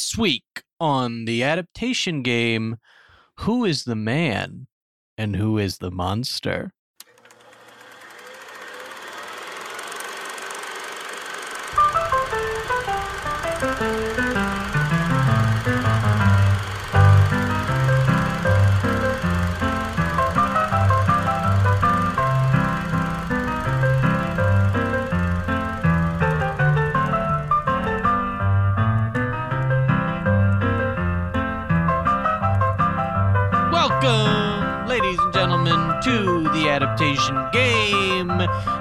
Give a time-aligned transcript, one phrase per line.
[0.00, 2.78] This week on the adaptation game,
[3.40, 4.66] who is the man
[5.18, 6.72] and who is the monster?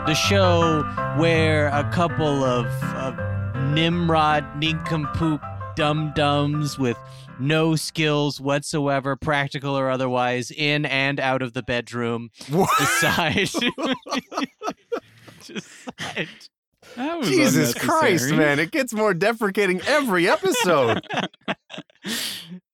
[0.09, 0.81] The show
[1.18, 3.16] where a couple of, of
[3.76, 5.40] Nimrod, nincompoop
[5.76, 6.98] dum dums with
[7.40, 12.32] no skills whatsoever, practical or otherwise, in and out of the bedroom,
[12.80, 13.35] decide.
[15.45, 16.27] decide
[16.96, 18.57] That was Jesus Christ, man.
[18.57, 21.05] It gets more deprecating every episode.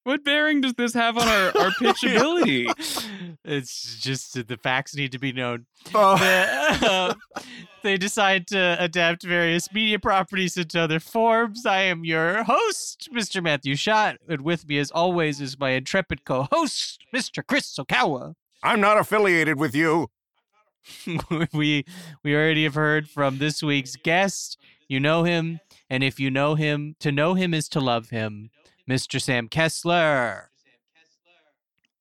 [0.06, 2.68] What bearing does this have on our, our pitchability?
[3.44, 5.66] it's just that the facts need to be known.
[5.96, 7.14] Oh, The- uh,
[7.82, 11.66] they decide to adapt various media properties into other forms.
[11.66, 13.42] I am your host, Mr.
[13.44, 17.46] Matthew Schott, and with me, as always, is my intrepid co-host, Mr.
[17.46, 18.36] Chris Okawa.
[18.64, 20.10] I'm not affiliated with you.
[21.54, 21.84] we
[22.24, 24.58] we already have heard from this week's guest.
[24.88, 28.52] You know him, and if you know him, to know him is to love him,
[28.90, 29.20] Mr.
[29.20, 30.52] Sam Kessler.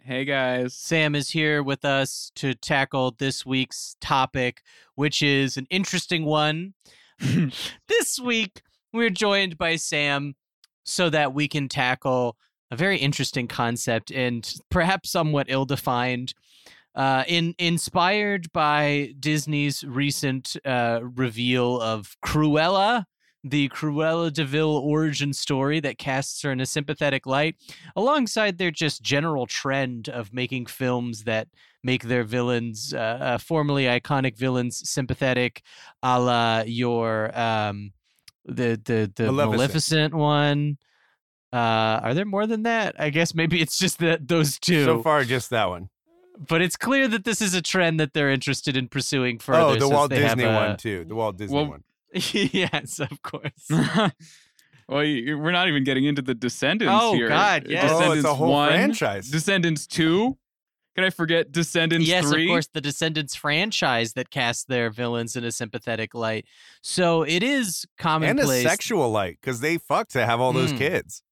[0.00, 0.74] hey guys.
[0.74, 4.60] Sam is here with us to tackle this week's topic,
[4.94, 6.74] which is an interesting one.
[7.88, 8.60] this week,
[8.92, 10.34] we're joined by Sam
[10.84, 12.36] so that we can tackle
[12.70, 16.34] a very interesting concept and perhaps somewhat ill defined.
[16.94, 23.06] Uh, in inspired by Disney's recent uh, reveal of Cruella,
[23.46, 27.56] the Cruella de Vil origin story that casts her in a sympathetic light,
[27.94, 31.48] alongside their just general trend of making films that
[31.82, 35.62] make their villains, uh, uh, formerly iconic villains, sympathetic,
[36.02, 37.92] a la your um,
[38.46, 40.12] the the the Maleficent.
[40.12, 40.78] Maleficent, one.
[41.52, 42.96] Uh, are there more than that?
[42.98, 44.84] I guess maybe it's just that those two.
[44.84, 45.88] So far, just that one.
[46.48, 49.60] but it's clear that this is a trend that they're interested in pursuing further.
[49.60, 51.04] oh, the Walt Disney a- one, too.
[51.06, 51.84] The Walt Disney Well- one.
[52.32, 53.68] yes, of course.
[54.88, 57.28] well, you, we're not even getting into the Descendants Oh, here.
[57.28, 57.84] God, yes.
[57.90, 59.28] Oh, Descendants it's a whole 1, franchise.
[59.30, 60.36] Descendants 2.
[60.96, 62.44] Can I forget Descendants yes, 3?
[62.44, 66.46] of course, the Descendants franchise that casts their villains in a sympathetic light.
[66.82, 68.38] So it is commonplace.
[68.60, 70.78] and a sexual light because they fuck to have all those Mm.
[70.78, 71.22] kids.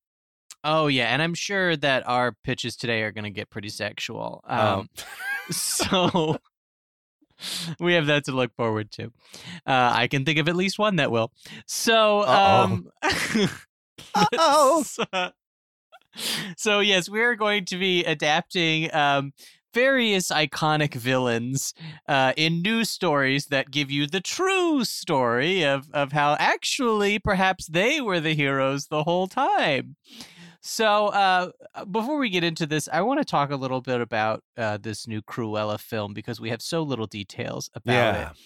[0.64, 4.42] oh yeah, and I'm sure that our pitches today are going to get pretty sexual.
[4.48, 4.88] Um, Um,
[5.52, 6.36] so
[7.80, 9.12] we have that to look forward to.
[9.66, 11.32] Uh, I can think of at least one that will.
[11.66, 12.88] So, um,
[14.14, 14.82] Uh-oh.
[14.86, 15.04] so,
[16.56, 19.32] so yes, we are going to be adapting um,
[19.74, 21.74] various iconic villains
[22.08, 27.66] uh, in news stories that give you the true story of of how actually perhaps
[27.66, 29.96] they were the heroes the whole time.
[30.64, 31.50] So, uh,
[31.90, 35.08] before we get into this, I want to talk a little bit about uh, this
[35.08, 38.30] new Cruella film because we have so little details about Yeah.
[38.30, 38.36] it.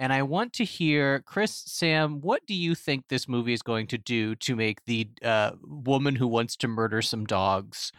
[0.00, 3.86] And I want to hear, Chris, Sam, what do you think this movie is going
[3.88, 7.92] to do to make the uh, woman who wants to murder some dogs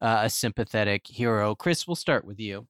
[0.00, 1.54] uh, a sympathetic hero?
[1.54, 2.68] Chris, we'll start with you.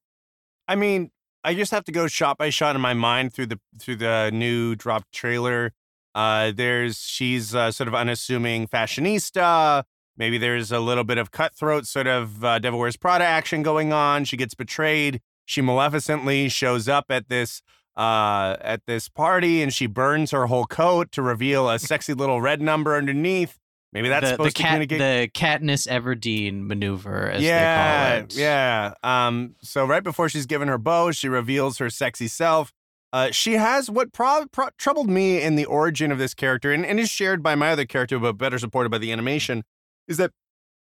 [0.67, 1.11] I mean,
[1.43, 4.31] I just have to go shot by shot in my mind through the through the
[4.33, 5.73] new dropped trailer.
[6.13, 9.83] Uh, there's she's uh, sort of unassuming fashionista.
[10.17, 13.93] Maybe there's a little bit of cutthroat sort of uh, Devil Wears Prada action going
[13.93, 14.25] on.
[14.25, 15.21] She gets betrayed.
[15.45, 17.61] She maleficently shows up at this
[17.97, 22.41] uh, at this party and she burns her whole coat to reveal a sexy little
[22.41, 23.57] red number underneath.
[23.93, 24.99] Maybe that's the, the, supposed to cat, communicate.
[24.99, 28.35] the Katniss Everdeen maneuver, as yeah, they call it.
[28.35, 28.93] Yeah.
[29.03, 32.71] Um, so right before she's given her bow, she reveals her sexy self.
[33.11, 36.85] Uh, she has what pro- pro- troubled me in the origin of this character, and,
[36.85, 39.63] and is shared by my other character, but better supported by the animation,
[40.11, 40.31] is that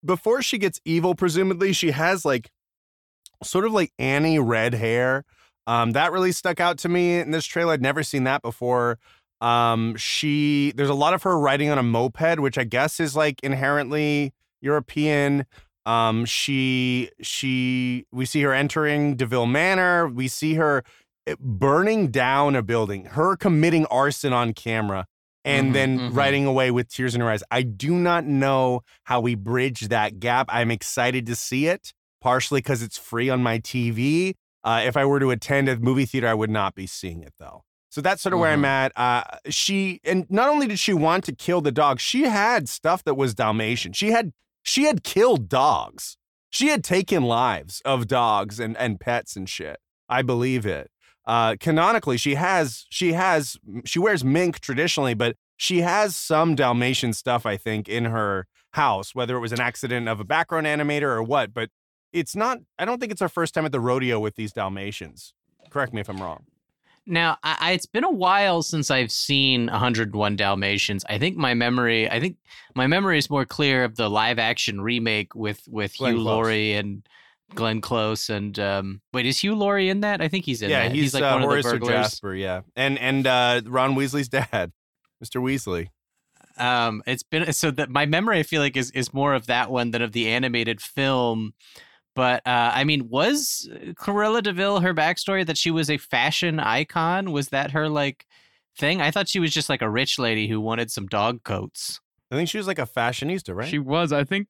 [0.05, 2.51] before she gets evil, presumably she has like
[3.43, 5.25] sort of like Annie red hair.
[5.67, 7.73] Um, that really stuck out to me in this trailer.
[7.73, 8.99] I'd never seen that before.
[9.41, 13.17] Um, she there's a lot of her riding on a moped, which I guess is
[13.17, 15.45] like inherently European.
[15.85, 20.09] Um, she she we see her entering de Vil Manor.
[20.09, 20.85] We see her
[21.27, 23.07] eh, burning down a building.
[23.07, 25.07] Her committing arson on camera.
[25.47, 26.17] And Mhm, then mhm.
[26.17, 27.43] riding away with tears in her eyes.
[27.51, 30.47] I do not know how we bridge that gap.
[30.51, 34.35] I'm excited to see it, partially because it's free on my TV.
[34.65, 37.33] Uh, if I were to attend a movie theater, I would not be seeing it
[37.39, 37.63] though.
[37.91, 38.93] So that's sort of where I'm at.
[38.97, 43.03] Uh, she and not only did she want to kill the dog, she had stuff
[43.05, 43.93] that was Dalmatian.
[43.95, 44.33] She had
[44.65, 46.17] she had killed dogs.
[46.51, 49.79] She had taken lives of dogs and and pets and shit.
[50.09, 50.91] I believe it.
[51.27, 57.13] Uh, canonically, she has she has she wears mink traditionally, but she has some Dalmatian
[57.13, 57.45] stuff.
[57.45, 61.23] I think in her house, whether it was an accident of a background animator or
[61.23, 61.53] what.
[61.53, 61.71] But
[62.13, 62.59] it's not.
[62.79, 65.35] I don't think it's our first time at the rodeo with these Dalmatians.
[65.71, 66.45] Correct me if I'm wrong.
[67.09, 71.05] Now, I, it's been a while since I've seen 101 Dalmatians.
[71.09, 72.37] I think my memory, I think
[72.75, 76.33] my memory is more clear of the live action remake with with Glenn Hugh Close.
[76.33, 77.09] Laurie and
[77.55, 78.29] Glenn Close.
[78.31, 80.21] And um, wait, is Hugh Laurie in that?
[80.21, 80.95] I think he's in yeah, that.
[80.95, 81.97] he's, like uh, one Horace of the or burglars.
[81.97, 82.35] Jasper.
[82.35, 84.73] Yeah, and and uh, Ron Weasley's dad,
[85.25, 85.41] Mr.
[85.41, 85.89] Weasley.
[86.59, 89.71] Um, it's been so that my memory I feel like is is more of that
[89.71, 91.55] one than of the animated film.
[92.15, 96.59] But uh, I mean, was Cruella de Vil her backstory that she was a fashion
[96.59, 97.31] icon?
[97.31, 98.27] Was that her like
[98.79, 99.03] thing?
[99.03, 102.01] I thought she was just like a rich lady who wanted some dog coats.
[102.31, 103.69] I think she was like a fashionista, right?
[103.69, 104.13] She was.
[104.13, 104.49] I think.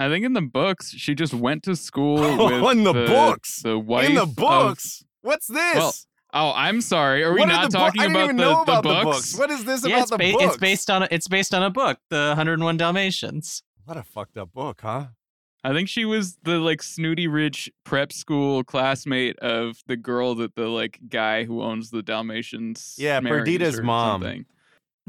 [0.00, 3.62] I think in the books she just went to school Oh, with in the books?
[3.62, 5.04] The wife in the of- books.
[5.22, 5.74] What's this?
[5.76, 5.92] Well,
[6.32, 7.22] oh, I'm sorry.
[7.22, 8.78] Are we What are not the bo- talking I didn't about even the, know the
[8.78, 8.96] about books?
[9.04, 9.38] the books.
[9.38, 10.44] What is this yeah, about it's, the ba- books?
[10.44, 13.62] it's based on a, it's based on a book, The 101 Dalmatians.
[13.84, 15.06] What a fucked up book, huh?
[15.62, 20.54] I think she was the like snooty rich prep school classmate of the girl that
[20.54, 22.94] the like guy who owns the Dalmatians.
[22.98, 24.22] Yeah, marries Perdita's mom.
[24.22, 24.46] something.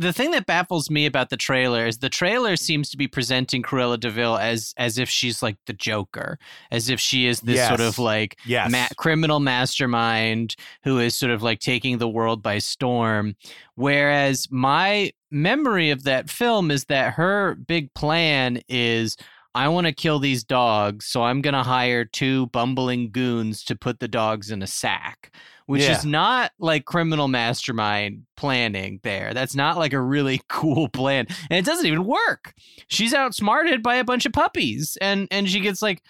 [0.01, 3.61] The thing that baffles me about the trailer is the trailer seems to be presenting
[3.61, 6.39] Cruella de Vil as as if she's like the Joker,
[6.71, 8.71] as if she is this sort of like Yes.
[8.71, 13.35] ma- criminal mastermind who is sort of like taking the world by storm.
[13.75, 19.17] Whereas my memory of that film is that her big plan is
[19.53, 23.75] I want to kill these dogs, so I'm going to hire two bumbling goons to
[23.75, 25.97] put the dogs in a sack, which Yeah.
[25.97, 29.33] is not like criminal mastermind planning there.
[29.33, 31.27] That's not like a really cool plan.
[31.49, 32.53] And it doesn't even work.
[32.87, 36.01] She's outsmarted by a bunch of puppies and and she gets like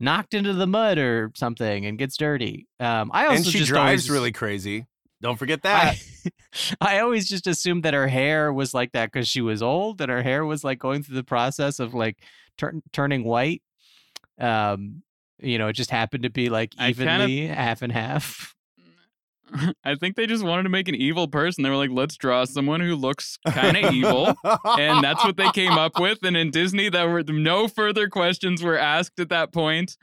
[0.00, 2.66] knocked into the mud or something and gets dirty.
[2.80, 4.86] Um, I also and she just drives always, really crazy.
[5.20, 5.96] Don't forget that.
[6.24, 6.30] I,
[6.80, 10.10] I always just assumed that her hair was like that because she was old and
[10.10, 12.18] her hair was like going through the process of like
[12.56, 13.62] turn, turning white.
[14.38, 15.02] Um,
[15.40, 18.54] you know, it just happened to be like I kind of- evenly half and half.
[19.84, 21.64] I think they just wanted to make an evil person.
[21.64, 24.34] They were like, let's draw someone who looks kind of evil.
[24.64, 26.18] And that's what they came up with.
[26.22, 29.96] And in Disney, there were no further questions were asked at that point.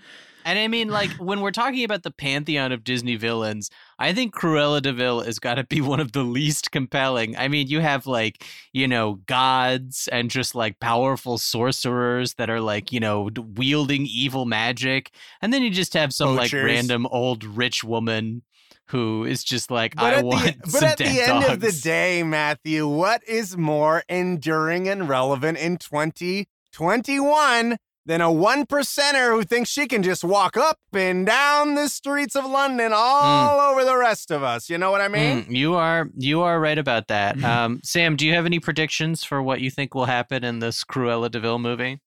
[0.46, 4.36] And I mean, like when we're talking about the pantheon of Disney villains, I think
[4.36, 7.36] Cruella de Vil has got to be one of the least compelling.
[7.36, 12.62] I mean, you have like you know gods and just like powerful sorcerers that are
[12.62, 15.12] like you know wielding evil magic,
[15.42, 18.44] and then you just have some like random old rich woman
[18.90, 22.22] who is just like But I want the, but at the end of the day,
[22.22, 29.70] Matthew, what is more enduring and relevant in 2021 than a one percenter who thinks
[29.70, 34.32] she can just walk up and down the streets of London all over the rest
[34.32, 34.70] of us?
[34.70, 35.46] You know what I mean?
[35.46, 37.36] Mm, you are you are right about that.
[37.56, 40.84] Um, Sam, do you have any predictions for what you think will happen in this
[40.84, 42.00] Cruella de Vil movie?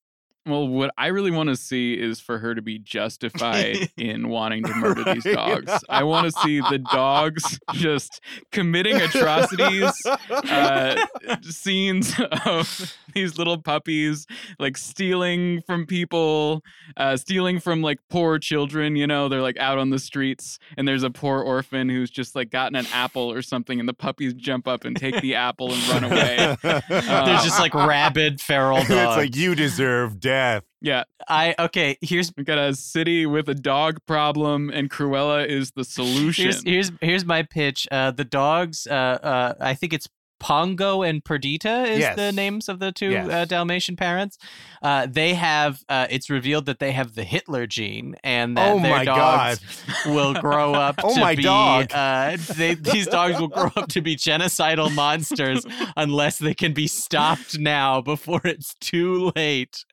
[0.48, 4.64] Well, what I really want to see is for her to be justified in wanting
[4.64, 5.72] to murder these dogs.
[5.88, 8.20] I want to see the dogs just
[8.52, 9.92] committing atrocities,
[10.30, 11.06] uh,
[11.42, 12.14] scenes
[12.46, 14.26] of these little puppies
[14.58, 16.62] like stealing from people,
[16.96, 18.96] uh, stealing from like poor children.
[18.96, 22.34] You know, they're like out on the streets, and there's a poor orphan who's just
[22.34, 25.72] like gotten an apple or something, and the puppies jump up and take the apple
[25.72, 26.56] and run away.
[26.88, 28.90] There's just like rabid feral dogs.
[28.90, 30.37] it's like you deserve death.
[30.80, 31.98] Yeah, I okay.
[32.00, 36.44] Here's we got a city with a dog problem, and Cruella is the solution.
[36.44, 37.88] here's here's here's my pitch.
[37.90, 38.86] Uh, the dogs.
[38.86, 40.08] Uh, uh, I think it's
[40.40, 42.16] Pongo and Perdita is Yes.
[42.16, 43.28] the names of the two Yes.
[43.28, 44.38] uh, Dalmatian parents.
[44.82, 45.82] Uh, they have.
[45.88, 49.58] Uh, it's revealed that they have the Hitler gene, and that Oh their my God.
[49.58, 50.96] dogs will grow up.
[51.04, 51.90] Oh to my be, dog.
[51.92, 55.64] Uh, they, these dogs will grow up to be genocidal monsters
[55.96, 59.84] unless they can be stopped now before it's too late.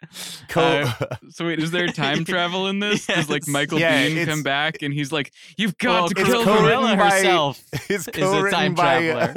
[0.49, 0.61] Co-
[0.99, 3.07] Uh, so wait, is there time travel in this?
[3.07, 6.19] Does like Michael Yeah, Biehn it's- come back and he's like, "You've got well, to
[6.19, 7.63] it's kill Cruella them." co-written by- herself.
[7.89, 9.33] it's a co-written time by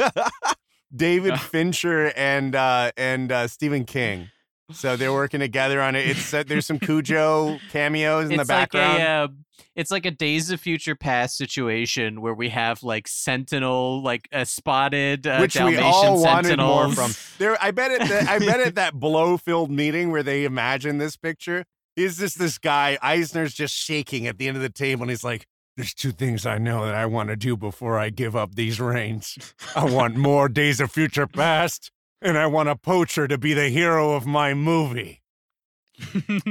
[0.95, 4.31] David Fincher and uh, and uh, Stephen King.
[4.73, 6.07] So they're working together on it.
[6.09, 9.03] It's uh, there's some Cujo cameos in the it's like background.
[9.03, 9.29] a uh,
[9.75, 14.45] it's like a Days of Future Past situation where we have like Sentinel, like a
[14.45, 17.13] spotted uh, which we Dalmatian all wanted more from.
[17.39, 18.09] There, I bet it.
[18.09, 21.65] the, I bet at that blow-filled meeting where they imagine this picture
[21.97, 25.25] is just this guy Eisner's just shaking at the end of the table, and he's
[25.25, 25.47] like,
[25.79, 28.81] There's two things I know that I want to do before I give up these
[28.81, 29.39] reins.
[29.77, 33.69] I want more Days of Future Past, and I want a poacher to be the
[33.69, 35.23] hero of my movie.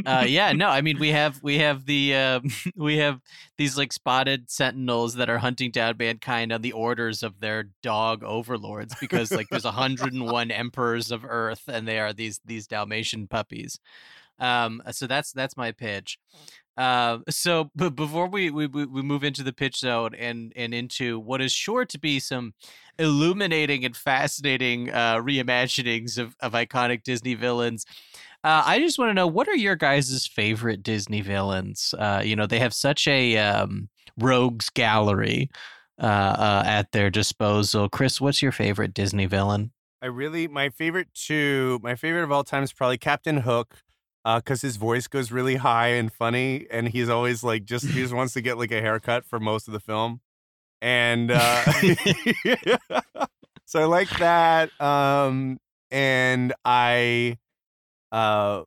[0.05, 2.39] uh, yeah, no, I mean we have we have the uh,
[2.77, 3.19] we have
[3.57, 8.23] these like spotted sentinels that are hunting down mankind on the orders of their dog
[8.23, 13.77] overlords because like there's 101 emperors of Earth and they are these these Dalmatian puppies.
[14.39, 16.17] Um, so that's that's my pitch.
[16.77, 21.19] Uh, so but before we, we we move into the pitch zone and and into
[21.19, 22.53] what is sure to be some
[22.99, 27.85] illuminating and fascinating uh, reimaginings of, of iconic Disney villains.
[28.43, 31.93] Uh, I just want to know what are your guys' favorite Disney villains?
[31.97, 35.49] Uh, you know, they have such a um, rogues gallery
[36.01, 37.89] uh, uh, at their disposal.
[37.89, 39.71] Chris, what's your favorite Disney villain?
[40.01, 43.77] I really, my favorite two, my favorite of all time is probably Captain Hook
[44.35, 48.01] because uh, his voice goes really high and funny, and he's always like just he
[48.01, 50.19] just wants to get like a haircut for most of the film,
[50.81, 51.63] and uh,
[53.65, 54.69] so I like that.
[54.81, 55.59] Um,
[55.91, 57.37] and I
[58.11, 58.63] uh,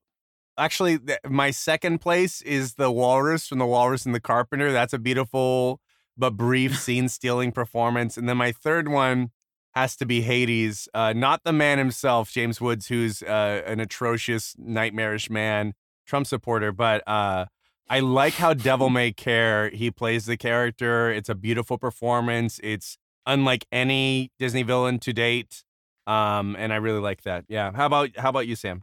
[0.56, 4.72] actually, th- my second place is the Walrus from the Walrus and the Carpenter.
[4.72, 5.80] That's a beautiful
[6.16, 8.16] but brief scene stealing performance.
[8.16, 9.30] And then my third one
[9.74, 14.54] has to be Hades, uh, not the man himself, James Woods, who's uh, an atrocious,
[14.58, 15.74] nightmarish man,
[16.06, 17.46] Trump supporter, but uh,
[17.88, 21.10] I like how Devil May Care he plays the character.
[21.10, 22.60] It's a beautiful performance.
[22.62, 25.62] It's unlike any Disney villain to date,
[26.06, 27.44] um, and I really like that.
[27.48, 27.72] Yeah.
[27.72, 28.82] How about how about you, Sam?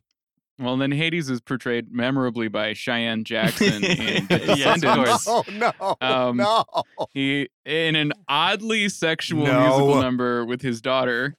[0.60, 5.28] Well, then Hades is portrayed memorably by Cheyenne Jackson in yes, of course.
[5.28, 6.66] Oh no, um, no.
[7.14, 9.62] He in an oddly sexual no.
[9.62, 11.36] musical number with his daughter,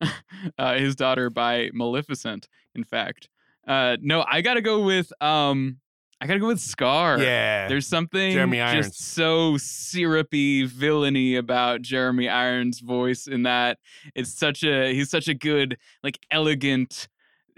[0.58, 2.48] uh, his daughter by Maleficent.
[2.74, 3.28] In fact,
[3.68, 5.78] uh, no, I gotta go with um,
[6.20, 7.20] I gotta go with Scar.
[7.20, 8.88] Yeah, there's something Jeremy Irons.
[8.88, 13.78] just so syrupy, villainy about Jeremy Irons' voice in that.
[14.16, 17.06] It's such a he's such a good, like elegant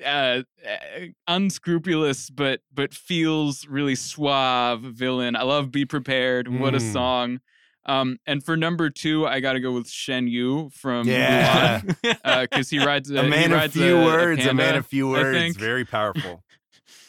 [0.05, 5.37] uh, eh, unscrupulous but but feels really suave villain.
[5.37, 6.47] I love Be Prepared.
[6.47, 6.61] Mm.
[6.61, 6.93] What a mm.
[6.93, 7.41] song.
[7.89, 12.17] Um, and for number two, I got to go with Shan Yu from yeah, because
[12.25, 14.45] uh, he rides a, a man of few a, words.
[14.45, 15.57] A, panda, a, man of few words.
[15.57, 16.45] Very powerful.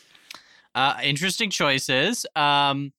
[0.75, 2.25] uh, interesting choices.
[2.33, 2.93] Um,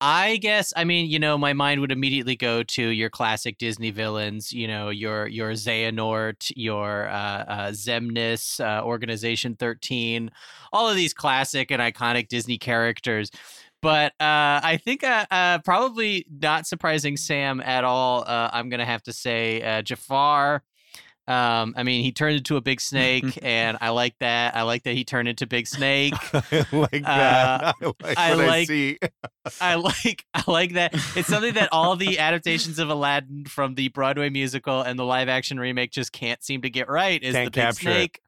[0.00, 3.90] I guess I mean you know my mind would immediately go to your classic Disney
[3.90, 4.52] villains.
[4.52, 10.30] You know your your Xehanort, your uh, uh, Xemnas, uh, Organization Thirteen,
[10.72, 13.30] all of these classic and iconic Disney characters.
[13.82, 18.24] But uh, I think uh, uh, probably not surprising Sam at all.
[18.26, 20.62] I'm gonna have to say Jafar
[21.30, 24.56] um, I mean, he turned into a big snake, and I like that.
[24.56, 26.14] I like that he turned into Big Snake.
[26.34, 27.76] I like that.
[27.80, 28.98] Uh, I like I like, I, see.
[29.60, 30.92] I like I like that.
[31.14, 35.28] It's something that all the adaptations of Aladdin from the Broadway musical and the live
[35.28, 37.22] action remake just can't seem to get right.
[37.22, 38.20] Is can't the Big Snake?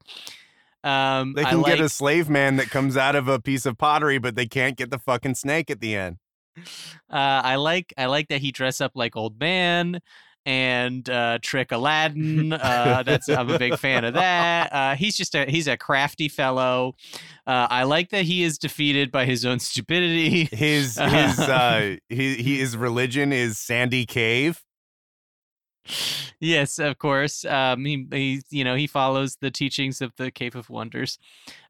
[0.85, 0.89] It.
[0.89, 3.79] Um, they can like, get a slave man that comes out of a piece of
[3.79, 6.19] pottery, but they can't get the fucking snake at the end.
[6.57, 10.01] Uh, I like I like that he dress up like old man
[10.45, 12.53] and uh, Trick Aladdin.
[12.63, 14.73] Uh, that's I'm a big fan of that.
[14.73, 16.95] Uh, he's just a he's a crafty fellow.
[17.47, 20.49] Uh, I like that he is defeated by his own stupidity.
[20.53, 24.63] His his uh, his, his religion is Sandy Cave
[26.41, 27.45] yes, of course.
[27.45, 31.19] Um, he, he, you know, he follows the teachings of the Cave of Wonders.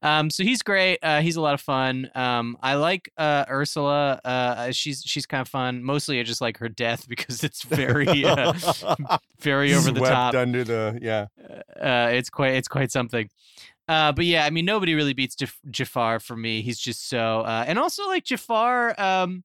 [0.03, 0.99] Um, so he's great.
[1.03, 2.11] Uh, he's a lot of fun.
[2.15, 4.21] Um, I like uh, Ursula.
[4.25, 5.83] Uh, she's she's kind of fun.
[5.83, 8.53] Mostly, I just like her death because it's very, uh,
[9.41, 10.35] very over the top.
[10.35, 11.27] Under the yeah.
[11.81, 13.29] Uh, it's quite it's quite something.
[13.89, 15.37] Uh, but yeah, I mean, nobody really beats
[15.71, 16.63] Jafar for me.
[16.63, 18.99] He's just so, uh, and also like Jafar.
[18.99, 19.45] Um,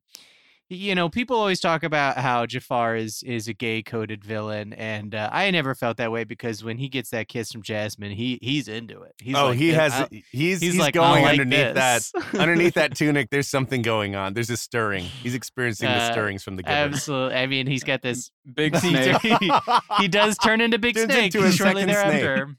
[0.69, 5.15] you know, people always talk about how Jafar is is a gay coded villain, and
[5.15, 8.37] uh, I never felt that way because when he gets that kiss from Jasmine, he
[8.41, 9.13] he's into it.
[9.21, 12.11] He's oh, like, he has he's he's, he's like, going like underneath this.
[12.11, 13.29] that underneath that tunic.
[13.29, 14.33] There's something going on.
[14.33, 15.05] There's a stirring.
[15.05, 16.75] He's experiencing uh, the stirrings from the giver.
[16.75, 17.37] Absolutely.
[17.37, 19.21] I mean, he's got this big snake.
[19.21, 19.51] he,
[19.99, 22.55] he, does turn into big Turns snake into a shortly thereafter.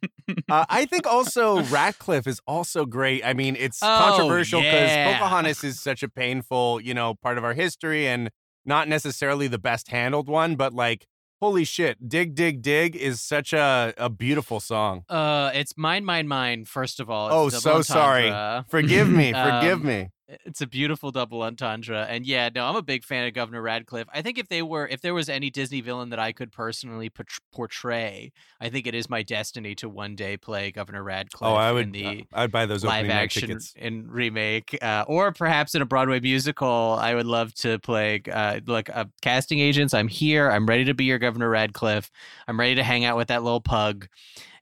[0.49, 3.25] Uh, I think also Ratcliffe is also great.
[3.25, 5.13] I mean, it's oh, controversial because yeah.
[5.13, 8.31] Pocahontas is such a painful, you know, part of our history and
[8.65, 11.07] not necessarily the best handled one, but like
[11.41, 15.05] holy shit, dig dig dig is such a a beautiful song.
[15.09, 16.65] Uh, it's mine mine mine.
[16.65, 17.29] First of all.
[17.33, 18.31] oh, so sorry.
[18.69, 19.33] Forgive me.
[19.33, 20.09] Forgive um, me.
[20.45, 24.09] It's a beautiful double entendre, and yeah, no, I'm a big fan of Governor Ratcliffe.
[24.13, 27.11] I think if they were, if there was any Disney villain that I could personally
[27.51, 31.51] portray, I think it is my destiny to one day play Governor Ratcliffe.
[31.51, 31.93] Oh, I in would.
[31.95, 33.73] the I'd buy those live action tickets.
[33.79, 36.99] and remake, uh, or perhaps in a Broadway musical.
[37.01, 39.95] I would love to play uh, like uh, casting agents.
[39.95, 40.51] I'm here.
[40.51, 42.11] I'm ready to be your Governor Ratcliffe.
[42.47, 44.09] I'm ready to hang out with that little pug,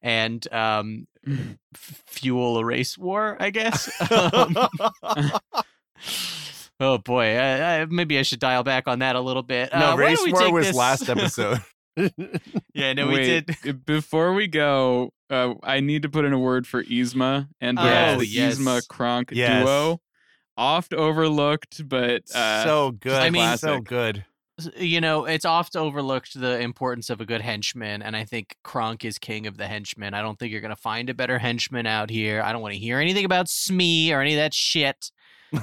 [0.01, 1.09] and um,
[1.75, 3.37] fuel a race war.
[3.41, 3.91] I guess.
[4.11, 4.57] Um,
[6.81, 9.71] oh boy, I, I, maybe I should dial back on that a little bit.
[9.73, 11.63] no, uh, race we war was this- last episode.
[12.75, 13.57] yeah, no, we did.
[13.67, 17.79] uh, Before we go, uh, I need to put in a word for Yzma and
[17.79, 18.59] Oh, the yes.
[18.59, 19.65] Yzma Kronk Yes.
[19.65, 20.01] duo.
[20.59, 23.13] Oft overlooked, but uh, so good.
[23.23, 24.25] I mean- so good.
[24.77, 29.05] You know, it's oft overlooked the importance of a good henchman, and I think Kronk
[29.05, 30.15] is king of the henchmen.
[30.15, 32.43] I don't think you're gonna find a better henchman out here.
[32.43, 35.11] I don't want to hear anything about Smee or any of that shit.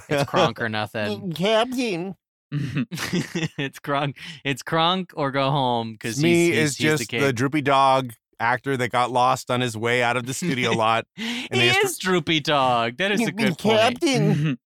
[0.09, 1.31] It's Kronk or nothing.
[1.33, 2.15] Captain.
[2.51, 4.15] it's Kronk.
[4.43, 7.61] It's Kronk or go home because Smee he's, he's, is he's just the the droopy
[7.61, 11.05] dog actor that got lost on his way out of the studio lot.
[11.15, 12.97] he they just- is Droopy Dog.
[12.97, 14.59] That is a good point.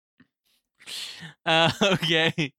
[1.46, 2.54] Uh, okay,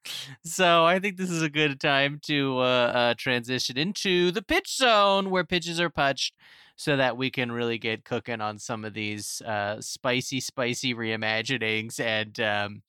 [0.44, 4.76] so I think this is a good time to uh, uh, transition into the pitch
[4.76, 6.34] zone where pitches are pitched,
[6.76, 11.98] so that we can really get cooking on some of these uh, spicy, spicy reimaginings
[11.98, 12.82] and um,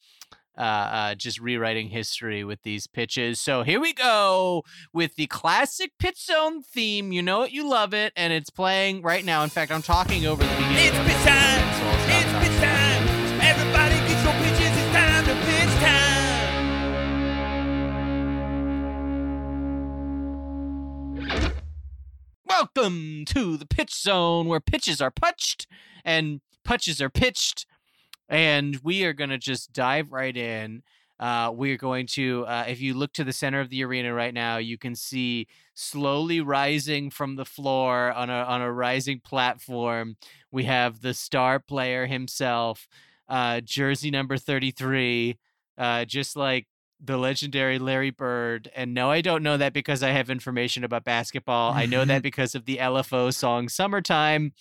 [0.57, 3.39] uh, uh, just rewriting history with these pitches.
[3.39, 7.11] So here we go with the classic pitch zone theme.
[7.11, 9.43] You know it, you love it, and it's playing right now.
[9.43, 10.77] In fact, I'm talking over the beginning.
[10.77, 11.56] It's pitch it, time.
[22.77, 25.65] Welcome to the pitch zone where pitches are punched
[26.05, 27.65] and punches are pitched.
[28.29, 30.83] And we are going to just dive right in.
[31.19, 34.33] Uh, we're going to, uh, if you look to the center of the arena right
[34.33, 40.15] now, you can see slowly rising from the floor on a, on a rising platform.
[40.51, 42.87] We have the star player himself,
[43.27, 45.39] uh, jersey number 33,
[45.79, 46.67] uh, just like
[46.99, 48.69] the legendary Larry Bird.
[48.75, 51.73] And no, I don't know that because I have information about basketball.
[51.73, 54.53] I know that because of the LFO song Summertime,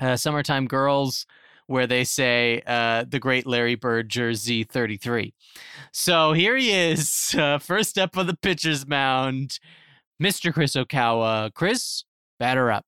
[0.00, 1.26] uh, Summertime Girls,
[1.66, 5.32] where they say uh, the great Larry Bird jersey 33.
[5.92, 9.58] So here he is, uh, first up on the pitcher's mound,
[10.22, 10.52] Mr.
[10.52, 11.52] Chris Okawa.
[11.54, 12.04] Chris,
[12.38, 12.84] batter up.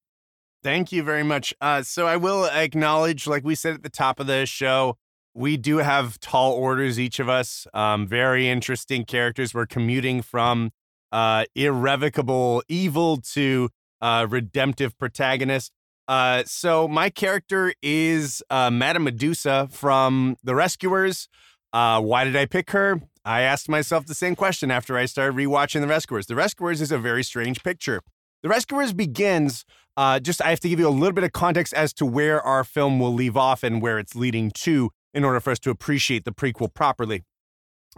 [0.63, 1.55] Thank you very much.
[1.61, 4.99] Uh, so I will acknowledge, like we said at the top of the show,
[5.37, 7.67] we do have tall orders, each of us.
[7.75, 9.53] Um, very interesting characters.
[9.53, 10.71] We're commuting from
[11.13, 13.69] uh, irrevocable evil to
[14.01, 15.73] uh, redemptive protagonist.
[16.09, 21.29] Uh, so my character is uh, Madame Medusa from The Rescuers.
[21.73, 23.03] Uh, why did I pick her?
[23.25, 26.27] I asked myself the same question after I started rewatching The Rescuers.
[26.27, 28.01] The Rescuers is a very strange picture.
[28.43, 29.65] The Rescuers begins
[29.97, 32.43] uh, just I have to give you a little bit of context as to where
[32.43, 35.71] our film will leave off and where it's leading to in order for us to
[35.71, 37.25] appreciate the prequel properly.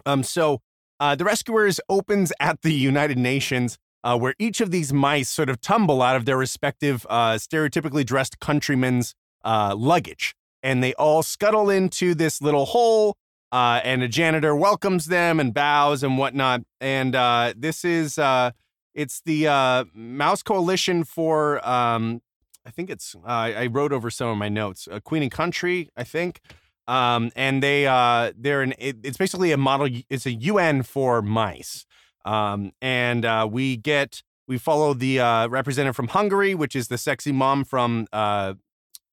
[0.06, 0.62] Um, so
[1.00, 5.50] uh, The Rescuers opens at the United Nations, uh, where each of these mice sort
[5.50, 10.34] of tumble out of their respective uh, stereotypically dressed countrymen's uh, luggage.
[10.62, 13.16] And they all scuttle into this little hole,
[13.50, 16.62] uh, and a janitor welcomes them and bows and whatnot.
[16.80, 18.18] And uh, this is
[18.94, 22.22] it's the Mouse Coalition for um,
[22.66, 24.88] I think it's I wrote over some of my notes.
[25.04, 26.40] Queen and Country, I think.
[26.88, 29.88] Um, and they uh, they're an it, it's basically a model.
[30.10, 31.86] It's a UN for mice.
[32.24, 36.98] Um, and uh, we get we follow the uh, representative from Hungary, which is the
[36.98, 38.54] sexy mom from uh,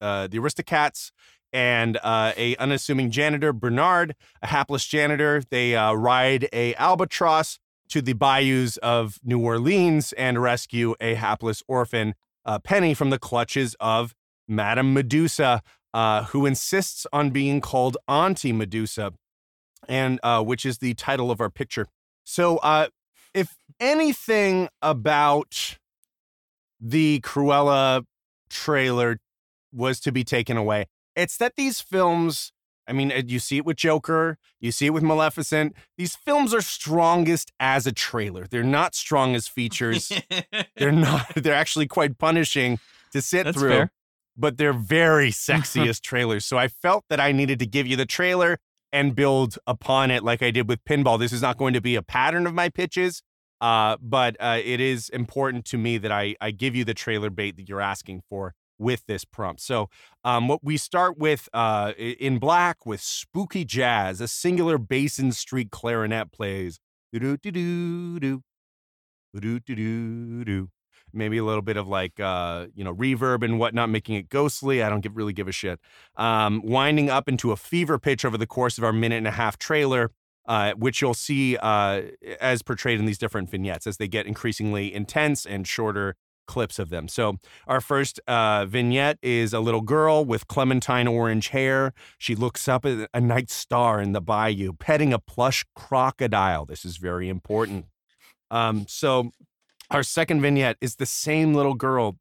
[0.01, 1.11] uh, the Aristocats,
[1.51, 5.43] and uh, a unassuming janitor Bernard, a hapless janitor.
[5.49, 7.59] They uh, ride a albatross
[7.89, 13.19] to the bayous of New Orleans and rescue a hapless orphan, uh, Penny, from the
[13.19, 14.15] clutches of
[14.47, 15.61] Madame Medusa,
[15.95, 19.13] uh, who insists on being called Auntie Medusa,
[19.87, 21.87] and uh, which is the title of our picture.
[22.25, 22.89] So, uh,
[23.33, 25.77] if anything about
[26.81, 28.03] the Cruella
[28.49, 29.19] trailer
[29.71, 32.51] was to be taken away, it's that these films.
[32.87, 35.77] I mean, uh, you see it with Joker, you see it with Maleficent.
[35.97, 38.47] These films are strongest as a trailer.
[38.47, 40.11] They're not strong as features.
[40.75, 41.33] they're not.
[41.35, 42.79] They're actually quite punishing
[43.13, 43.69] to sit That's through.
[43.69, 43.91] fair.
[44.37, 46.45] But they're very sexy as trailers.
[46.45, 48.59] So I felt that I needed to give you the trailer
[48.91, 51.19] and build upon it like I did with Pinball.
[51.19, 53.21] This is not going to be a pattern of my pitches,
[53.59, 57.29] uh, but uh, it is important to me that I, I give you the trailer
[57.29, 58.53] bait that you're asking for.
[58.77, 59.61] with this prompt.
[59.61, 59.89] So,
[60.23, 65.71] um, what we start with uh, in black with spooky jazz, a singular Basin Street
[65.71, 66.79] clarinet plays.
[67.13, 68.41] Do do do do
[69.39, 70.69] do do do do.
[71.15, 74.83] Maybe a little bit of like uh, you know reverb and whatnot, making it ghostly.
[74.83, 75.79] I don't give really give a shit.
[76.15, 79.31] Um, winding up into a fever pitch over the course of our minute and a
[79.31, 80.11] half trailer,
[80.47, 82.01] uh, which you'll see uh,
[82.39, 86.15] as portrayed in these different vignettes as they get increasingly intense and shorter
[86.47, 87.07] clips of them.
[87.07, 91.93] So our first uh, vignette is a little girl with clementine orange hair.
[92.17, 96.65] She looks up at a night star in the bayou, petting a plush crocodile.
[96.65, 97.85] This is very important.
[98.51, 99.31] Um, so
[99.91, 102.17] our second vignette is the same little girl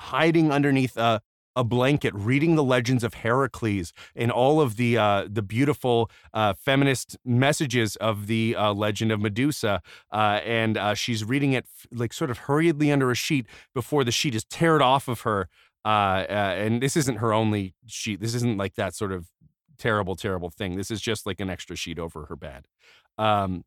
[0.00, 1.20] hiding underneath a,
[1.56, 6.54] a blanket, reading the legends of Heracles and all of the uh, the beautiful uh,
[6.54, 9.80] feminist messages of the uh, legend of Medusa.
[10.12, 14.12] Uh, and uh, she's reading it like sort of hurriedly under a sheet before the
[14.12, 15.48] sheet is teared off of her.
[15.84, 18.20] Uh, and this isn't her only sheet.
[18.20, 19.28] This isn't like that sort of
[19.78, 20.76] terrible, terrible thing.
[20.76, 22.66] This is just like an extra sheet over her bed.
[23.18, 23.64] Um,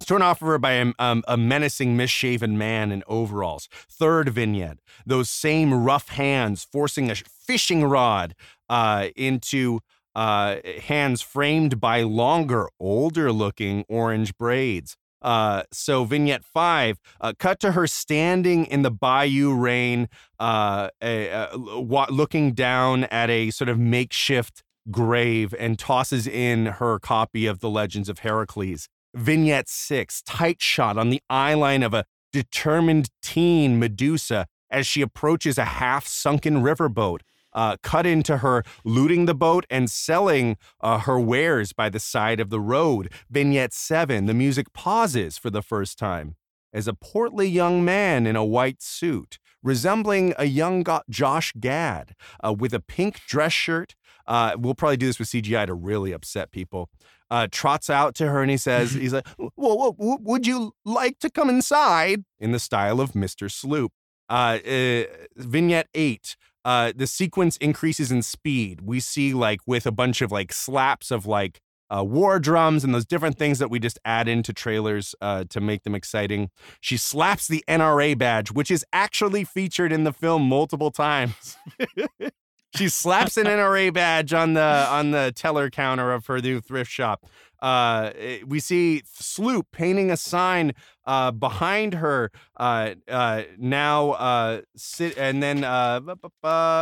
[0.00, 3.68] torn off of her by a, um, a menacing, misshaven man in overalls.
[3.72, 8.34] Third vignette, those same rough hands forcing a fishing rod
[8.68, 9.80] uh, into
[10.14, 14.96] uh, hands framed by longer, older looking orange braids.
[15.22, 20.06] Uh, so vignette five, uh, cut to her standing in the bayou rain,
[20.38, 26.98] uh, a, a- looking down at a sort of makeshift grave and tosses in her
[26.98, 28.86] copy of the Legends of Heracles.
[29.14, 35.02] Vignette six, tight shot on the eye line of a determined teen Medusa as she
[35.02, 37.20] approaches a half sunken riverboat.
[37.52, 42.40] Uh, cut into her looting the boat and selling uh, her wares by the side
[42.40, 43.08] of the road.
[43.30, 46.34] Vignette seven, the music pauses for the first time
[46.72, 52.16] as a portly young man in a white suit, resembling a young go- Josh Gad,
[52.42, 53.94] uh, with a pink dress shirt.
[54.26, 56.90] Uh, we'll probably do this with CGI to really upset people.
[57.30, 60.72] Uh, trots out to her and he says, "He's like, well, well, w- would you
[60.84, 63.92] like to come inside?" In the style of Mister Sloop.
[64.28, 65.04] Uh, uh,
[65.36, 66.36] vignette eight.
[66.64, 68.80] Uh, the sequence increases in speed.
[68.80, 71.60] We see like with a bunch of like slaps of like
[71.94, 75.60] uh, war drums and those different things that we just add into trailers uh, to
[75.60, 76.50] make them exciting.
[76.80, 81.56] She slaps the NRA badge, which is actually featured in the film multiple times.
[82.76, 86.90] she slaps an NRA badge on the on the teller counter of her new thrift
[86.90, 87.26] shop.
[87.62, 90.72] Uh, eh, we see Sloop painting a sign
[91.06, 96.00] uh, behind her uh, uh, now uh, sit and then uh,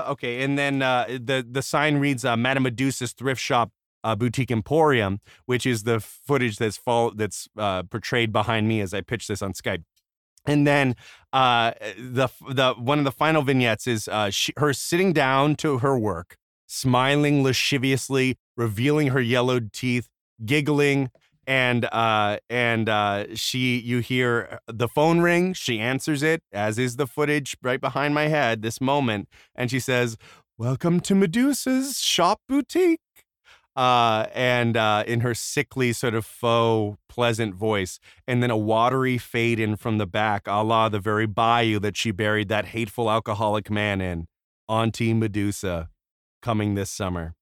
[0.09, 3.71] okay and then the the sign reads Madame Medusa's thrift shop
[4.19, 7.49] boutique emporium, which is the footage that's fall that's
[7.91, 9.85] portrayed behind me as I pitch this on Skype.
[10.47, 10.97] And then
[11.33, 15.79] uh, the the one of the final vignettes is uh, she, her sitting down to
[15.79, 20.09] her work, smiling lasciviously, revealing her yellowed teeth,
[20.45, 21.11] giggling,
[21.47, 25.53] and uh, and uh, she you hear the phone ring.
[25.53, 28.63] She answers it, as is the footage right behind my head.
[28.63, 30.17] This moment, and she says,
[30.59, 33.01] "Welcome to Medusa's shop boutique."
[33.77, 39.19] Uh, and uh, in her sickly, sort of faux, pleasant voice, and then a watery
[39.19, 43.11] fade in from the back, a la the very bayou that she buried that hateful
[43.11, 44.27] alcoholic man in,
[44.69, 45.89] Auntie Medusa,
[46.43, 47.35] coming this summer.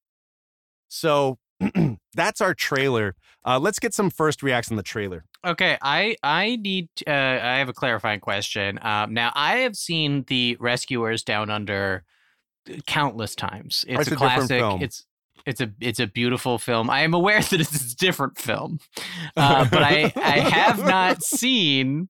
[0.88, 1.38] So
[2.14, 3.14] that's our trailer.
[3.44, 5.24] Uh, let's get some first reacts on the trailer.
[5.44, 8.78] Okay, I I need uh, I have a clarifying question.
[8.82, 12.04] Um, now I have seen the Rescuers Down Under
[12.86, 13.84] countless times.
[13.88, 14.58] It's It's a a classic.
[14.60, 14.82] film.
[14.82, 15.06] It's
[15.46, 16.90] it's a it's a beautiful film.
[16.90, 18.80] I am aware that it's a different film,
[19.36, 22.08] uh, but I I have not seen.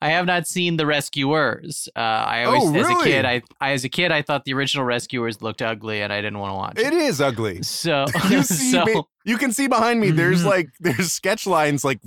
[0.00, 1.88] I have not seen the Rescuers.
[1.94, 4.52] Uh, I always, Oh, as a kid, I, I as a kid, I thought the
[4.52, 6.94] original Rescuers looked ugly, and I didn't want to watch It it.
[6.94, 7.62] is ugly.
[7.62, 10.10] So, You see, so ba- you can see behind me.
[10.10, 10.46] There's Mhm.
[10.46, 12.00] like there's sketch lines like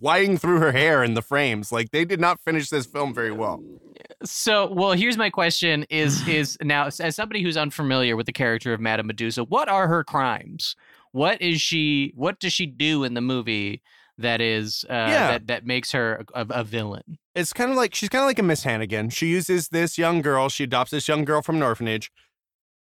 [0.00, 1.72] flying through her hair in the frames.
[1.72, 3.60] Like they did not finish this film very well.
[4.22, 8.72] So, well, here's my question: Is is now as somebody who's unfamiliar with the character
[8.72, 10.76] of Madame Medusa, what are her crimes?
[11.12, 12.12] What is she?
[12.14, 13.82] What does she do in the movie
[14.18, 15.30] that is uh, Yeah.
[15.32, 17.18] that that makes her a, a villain?
[17.34, 19.08] it's kind of like she's kind of like a Miss Hannigan.
[19.10, 22.10] She uses this young girl, she adopts this young girl from an orphanage,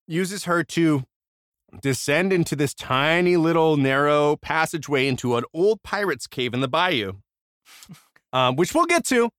[0.09, 1.05] uses her to
[1.83, 7.13] descend into this tiny little narrow passageway into an old pirate's cave in the bayou,
[8.33, 9.31] um, which we'll get to.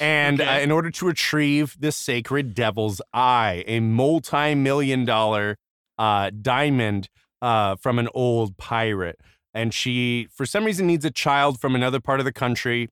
[0.00, 0.58] And Okay.
[0.58, 5.56] uh, in order to retrieve the sacred devil's eye, a multi million dollar
[5.98, 7.08] uh, diamond
[7.42, 9.18] uh, from an old pirate.
[9.54, 12.88] And she, for some reason, needs a child from another part of the country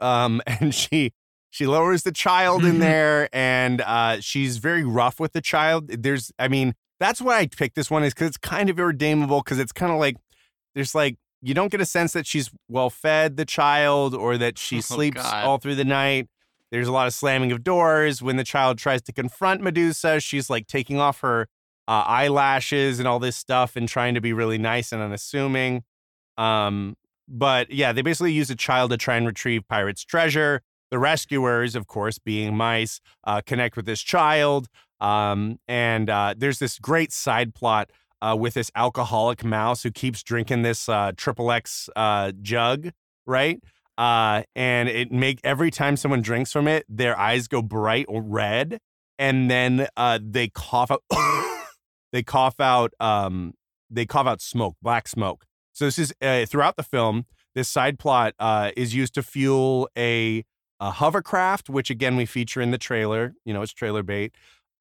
[0.00, 1.12] um, and she
[1.50, 2.70] she lowers the child Mm-hmm.
[2.70, 5.86] in there, and uh, she's very rough with the child.
[5.88, 9.40] There's, I mean, that's why I picked this one is because it's kind of irredeemable
[9.40, 10.16] because it's kind of like
[10.74, 14.58] there's like you don't get a sense that she's well fed the child or that
[14.58, 15.44] she Oh, sleeps God.
[15.44, 16.28] all through the night.
[16.70, 20.18] There's a lot of slamming of doors when the child tries to confront Medusa.
[20.20, 21.46] She's like taking off her
[21.86, 25.84] uh, eyelashes and all this stuff and trying to be really nice and unassuming.
[26.36, 26.96] Um,
[27.28, 30.62] but yeah, they basically use a child to try and retrieve pirates' treasure.
[30.90, 34.68] The rescuers, of course, being mice, uh, connect with this child.
[35.00, 37.90] Um, and uh, there's this great side plot
[38.24, 42.90] uh, with this alcoholic mouse who keeps drinking this uh, triple X uh, jug,
[43.26, 43.60] right?
[43.98, 48.78] Uh, and it make every time someone drinks from it, their eyes go bright red,
[49.18, 51.02] and then uh, they cough out.
[52.12, 52.92] they cough out.
[52.98, 53.52] Um,
[53.90, 55.44] they cough out smoke, black smoke.
[55.72, 57.26] So this is uh, throughout the film.
[57.54, 60.44] This side plot uh, is used to fuel a,
[60.80, 63.34] a hovercraft, which again we feature in the trailer.
[63.44, 64.34] You know, it's trailer bait.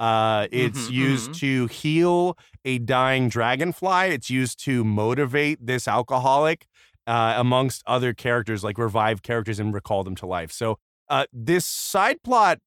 [0.04, 1.40] Uh, it's Mhm, used mhm.
[1.40, 4.04] to heal a dying dragonfly.
[4.16, 6.60] It's used to motivate this alcoholic,
[7.08, 10.52] uh, amongst other characters, like revive characters and recall them to life.
[10.52, 10.78] So
[11.10, 12.60] uh, this side plot,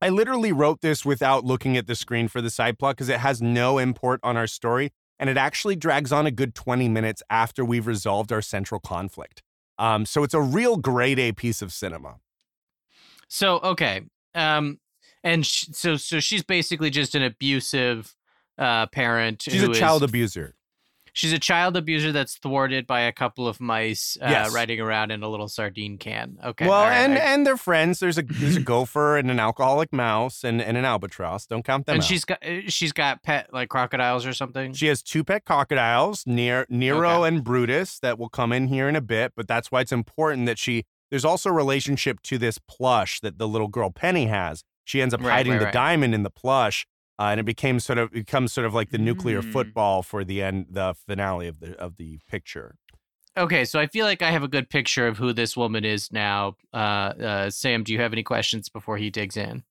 [0.00, 3.20] I literally wrote this without looking at the screen for the side plot because it
[3.20, 7.22] has no import on our story, and it actually drags on a good twenty minutes
[7.30, 9.42] after we've resolved our central conflict.
[9.78, 12.16] Um, so it's a real grade A piece of cinema.
[13.28, 14.02] So okay,
[14.34, 14.78] um,
[15.24, 18.14] and sh- so so she's basically just an abusive
[18.58, 19.42] uh parent.
[19.42, 20.54] She's a is- child abuser.
[21.14, 24.54] She's a child abuser that's thwarted by a couple of mice uh, Yes.
[24.54, 26.38] riding around in a little sardine can.
[26.42, 26.66] Okay.
[26.66, 28.00] well, right, and I- and they're friends.
[28.00, 31.44] There's a there's a gopher and an alcoholic mouse and, and an albatross.
[31.46, 32.06] Don't count them and out.
[32.08, 34.72] she's got uh, she's got pet like crocodiles or something.
[34.72, 38.96] She has two pet crocodiles, near Nero and Brutus, that will come in here in
[38.96, 39.32] a bit.
[39.36, 40.84] But that's why it's important that she.
[41.10, 44.64] There's also a relationship to this plush that the little girl Penny has.
[44.84, 45.74] She ends up Right, hiding right, the right.
[45.74, 46.86] diamond in the plush,
[47.18, 49.52] uh, and it became sort of becomes sort of like the nuclear Mm.
[49.52, 52.76] football for the end, the finale of the of the picture.
[53.36, 56.12] Okay, so I feel like I have a good picture of who this woman is
[56.12, 56.56] now.
[56.74, 59.62] Uh, uh, Sam, do you have any questions before he digs in?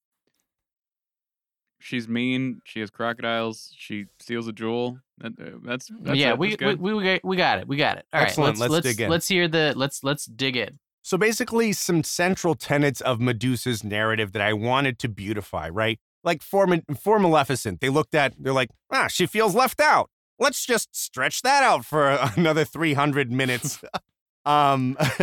[1.80, 2.62] She's mean.
[2.64, 3.74] She has crocodiles.
[3.76, 5.00] She steals a jewel.
[5.18, 6.38] That, uh, that's, that's yeah, it.
[6.40, 6.82] we, That's we good.
[6.82, 7.68] we got- we got it.
[7.68, 8.06] We got it.
[8.14, 9.10] All right, Excellent, let's let's dig in.
[9.10, 10.80] let's hear the let's let's dig in.
[11.02, 16.00] So basically, some central tenets of Medusa's narrative that I wanted to beautify, right?
[16.24, 16.68] Like for,
[17.00, 20.10] for Maleficent, they looked at, they're like, ah, she feels left out.
[20.38, 23.82] Let's just stretch that out for another 300 minutes.
[24.46, 24.96] um,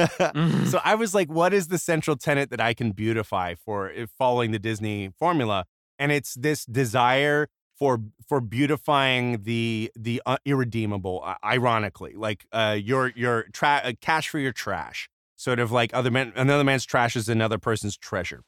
[0.66, 4.10] so I was like, what is the central tenet that I can beautify for if
[4.10, 5.64] following the Disney formula?
[5.98, 11.24] And it's this desire for for beautifying the the uh, irredeemable.
[11.44, 16.10] Ironically, like uh, your your tra- uh, cash for your trash sort of like other
[16.10, 18.42] man another man's trash is another person's treasure.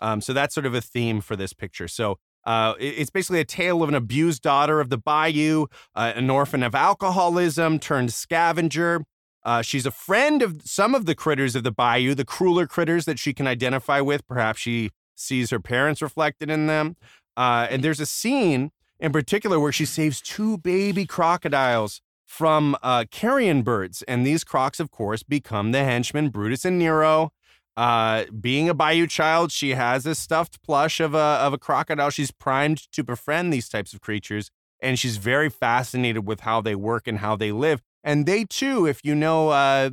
[0.00, 1.88] Um, so that's sort of a theme for this picture.
[1.88, 6.12] So uh, it- it's basically a tale of an abused daughter of the bayou uh,
[6.16, 9.04] an orphan of alcoholism turned scavenger.
[9.44, 13.04] Uh, she's a friend of some of the critters of the bayou the crueler critters
[13.06, 14.26] that she can identify with.
[14.26, 16.96] Perhaps she sees her parents reflected in them.
[17.36, 23.04] Uh, and there's a scene in particular where she saves two baby crocodiles from uh,
[23.10, 24.02] carrion birds.
[24.02, 27.32] And these crocs, of course, become the henchmen Brutus and Nero.
[27.76, 32.10] Uh, being a Bayou child, she has a stuffed plush of a, of a crocodile.
[32.10, 34.50] She's primed to befriend these types of creatures.
[34.80, 37.80] And she's very fascinated with how they work and how they live.
[38.04, 39.90] And they, too, if you know, uh,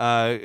[0.00, 0.38] uh,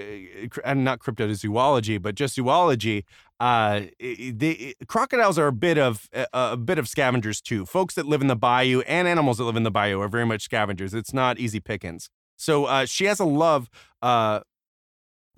[0.65, 3.05] and not cryptozoology, but just zoology,
[3.39, 7.65] uh, the crocodiles are a bit of a, a bit of scavengers too.
[7.65, 10.25] Folks that live in the bayou and animals that live in the bayou are very
[10.25, 10.93] much scavengers.
[10.93, 12.09] It's not easy pickings.
[12.37, 13.69] So uh, she has a love.
[14.01, 14.41] Uh,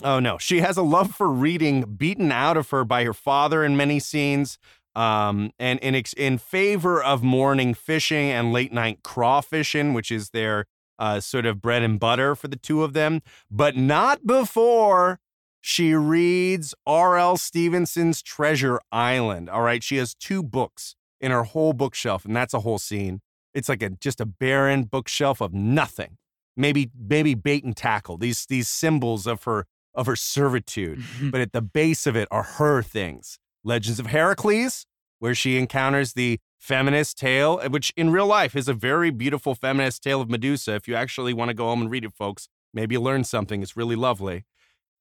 [0.04, 3.64] oh no, she has a love for reading, beaten out of her by her father
[3.64, 4.58] in many scenes.
[4.96, 10.66] Um, and in in favor of morning fishing and late night crawfishing, which is their
[11.00, 15.20] uh, sort of bread and butter for the two of them, but not before
[15.62, 17.38] she reads R.L.
[17.38, 19.50] Stevenson's Treasure Island.
[19.50, 19.84] All right.
[19.84, 23.22] She has two books in her whole bookshelf, and that's a whole scene.
[23.54, 26.18] It's like a just a barren bookshelf of nothing.
[26.56, 28.18] Maybe maybe bait and tackle.
[28.18, 31.04] These these symbols of her of her servitude.
[31.32, 33.40] but at the base of it are her things.
[33.64, 34.86] Legends of Heracles,
[35.20, 40.04] where she encounters the feminist tale, which in real life is a very beautiful feminist
[40.04, 40.76] tale of Medusa.
[40.76, 43.62] If you actually want to go home and read it, folks, maybe learn something.
[43.62, 44.46] It's really lovely.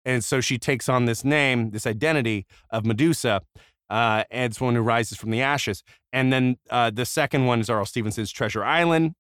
[0.05, 3.43] And so she takes on this name, this identity of Medusa,
[3.91, 5.83] uh, and it's one who rises from the ashes.
[6.13, 7.87] And then uh, the second one is R.L.
[7.87, 9.15] Stevenson's Treasure Island,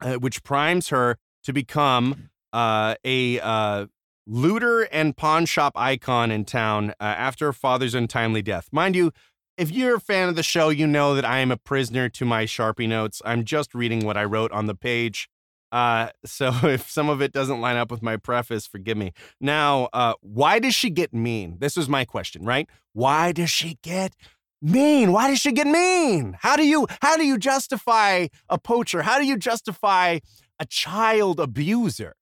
[0.00, 3.86] uh, which primes her to become uh, a uh,
[4.26, 8.68] looter and pawn shop icon in town uh, after her father's untimely death.
[8.72, 9.12] Mind you,
[9.56, 12.24] if you're a fan of the show, you know that I am a prisoner to
[12.24, 13.22] my Sharpie notes.
[13.24, 15.28] I'm just reading what I wrote on the page.
[15.72, 19.12] Uh, so if some of it doesn't line up with my preface, forgive me.
[19.40, 21.56] Now, uh, why does she get mean?
[21.58, 22.68] This was my question, right?
[22.92, 24.14] Why does she get
[24.60, 25.12] mean?
[25.12, 26.36] Why does she get mean?
[26.40, 29.02] How do you how do you justify a poacher?
[29.02, 30.18] How do you justify
[30.58, 32.14] a child abuser?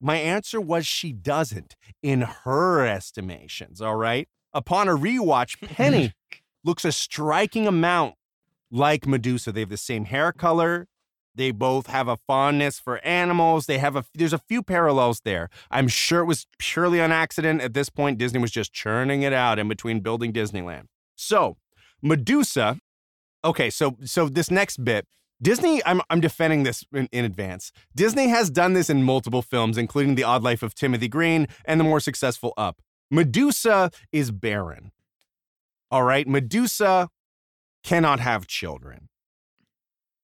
[0.00, 4.28] My answer was she doesn't in her estimations, all right?
[4.52, 6.12] Upon a rewatch, Penny
[6.68, 8.14] looks a striking amount
[8.70, 9.50] like Medusa.
[9.50, 10.86] They have the same hair color.
[11.34, 13.66] They both have a fondness for animals.
[13.66, 15.48] They have a there's a few parallels there.
[15.70, 17.62] I'm sure it was purely on accident.
[17.62, 20.84] At this point, Disney was just churning it out in between building Disneyland.
[21.16, 21.56] So,
[22.02, 22.78] Medusa.
[23.44, 25.06] Okay, so so this next bit,
[25.40, 25.82] Disney.
[25.86, 27.72] I'm I'm defending this in, in advance.
[27.94, 31.80] Disney has done this in multiple films, including The Odd Life of Timothy Green and
[31.80, 32.82] the more successful Up.
[33.10, 34.90] Medusa is barren.
[35.90, 37.08] All right, Medusa
[37.82, 39.08] cannot have children.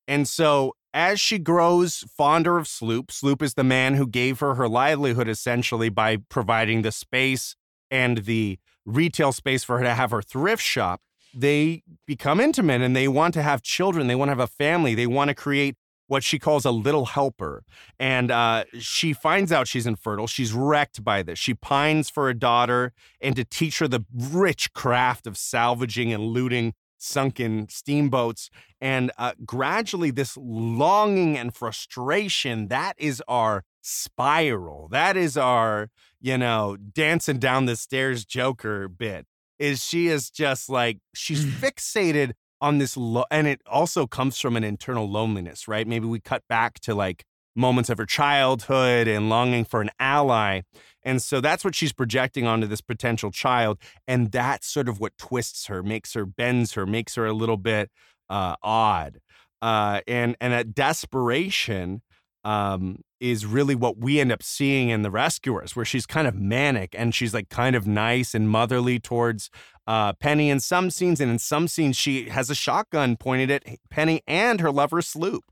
[0.07, 4.55] And so as she grows fonder of Sloop, Sloop is the man who gave her
[4.55, 7.57] her livelihood essentially by providing the space
[7.91, 11.01] and the retail space for her to have her thrift shop.
[11.35, 14.07] They become intimate and they want to have children.
[14.07, 14.95] They want to have a family.
[14.95, 17.63] They want to create what she calls a little helper.
[17.99, 20.27] And uh, she finds out she's infertile.
[20.27, 21.39] She's wrecked by this.
[21.39, 26.25] She pines for a daughter and to teach her the rich craft of salvaging and
[26.25, 28.51] looting sunken steamboats.
[28.81, 34.89] And uh, gradually, this longing and frustration that is our spiral.
[34.91, 35.91] That is our,
[36.21, 39.27] you know, dancing down the stairs Joker bit.
[39.59, 42.33] Is she is just like, she's fixated
[42.65, 45.87] on this, lo- and it also comes from an internal loneliness, right?
[45.87, 47.25] Maybe we cut back to like
[47.55, 50.63] moments of her childhood and longing for an ally.
[51.03, 53.79] And so that's what she's projecting onto this potential child.
[54.09, 57.59] And that's sort of what twists her, makes her, bends her, makes her a little
[57.59, 57.91] bit
[58.31, 59.19] uh, odd.
[59.61, 62.01] Uh, and, and that desperation
[62.45, 66.35] um, is really what we end up seeing in The Rescuers, where she's kind of
[66.35, 69.49] manic and she's like kind of nice and motherly towards
[69.87, 71.21] uh, Penny in some scenes.
[71.23, 75.45] And in some scenes, she has a shotgun pointed at Penny and her lover, Sloop.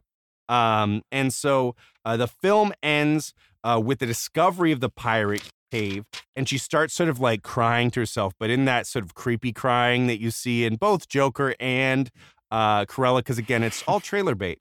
[0.50, 3.32] Um, and so uh, the film ends
[3.64, 6.04] uh, with the discovery of the pirate cave,
[6.36, 9.52] and she starts sort of like crying to herself, but in that sort of creepy
[9.52, 12.10] crying that you see in both Joker and
[12.52, 14.60] uh, Cruella, because again, it's all trailer bait.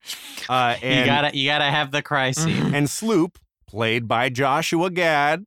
[0.49, 2.73] Uh, and, you gotta you gotta have the cry scene.
[2.73, 5.45] and Sloop, played by Joshua Gad,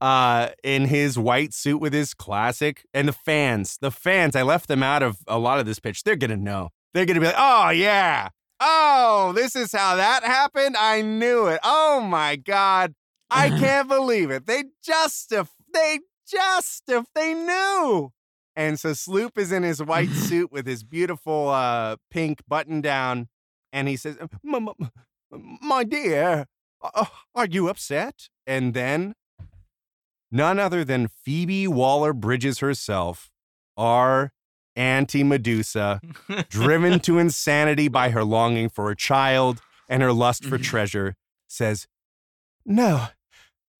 [0.00, 4.68] uh, in his white suit with his classic, and the fans, the fans, I left
[4.68, 6.02] them out of a lot of this pitch.
[6.02, 6.70] They're gonna know.
[6.92, 8.28] They're gonna be like, oh yeah,
[8.60, 10.76] oh, this is how that happened.
[10.76, 11.60] I knew it.
[11.62, 12.94] Oh my god,
[13.30, 14.46] I can't believe it.
[14.46, 18.10] They just if they just if they knew.
[18.56, 23.28] And so Sloop is in his white suit with his beautiful uh, pink button down,
[23.72, 24.68] and he says, "M- m-
[25.32, 26.46] m- "My dear,
[26.82, 29.14] uh, are you upset?" And then,
[30.30, 33.30] none other than Phoebe Waller Bridges herself,
[33.76, 34.32] our
[34.76, 36.00] Auntie Medusa,
[36.48, 41.16] driven to insanity by her longing for a child and her lust for treasure,
[41.48, 41.86] says,
[42.64, 43.08] "No,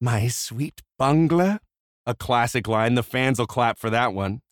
[0.01, 1.61] my sweet bungler."
[2.07, 2.97] A classic line.
[2.97, 4.43] The fans will clap for that one.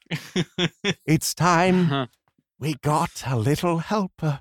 [1.06, 2.06] It's time Huh.
[2.58, 4.40] we got a little helper.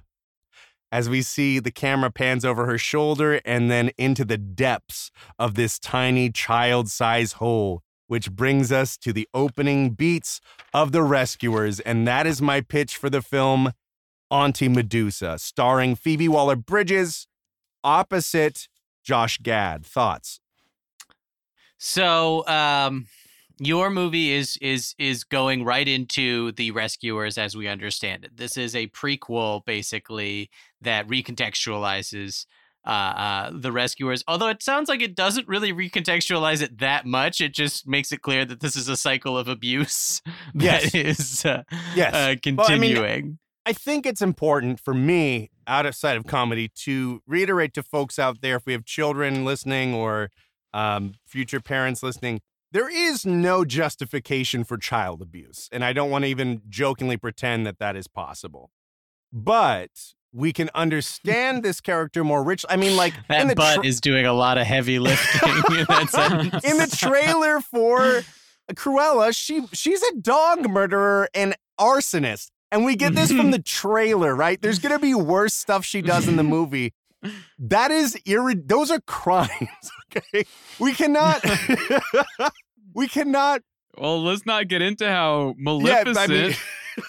[0.92, 5.56] As we see the camera pans over her shoulder and then into the depths of
[5.56, 10.42] this tiny child size hole, which brings us to the opening beats
[10.74, 11.80] of The Rescuers.
[11.80, 13.72] And that is my pitch for the film
[14.30, 17.28] Auntie Medusa, starring Phoebe Waller Bridges
[17.84, 18.68] opposite
[19.04, 19.86] Josh Gad.
[19.86, 20.42] Thoughts?
[21.78, 23.08] So, um,
[23.60, 28.38] your movie is is is going right into the rescuers as we understand it.
[28.38, 30.50] This is a prequel, basically,
[30.82, 32.46] that recontextualizes
[32.86, 34.24] uh, uh, the rescuers.
[34.28, 37.40] Although it sounds like it doesn't really recontextualize it that much.
[37.42, 40.22] It just makes it clear that this is a cycle of abuse
[40.56, 40.96] that Yes.
[40.96, 41.64] is uh,
[41.96, 42.14] Yes.
[42.14, 43.40] uh, Well, I mean, continuing.
[43.66, 48.56] I think it's important for me, outside of comedy, to reiterate to folks out there
[48.56, 50.32] if we have children listening or
[50.74, 55.68] um, future parents listening, there is no justification for child abuse.
[55.72, 58.72] And I don't want to even jokingly pretend that that is possible.
[59.34, 59.90] But
[60.34, 62.66] we can understand this character more rich.
[62.70, 65.50] I mean, like in that the butt tra- is doing a lot of heavy lifting
[65.78, 66.64] in that sentence.
[66.64, 68.22] in the trailer for
[68.74, 72.52] Cruella, she she's a dog murderer and arsonist.
[72.72, 74.62] And we get this from the trailer, right?
[74.62, 76.94] There's gonna be worse stuff she does in the movie.
[77.60, 79.92] That is irre- those are crimes.
[80.18, 80.46] Okay,
[80.80, 81.44] we cannot.
[82.94, 83.62] we cannot.
[83.98, 86.56] Well, let's not get into how Yeah, Maleficent I mean,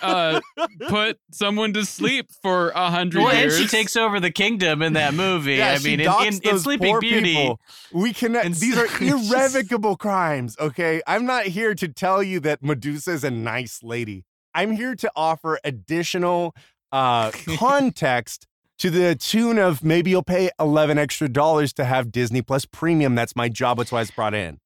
[0.03, 0.40] uh,
[0.88, 3.59] put someone to sleep for a hundred Well, and years.
[3.59, 5.55] she takes over the kingdom in that movie.
[5.55, 7.61] yeah, I she mean, in, docks in, in those Sleeping poor Beauty, people.
[7.92, 8.44] we cannot.
[8.44, 10.57] And These are so- it's just- irrevocable crimes.
[10.61, 14.24] Okay, I'm not here to tell you that Medusa is a nice lady.
[14.55, 16.55] I'm here to offer additional
[16.92, 18.46] uh, context
[18.79, 23.14] to the tune of maybe you'll pay 11 extra dollars to have Disney Plus Premium.
[23.14, 23.79] That's my job.
[23.79, 24.59] That's why it's brought in.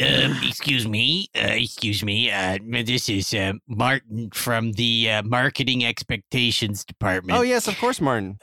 [0.00, 2.30] Um, excuse me, uh, excuse me.
[2.30, 7.38] Uh, this is uh, Martin from the uh, Marketing Expectations Department.
[7.38, 8.38] Oh yes, of course, Martin.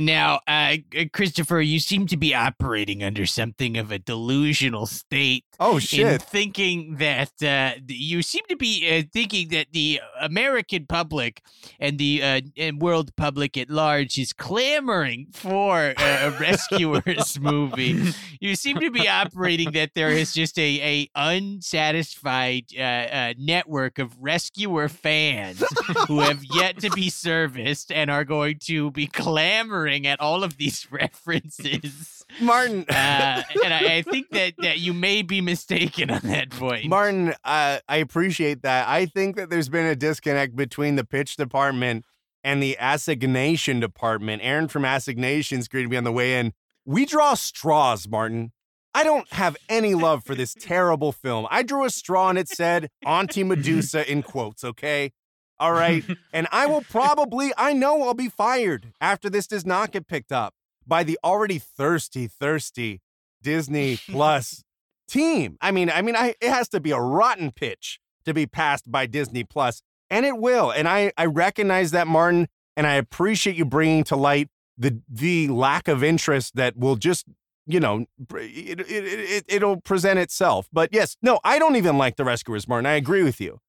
[0.00, 0.76] Now, uh,
[1.12, 6.22] Christopher, you seem to be operating under something of a delusional state Oh in shit.
[6.22, 11.42] thinking that uh, you seem to be uh, thinking that the American public
[11.78, 18.14] and the uh, and world public at large is clamoring for a rescuers movie.
[18.40, 23.98] You seem to be operating that there is just a a unsatisfied uh, uh, network
[23.98, 25.62] of rescuer fans
[26.08, 30.56] who have yet to be serviced and are going to be clamoring at all of
[30.56, 32.24] these references.
[32.40, 32.84] Martin.
[32.88, 36.88] Uh, and I, I think that, that you may be mistaken on that point.
[36.88, 38.88] Martin, uh, I appreciate that.
[38.88, 42.04] I think that there's been a disconnect between the pitch department
[42.42, 44.42] and the assignation department.
[44.44, 46.52] Aaron from assignations greeted me on the way in.
[46.84, 48.52] We draw straws, Martin.
[48.94, 51.46] I don't have any love for this terrible film.
[51.50, 55.12] I drew a straw and it said Auntie Medusa in quotes, okay?
[55.60, 56.02] All right.
[56.32, 60.32] And I will probably, I know I'll be fired after this does not get picked
[60.32, 60.54] up
[60.86, 63.02] by the already thirsty, thirsty
[63.42, 64.64] Disney Plus
[65.08, 65.58] team.
[65.60, 68.90] I mean, I mean, I, it has to be a rotten pitch to be passed
[68.90, 70.70] by Disney Plus, and it will.
[70.70, 74.48] And I, I recognize that, Martin, and I appreciate you bringing to light
[74.78, 77.26] the the lack of interest that will just,
[77.66, 80.68] you know, it, it, it, it'll present itself.
[80.72, 82.86] But yes, no, I don't even like the Rescuers, Martin.
[82.86, 83.60] I agree with you.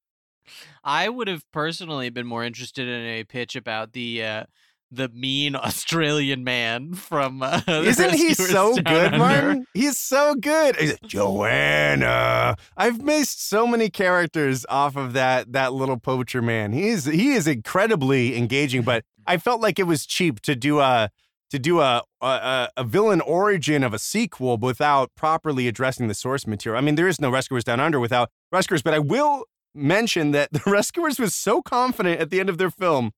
[0.84, 4.44] I would have personally been more interested in a pitch about the uh,
[4.92, 7.42] the mean Australian man from.
[7.42, 9.16] Uh, Isn't he so good.
[9.18, 9.66] Martin?
[9.74, 10.76] He's so good.
[10.76, 12.56] He's like, Joanna.
[12.76, 16.72] I've missed so many characters off of that that little poacher man.
[16.72, 20.80] He is he is incredibly engaging, but I felt like it was cheap to do
[20.80, 21.10] a
[21.50, 26.46] to do a a, a villain origin of a sequel without properly addressing the source
[26.46, 26.78] material.
[26.78, 30.52] I mean, there is no Rescuers Down Under without Rescuers, but I will mention that
[30.52, 33.12] the Rescuers was so confident at the end of their film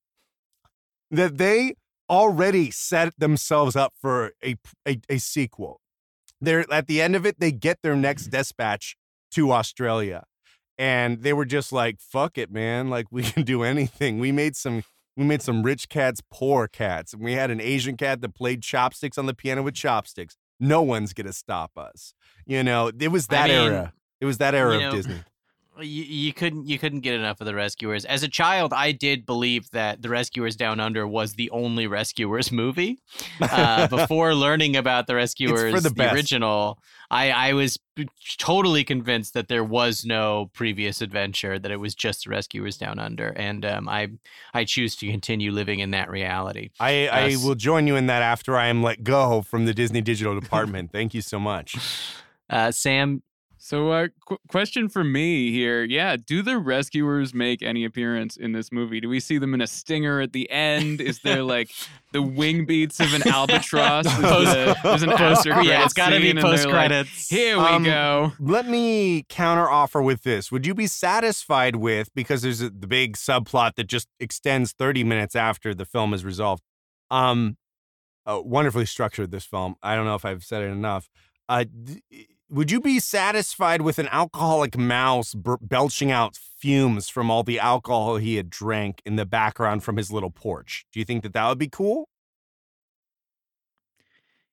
[1.11, 1.75] that they
[2.11, 5.81] already set themselves up for a, a, a sequel.
[6.41, 8.97] They're at the end of it, they get their next dispatch
[9.33, 10.25] to Australia.
[10.77, 12.91] And they were just like, fuck it, man.
[12.91, 14.19] Like we can do anything.
[14.19, 14.83] We made some
[15.17, 17.13] we made some rich cats poor cats.
[17.13, 20.37] And we had an Asian cat that played chopsticks on the piano with chopsticks.
[20.59, 22.15] No one's gonna stop us.
[22.47, 23.93] You know, it was I that mean, era.
[24.21, 25.23] It was that era you of Disney.
[25.81, 28.05] You, you couldn't you couldn't get enough of the Rescuers.
[28.05, 32.53] As a child, I did believe that the Rescuers Down Under was the only Rescuers
[32.53, 33.01] movie.
[33.41, 36.15] Uh, before learning about the Rescuers, the best.
[36.15, 36.79] original,
[37.11, 37.79] I I was
[38.39, 42.99] totally convinced that there was no previous adventure, that it was just the Rescuers Down
[42.99, 44.09] Under, and um, I
[44.53, 46.71] I choose to continue living in that reality.
[46.79, 50.01] I, I will join you in that after I am let go from the Disney
[50.01, 50.93] Digital Department.
[50.93, 51.77] Thank you so much.
[52.51, 53.23] Uh, Sam,
[53.67, 55.85] So, uh, qu- question for me here.
[55.85, 59.01] Yeah, do the rescuers make any appearance in this movie?
[59.01, 61.01] Do we see them in a stinger at the end?
[61.01, 61.71] Is there like
[62.13, 64.05] the wing beats of an albatross?
[64.05, 66.75] Is the- there's an post, yeah, it's got to be scene and they're post like,
[66.75, 67.31] credits.
[67.31, 68.35] Here we Um, go.
[68.39, 70.53] Let me counter offer with this.
[70.53, 75.05] Would you be satisfied with, because there's a, the big subplot that just extends 30
[75.05, 76.63] minutes after the film is resolved?
[77.11, 77.57] Um,
[78.27, 79.77] uh, wonderfully structured, this film.
[79.83, 81.09] I don't know if I've said it enough.
[81.49, 82.03] Uh, d-
[82.55, 87.59] would you be satisfied with an alcoholic mouse bur- belching out fumes from all the
[87.59, 90.87] alcohol he had drank in the background from his little porch?
[90.93, 92.09] Do you think that that would be cool?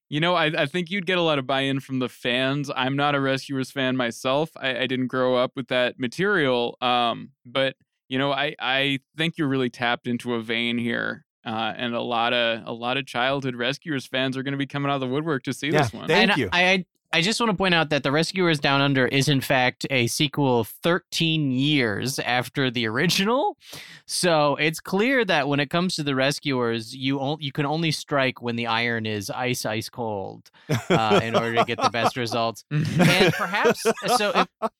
[0.09, 2.71] You know, I, I think you'd get a lot of buy in from the fans.
[2.75, 4.49] I'm not a Rescuers fan myself.
[4.55, 6.77] I, I didn't grow up with that material.
[6.81, 7.75] Um, but
[8.09, 11.23] you know, I, I think you're really tapped into a vein here.
[11.45, 14.67] Uh, and a lot of a lot of childhood Rescuers fans are going to be
[14.67, 16.07] coming out of the woodwork to see Yeah, this one.
[16.07, 16.49] Thank and you.
[16.51, 19.41] I, I I just want to point out that The Rescuers Down Under is in
[19.41, 23.57] fact a sequel 13 years after the original.
[24.05, 27.91] So it's clear that when it comes to The Rescuers, you on, you can only
[27.91, 30.49] strike when the iron is ice ice cold
[30.89, 32.63] uh, in order to get the best results.
[32.71, 33.83] And perhaps
[34.15, 34.71] so if,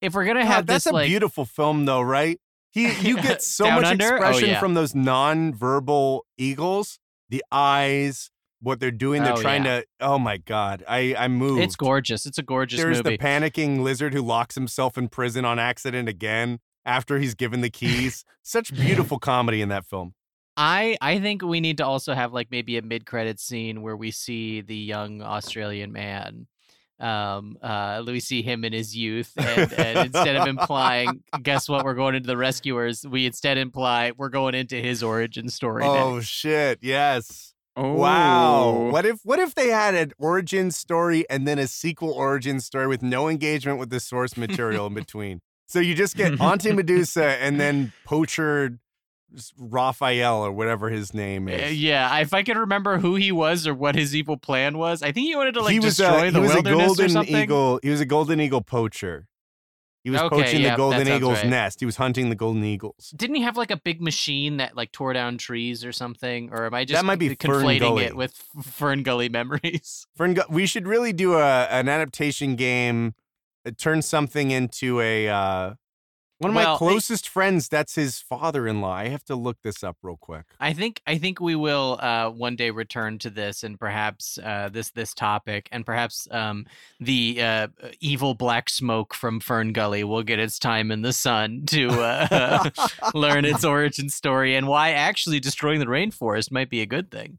[0.00, 2.40] if we're gonna God, have that's this a like beautiful film, though, right?
[2.72, 4.12] He, you get so much Under?
[4.12, 4.60] Oh, expression yeah.
[4.60, 8.30] from those non-verbal eagles, the eyes,
[8.66, 9.22] what they're doing.
[9.22, 9.80] They're Oh, trying yeah.
[9.80, 9.86] to.
[10.00, 11.62] Oh my god, I I moved.
[11.62, 12.26] It's gorgeous.
[12.26, 13.16] It's a gorgeous There's movie.
[13.16, 17.70] the panicking lizard who locks himself in prison on accident again after he's given the
[17.70, 18.24] keys.
[18.42, 20.14] Such beautiful comedy in that film.
[20.56, 23.96] I I think we need to also have like maybe a mid credit scene where
[23.96, 26.46] we see the young Australian man.
[26.98, 31.84] Um, uh, we see him in his youth, and, and instead of implying, guess what,
[31.84, 35.84] we're going into the rescuers, we instead imply we're going into his origin story.
[35.84, 36.28] Oh next.
[36.28, 36.78] shit!
[36.80, 37.52] Yes.
[37.76, 38.88] Oh, Wow.
[38.90, 42.86] What if what if they had an origin story and then a sequel origin story
[42.86, 45.40] with no engagement with the source material in between?
[45.66, 48.78] So you just get Auntie Medusa and then poacher
[49.58, 51.80] Raphael or whatever his name Uh, is.
[51.80, 55.12] yeah, if I could remember who he was or what his evil plan was, I
[55.12, 56.86] think he wanted to like he was destroy a, the he was a wilderness or
[56.86, 57.36] golden something.
[57.36, 57.80] eagle.
[57.82, 59.26] He was a golden eagle poacher.
[60.06, 61.48] He was Okay, poaching yeah, the golden eagle's right.
[61.48, 61.80] nest.
[61.80, 63.12] He was hunting the golden eagles.
[63.16, 66.50] Didn't he have like a big machine that like tore down trees or something?
[66.52, 68.32] Or am I just that might be conflating it with
[68.62, 70.06] Fern Gully memories?
[70.16, 73.14] Fern, Gu- we should really do a an adaptation game.
[73.78, 75.74] Turn something into a uh,
[76.38, 77.68] one of Well, my I- closest friends.
[77.68, 78.92] That's his father-in-law.
[78.92, 80.44] I have to look this up real quick.
[80.60, 84.68] I think I think we will uh, one day return to this and perhaps uh,
[84.72, 86.66] this this topic and perhaps um,
[87.00, 87.68] the uh,
[88.00, 92.70] evil black smoke from Fern Gully will get its time in the sun to uh,
[93.14, 97.38] learn its origin story and why actually destroying the rainforest might be a good thing.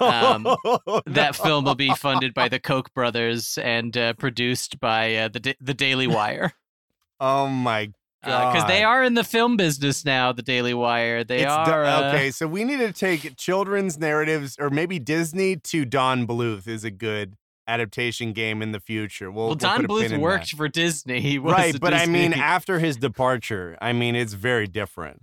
[0.00, 0.46] Um,
[1.06, 5.40] That film will be funded by the Koch brothers and uh, produced by uh, the
[5.40, 6.52] Da- the Daily Wire
[7.20, 7.92] Oh my
[8.26, 10.32] because they are in the film business now.
[10.32, 14.56] The Daily Wire they It's are uh, okay, so we need to take children's narratives,
[14.58, 17.36] or maybe Disney to Don Bluth is a good
[17.68, 19.30] adaptation game in the future.
[19.30, 20.56] We'll, Don put a pin Bluth worked that.
[20.56, 21.20] for Disney.
[21.26, 25.22] He was right, but I mean, after his departure, I mean, it's very different.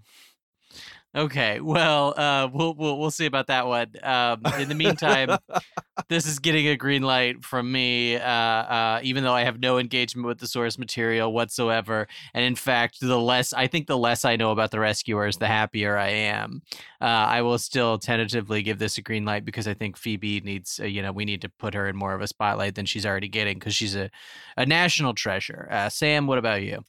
[1.15, 3.91] Okay, well, uh, we'll we'll we'll see about that one.
[4.01, 5.37] Um, in the meantime,
[6.09, 9.77] this is getting a green light from me, uh, uh, even though I have no
[9.77, 12.07] engagement with the source material whatsoever.
[12.33, 15.45] And in fact, the less I think, the less I know about the rescuers, the
[15.45, 16.63] happier I am.
[16.99, 20.79] Uh, I will still tentatively give this a green light because I think Phoebe needs,
[20.81, 23.05] uh, you know, we need to put her in more of a spotlight than she's
[23.05, 24.09] already getting because she's a
[24.57, 25.67] a national treasure.
[25.69, 26.83] Uh, Sam, what about you?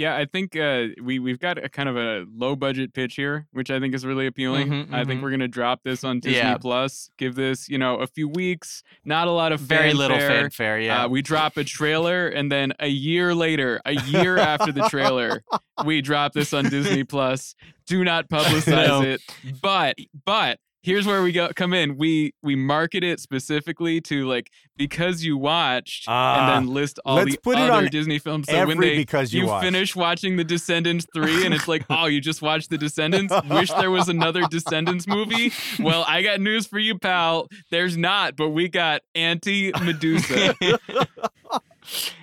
[0.00, 3.46] Yeah, I think uh, we we've got a kind of a low budget pitch here,
[3.52, 4.68] which I think is really appealing.
[4.70, 5.22] Mhm, I think mhm.
[5.24, 6.56] we're gonna drop this on Disney Yeah.
[6.56, 7.10] Plus.
[7.18, 8.82] Give this, you know, a few weeks.
[9.04, 10.40] Not a lot of Very little fanfare.
[10.44, 10.80] fanfare.
[10.80, 11.04] Yeah.
[11.04, 15.42] Uh, we drop a trailer, and then a year later, a year after the trailer,
[15.84, 17.54] we drop this on Disney Plus.
[17.86, 19.02] Do not publicize No.
[19.02, 19.20] it,
[19.60, 21.96] but but here's where we go come in.
[21.96, 27.24] We we market it specifically to like because you watched, Ah, and then list all
[27.24, 28.48] the other on Disney films.
[28.48, 32.06] So when they because you, you finish watching The Descendants 3 and it's like, oh,
[32.06, 33.34] you just watched The Descendants?
[33.48, 35.52] Wish there was another Descendants movie?
[35.78, 37.48] Well, I got news for you, pal.
[37.70, 40.54] There's not, but we got Auntie Medusa.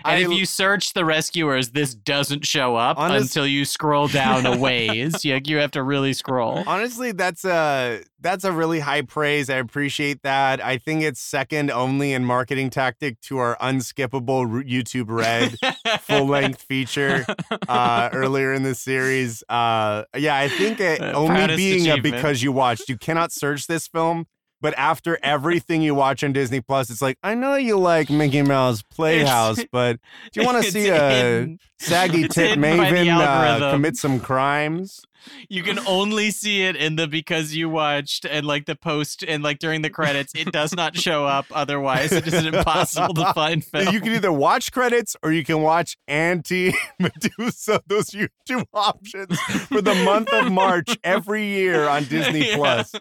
[0.06, 4.08] And I- if you search the rescuers, this doesn't show up Honest- until you scroll
[4.08, 5.26] down a ways.
[5.26, 6.64] you, you have to really scroll.
[6.68, 9.50] Honestly, that's a that's a really high praise.
[9.50, 10.64] I appreciate that.
[10.64, 15.56] I think it's second only in marketing tactic to our unskippable YouTube Red
[16.02, 17.26] full length feature
[17.68, 19.44] uh, earlier in the series.
[19.50, 23.88] Uh, yeah, I think it, only being a because you watched, you cannot search this
[23.88, 24.26] film.
[24.60, 28.42] But after everything you watch on Disney Plus, it's like I know you like Mickey
[28.42, 30.00] Mouse Playhouse, but
[30.32, 31.60] do you want to see a hidden.
[31.80, 35.02] saggy It's tit hidden by the maven uh, commit some crimes?
[35.50, 39.44] You can only see it in the because you watched and like the post and
[39.44, 40.34] like during the credits.
[40.36, 41.46] It does not show up.
[41.52, 43.94] Otherwise, it is impossible to find film.
[43.94, 47.82] You can either watch credits or you can watch Auntie Medusa.
[47.88, 52.56] Those are your two options for the month of March every year on Disney Yeah.
[52.56, 52.92] Plus.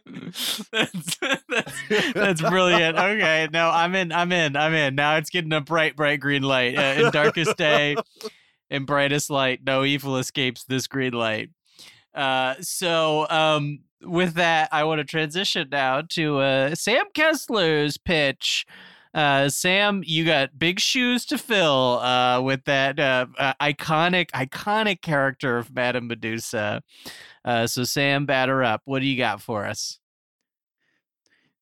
[0.72, 2.96] That's, that's, that's brilliant.
[2.98, 4.12] Okay, no, I'm in.
[4.12, 4.56] I'm in.
[4.56, 4.94] I'm in.
[4.94, 6.76] Now it's getting a bright, bright green light.
[6.76, 7.96] Uh, in darkest day,
[8.70, 11.50] in brightest light, no evil escapes this green light.
[12.16, 18.66] Uh, so, um, with that, I want to transition now to uh, Sam Kessler's pitch.
[19.14, 25.00] Uh, Sam, you got big shoes to fill uh, with that uh, uh, iconic, iconic
[25.00, 26.82] character of Madame Medusa.
[27.44, 28.82] Uh, so, Sam, batter up.
[28.86, 30.00] What do you got for us?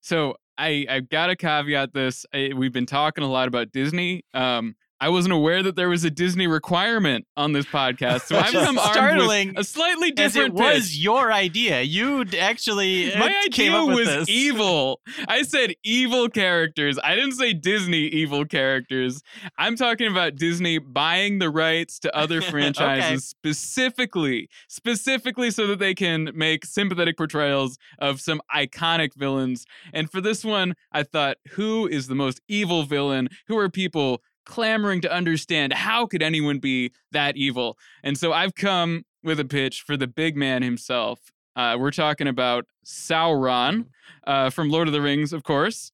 [0.05, 2.27] So I I've got to caveat this.
[2.35, 4.23] I, we've been talking a lot about Disney.
[4.35, 8.53] Um, I wasn't aware that there was a Disney requirement on this podcast, so I've
[8.53, 10.97] Just come armed startling with a slightly As it different was pitch.
[10.97, 11.83] your idea.
[11.83, 14.31] You actually uh, My idea was this.
[14.31, 15.03] evil.
[15.29, 16.99] I said evil characters.
[17.05, 19.21] I didn't say Disney evil characters.
[19.59, 25.95] I'm talking about Disney buying the rights to other franchises specifically, specifically so that they
[25.95, 29.67] can make sympathetic portrayals of some iconic villains.
[29.93, 33.29] And for this one, I thought, who is the most evil villain?
[33.49, 37.79] Who are people clamoring to understand how could anyone be that evil?
[38.03, 41.21] And so I've come with a pitch for the big man himself.
[41.57, 43.87] Uh, we're talking about Sauron
[44.27, 45.93] uh, from Lord of the Rings, of course.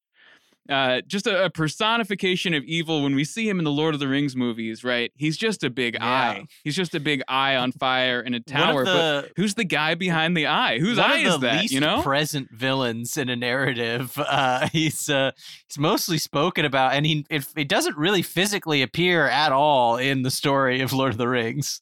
[0.71, 4.01] Uh, just a, a personification of evil when we see him in the Lord of
[4.01, 5.11] the Rings movies, right?
[5.17, 6.05] He's just a big Yeah.
[6.07, 6.47] eye.
[6.63, 8.83] He's just a big eye on fire in a tower.
[8.83, 10.79] of but who's the guy behind the eye?
[10.79, 11.71] Whose eye is that?
[11.71, 12.03] You know?
[12.03, 14.17] present villains in a narrative.
[14.31, 15.33] Uh, he's uh,
[15.67, 20.23] he's mostly spoken about, and he it, it doesn't really physically appear at all in
[20.23, 21.81] the story of Lord of the Rings.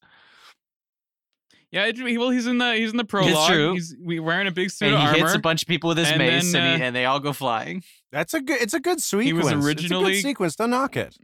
[1.71, 3.33] Yeah, it, well, he's in the he's in the prologue.
[3.33, 3.73] It's true.
[3.75, 5.19] He's we wearing a big suit And of he armor.
[5.19, 7.05] hits a bunch of people with his And mace, then, and, he, uh, and they
[7.05, 7.83] all go flying.
[8.13, 8.61] That's a good.
[8.61, 9.27] It's a good sequence.
[9.27, 10.57] He was It's a originally- good sequence.
[10.57, 11.17] Don't knock it.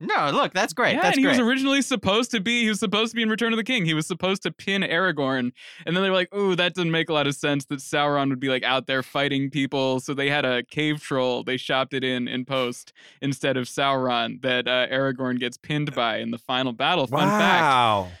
[0.00, 0.94] No, look, that's great.
[0.96, 1.38] Yeah, that's and he great.
[1.38, 3.86] was originally supposed to be he was supposed to be in Return of the King.
[3.86, 5.52] He was supposed to pin Aragorn,
[5.86, 7.64] and then they were like, "Ooh, that doesn't make a lot of sense.
[7.66, 11.42] That Sauron would be like out there fighting people." So they had a cave troll.
[11.44, 16.18] They shopped it in in post instead of Sauron that uh, Aragorn gets pinned by
[16.18, 17.06] in the final battle.
[17.06, 18.12] Fun fact.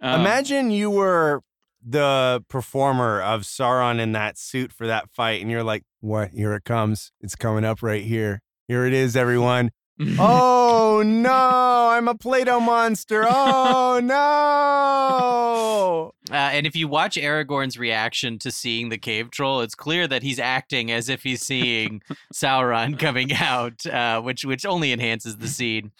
[0.00, 1.42] Um, Imagine you were
[1.86, 6.30] the performer of Sauron in that suit for that fight, and you're like, "What?
[6.30, 7.12] Here it comes!
[7.20, 8.40] It's coming up right here.
[8.68, 9.70] Here it is, everyone."
[10.18, 10.59] oh
[11.02, 11.88] no!
[11.90, 13.26] I'm a Play-Doh monster.
[13.28, 16.14] Oh no!
[16.30, 20.22] Uh, and if you watch Aragorn's reaction to seeing the cave troll, it's clear that
[20.22, 22.00] he's acting as if he's seeing
[22.32, 25.90] Sauron coming out, uh, which which only enhances the scene.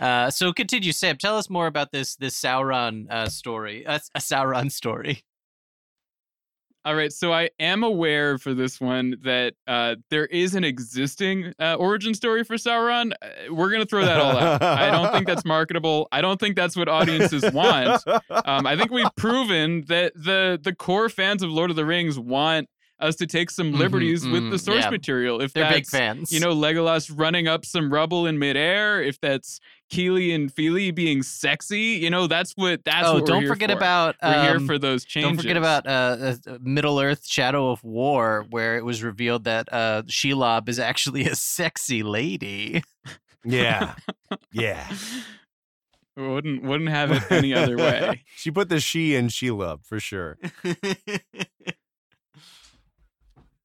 [0.00, 1.18] Uh, so continue, Sam.
[1.18, 5.22] Tell us more about this this Sauron uh, story, uh, a Sauron story.
[6.86, 11.52] All right, so I am aware for this one that uh, there is an existing
[11.58, 13.10] uh, origin story for Sauron.
[13.20, 14.62] Uh, we're gonna throw that all out.
[14.62, 16.06] I don't think that's marketable.
[16.12, 18.04] I don't think that's what audiences want.
[18.44, 22.18] Um, I think we've proven that the the core fans of Lord of the Rings
[22.18, 22.68] want
[22.98, 24.90] us to take some Mhm, liberties with the mhm, source yeah.
[24.90, 25.40] material.
[25.40, 26.32] If They're big that's, fans.
[26.32, 29.60] you know, Legolas running up some rubble in midair, if that's
[29.92, 33.52] Kili and Fili being sexy, you know, that's what that's oh, what we're don't here
[33.52, 33.76] forget for.
[33.76, 35.28] about we're here um, for those changes.
[35.28, 39.68] Don't forget about uh, uh, Middle Earth: Shadow of War, where it was revealed that
[39.72, 42.82] uh, Shelob is actually a sexy lady.
[43.44, 43.94] yeah,
[44.52, 44.88] yeah.
[46.16, 48.24] wouldn't wouldn't have it any other way.
[48.36, 50.38] She put the she in Sheila for sure.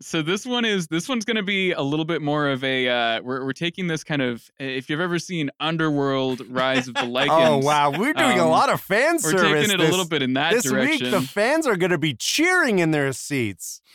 [0.01, 2.87] So this one is this one's going to be a little bit more of a
[2.89, 7.01] uh, we're we're taking this kind of if you've ever seen Underworld: Rise of the
[7.01, 7.27] Lycans.
[7.51, 9.41] Oh wow, we're doing a Um, lot of fan service.
[9.41, 11.05] We're taking it a little bit in that this direction.
[11.05, 11.21] This week.
[11.21, 13.81] The fans are going to be cheering in their seats.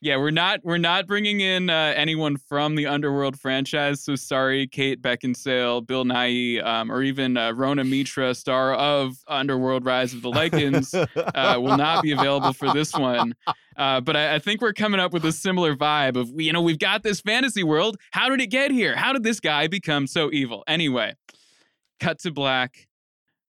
[0.00, 4.04] Yeah, we're not we're not bringing in uh, anyone from the Underworld franchise.
[4.04, 9.84] So sorry, Kate Beckinsale, Bill Nighy, um, or even uh, Rhona Mitra, star of Underworld:
[9.84, 13.34] Rise of the Lycans, uh, will not be available for this one.
[13.76, 16.62] Uh, but I, I think we're coming up with a similar vibe of you know
[16.62, 17.96] we've got this fantasy world.
[18.12, 18.94] How did it get here?
[18.94, 20.62] How did this guy become so evil?
[20.68, 21.14] Anyway,
[21.98, 22.86] cut to black.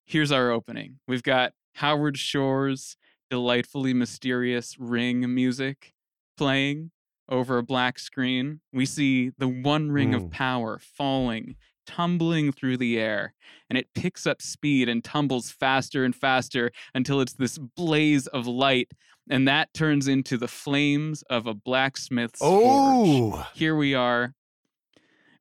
[0.07, 0.99] Here's our opening.
[1.07, 2.97] We've got Howard Shore's
[3.29, 5.93] delightfully mysterious ring music
[6.39, 6.91] playing
[7.27, 8.61] over a black screen.
[8.73, 10.31] We see the one ring of Mm.
[10.31, 13.33] power falling, tumbling through the air,
[13.69, 18.47] and it picks up speed and tumbles faster and faster until it's this blaze of
[18.47, 18.91] light.
[19.29, 23.33] And that turns into the flames of a blacksmith's forge.
[23.35, 24.33] Oh, Here we are.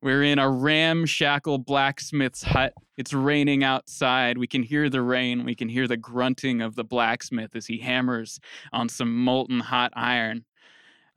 [0.01, 2.73] We're in a ramshackle blacksmith's hut.
[2.97, 4.37] It's raining outside.
[4.37, 5.43] We can hear the rain.
[5.43, 8.39] We can hear the grunting of the blacksmith as he hammers
[8.71, 10.45] on some molten hot iron.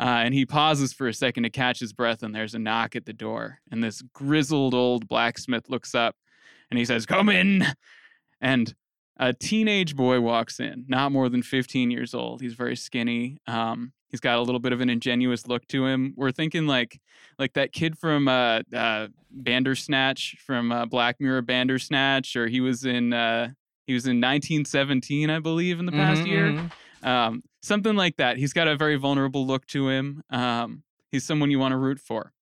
[0.02, 2.96] Uh, and he pauses for a second to catch his breath, and there's a knock
[2.96, 3.60] at the door.
[3.70, 6.16] And this grizzled old blacksmith looks up
[6.70, 7.64] and he says, Come in.
[8.40, 8.74] And
[9.18, 12.40] a teenage boy walks in, not more than 15 years old.
[12.40, 13.38] He's very skinny.
[13.46, 16.14] Um, he's got a little bit of an ingenuous look to him.
[16.16, 17.00] We're thinking like
[17.38, 22.84] like that kid from uh, uh, Bandersnatch from uh, Black Mirror Bandersnatch, or he was
[22.84, 23.50] in uh,
[23.86, 26.72] he was in 1917, I believe, in the past Mhm, year mhm.
[27.02, 28.36] Um, something like that.
[28.36, 30.22] He's got a very vulnerable look to him.
[30.30, 32.32] Um, he's someone you want to root for.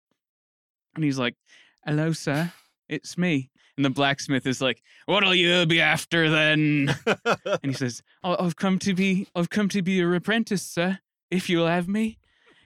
[0.95, 1.37] And he's like,
[1.85, 2.53] "Hello, sir,
[2.89, 8.03] it's me." And the blacksmith is like, "What'll you be after then?" and he says,
[8.25, 10.99] "Oh, I've come to be, I've come to be your apprentice, sir.
[11.31, 12.19] If you'll have me."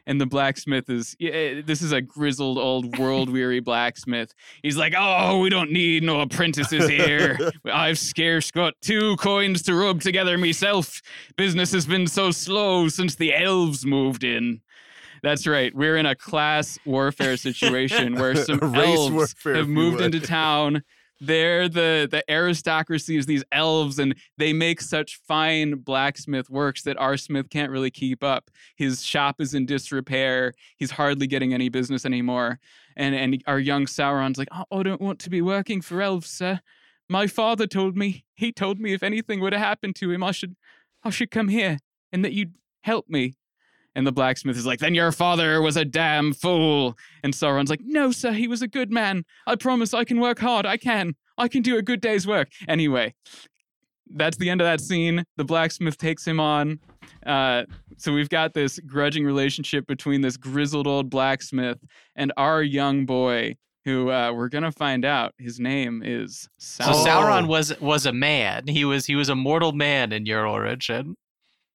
[0.06, 4.34] And the blacksmith is eh, this is a grizzled old world weary blacksmith.
[4.62, 7.38] He's like oh we don't need no apprentices here.
[7.64, 11.00] I've scarce got two coins to rub together myself.
[11.36, 14.60] Business has been so slow since the elves moved in.
[15.22, 20.20] That's right we're in a class warfare situation where some elves warfare, have moved into
[20.20, 20.82] town
[21.26, 26.98] they're the the aristocracy is these elves and they make such fine blacksmith works that
[26.98, 28.50] our smith can't really keep up.
[28.76, 30.52] His shop is in disrepair.
[30.76, 32.58] He's hardly getting any business anymore.
[32.96, 36.30] And and our young sauron's like oh, i don't want to be working for elves
[36.30, 36.60] sir.
[37.08, 40.30] My father told me he told me if anything were to happen to him i
[40.30, 40.56] should
[41.02, 41.78] i should come here
[42.12, 43.34] and that you'd help me
[43.94, 46.96] and the blacksmith is like, then your father was a damn fool.
[47.22, 49.24] And Sauron's like, no, sir, he was a good man.
[49.46, 50.66] I promise I can work hard.
[50.66, 51.14] I can.
[51.36, 52.48] I can do a good day's work.
[52.68, 53.14] Anyway,
[54.14, 55.24] that's the end of that scene.
[55.36, 56.78] The blacksmith takes him on.
[57.26, 57.64] Uh,
[57.96, 61.78] so we've got this grudging relationship between this grizzled old blacksmith
[62.16, 67.04] and our young boy, who uh, we're gonna find out his name is So Sauron.
[67.04, 68.66] Sauron was was a man.
[68.66, 71.16] He was he was a mortal man in your origin.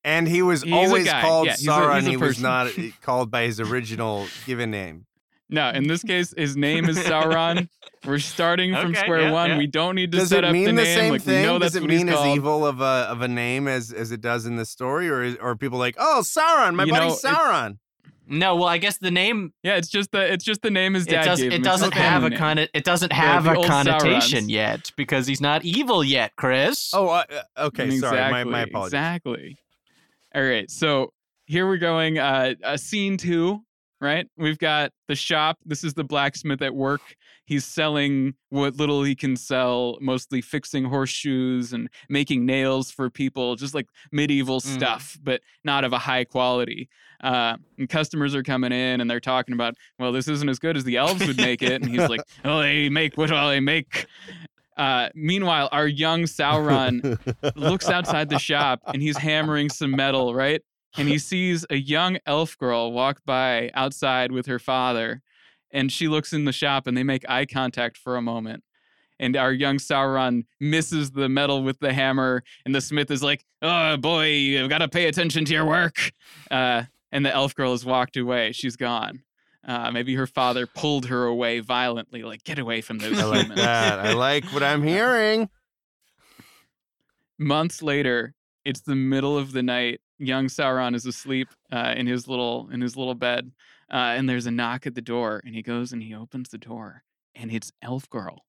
[0.10, 1.96] And he was He's always called Yeah, he's a- Sauron.
[2.00, 2.68] he's a he was not
[3.02, 5.06] called by his original given name.
[5.52, 7.70] No, in this case, his name is Sauron.
[8.06, 9.50] We're starting from Okay, square yeah, one.
[9.52, 9.58] yeah.
[9.58, 10.98] We don't need to Does set it up mean the the, name.
[10.98, 11.46] same like we thing?
[11.46, 12.38] know Does it what mean as called.
[12.38, 15.36] evil of a of a name as as it does in the story, or is,
[15.38, 17.78] or are people like, oh, Sauron, my You buddy know, Sauron?
[18.32, 21.08] No, well, I guess the name Yeah, it's just the it's just the name his
[21.08, 21.62] it dad does gave him.
[21.62, 22.68] it doesn't no have a family name.
[22.76, 24.50] it doesn't have the a connotation Saurons.
[24.52, 26.92] yet because he's not evil yet, Chris.
[26.94, 27.24] Oh, uh,
[27.58, 28.94] uh, okay, Exactly, sorry, my, my apologies.
[28.94, 29.58] Exactly.
[30.36, 31.12] All right, so
[31.46, 32.20] here we're going.
[32.20, 33.62] Uh, uh, scene two,
[34.00, 34.28] right?
[34.38, 35.58] We've got the shop.
[35.66, 37.02] This is the blacksmith at work.
[37.46, 43.56] He's selling what little he can sell, mostly fixing horseshoes and making nails for people,
[43.56, 44.74] just like medieval Mm.
[44.76, 46.90] stuff, but not of a high quality.
[47.22, 50.78] Uh, and customers are coming in and they're talking about, well, this isn't as good
[50.78, 51.82] as the elves would make it.
[51.82, 54.06] And he's like, oh, they make what all they make.
[54.80, 57.20] Uh, meanwhile, our young Sauron
[57.58, 60.62] looks outside the shop and he's hammering some metal, right?
[60.98, 65.22] And he sees a young elf girl walk by outside with her father.
[65.72, 68.64] And she looks in the shop and they make eye contact for a moment.
[69.20, 72.42] And our young Sauron misses the metal with the hammer.
[72.64, 76.14] And the smith is like, oh boy, you've got to pay attention to your work.
[76.50, 78.54] Uh, and the elf girl has walked away.
[78.54, 79.24] She's gone.
[79.68, 83.42] Uh, maybe her father pulled her away violently, like, get away from those I like
[83.42, 83.62] humans.
[83.62, 84.00] that.
[84.00, 85.50] I like what I'm hearing.
[87.38, 88.34] months later
[88.66, 92.82] it's the middle of the night young sauron is asleep uh, in his little in
[92.82, 93.52] his little bed
[93.92, 96.58] uh, and there's a knock at the door and he goes and he opens the
[96.58, 97.04] door
[97.36, 98.44] and it's elf girl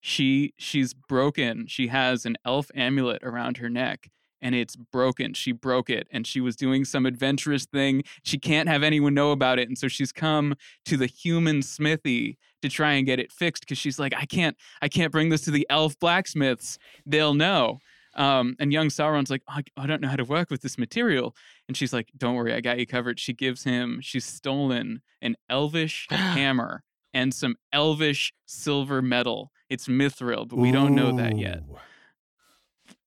[0.00, 4.10] she she's broken she has an elf amulet around her neck
[4.40, 8.68] and it's broken she broke it and she was doing some adventurous thing she can't
[8.68, 12.92] have anyone know about it and so she's come to the human smithy to try
[12.92, 15.66] and get it fixed because she's like i can't i can't bring this to the
[15.70, 17.78] elf blacksmiths they'll know
[18.14, 21.36] um, and young Sauron's like, I, I don't know how to work with this material.
[21.68, 23.20] And she's like, Don't worry, I got you covered.
[23.20, 26.82] She gives him, she's stolen an elvish hammer
[27.14, 29.52] and some elvish silver metal.
[29.68, 31.62] It's mithril, but we don't know that yet.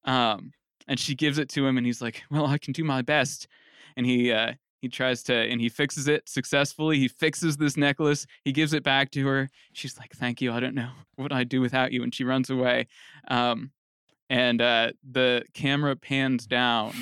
[0.05, 0.51] Um,
[0.87, 3.47] and she gives it to him, and he's like, "Well, I can do my best."
[3.97, 6.97] And he uh, he tries to, and he fixes it successfully.
[6.97, 8.25] He fixes this necklace.
[8.43, 9.49] He gives it back to her.
[9.73, 10.51] She's like, "Thank you.
[10.51, 12.87] I don't know what I'd do without you." And she runs away.
[13.27, 13.71] Um,
[14.29, 16.93] and uh, the camera pans down,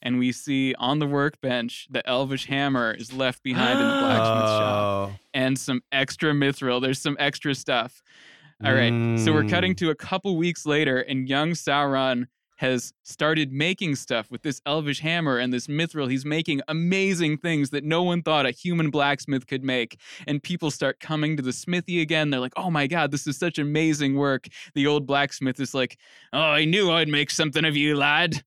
[0.00, 4.48] and we see on the workbench the elvish hammer is left behind in the blacksmith
[4.48, 5.12] shop, Oh.
[5.34, 6.80] and some extra mithril.
[6.80, 8.02] There's some extra stuff.
[8.64, 9.18] All right.
[9.20, 9.78] So we're cutting Mm.
[9.78, 12.26] to a couple weeks later, and young Sauron
[12.58, 16.10] has started making stuff with this elvish hammer and this mithril.
[16.10, 20.00] He's making amazing things that no one thought a human blacksmith could make.
[20.26, 22.30] And people start coming to the smithy again.
[22.30, 24.48] They're like, oh my God, this is such amazing work.
[24.74, 25.98] The old blacksmith is like,
[26.32, 28.42] oh, I knew I'd make something of you, lad.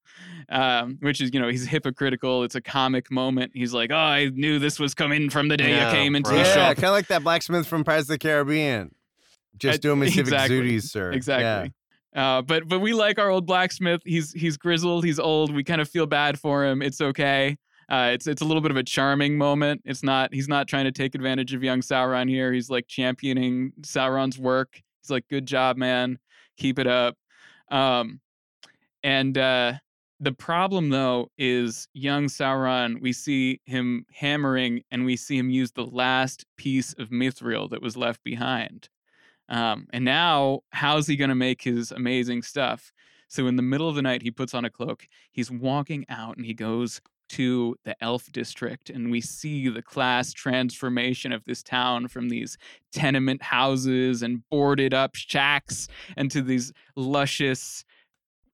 [0.50, 2.44] Um, which is, you know, he's hypocritical.
[2.44, 3.54] It's a comic moment.
[3.56, 6.32] He's like, oh, I knew this was coming from the day Yeah, I came into
[6.32, 6.44] right.
[6.44, 8.94] the Yeah, kind of like that blacksmith from Pirates of the Caribbean.
[9.58, 10.58] Just doing my civic exactly.
[10.58, 11.14] duties, sir.
[11.26, 11.68] Yeah.
[12.16, 14.02] Uh, but but we like our old blacksmith.
[14.06, 15.06] He's he's grizzled.
[15.06, 15.54] He's old.
[15.54, 16.82] We kind of feel bad for him.
[16.82, 17.58] It's okay.
[17.90, 19.82] Uh, it's it's a little bit of a charming moment.
[19.86, 20.34] It's not.
[20.34, 22.52] He's not trying to take advantage of young Sauron here.
[22.54, 24.82] He's like championing Sauron's work.
[25.02, 26.20] He's like, "Good job, man.
[26.58, 27.16] Keep it up."
[27.70, 28.20] Um,
[29.04, 29.74] and uh,
[30.20, 33.02] the problem though is young Sauron.
[33.02, 37.82] We see him hammering, and we see him use the last piece of mithril that
[37.82, 38.90] was left behind.
[39.52, 42.92] Um, and now, how's he going to make his amazing stuff?
[43.28, 45.08] So, in the middle of the night, he puts on a cloak.
[45.32, 50.34] He's walking out and he goes to the elf district and we see the class
[50.34, 52.58] transformation of this town from these
[52.92, 55.88] tenement houses and boarded up shacks
[56.18, 57.86] into these luscious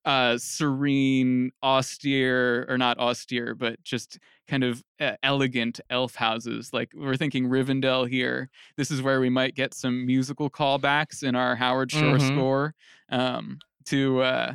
[0.08, 6.90] uh serene austere or not austere but just kind of uh, elegant elf houses like
[6.94, 8.48] we're thinking rivendell here
[8.78, 12.26] this is where we might get some musical callbacks in our howard shore Mhm.
[12.32, 12.74] score
[13.10, 14.54] um to uh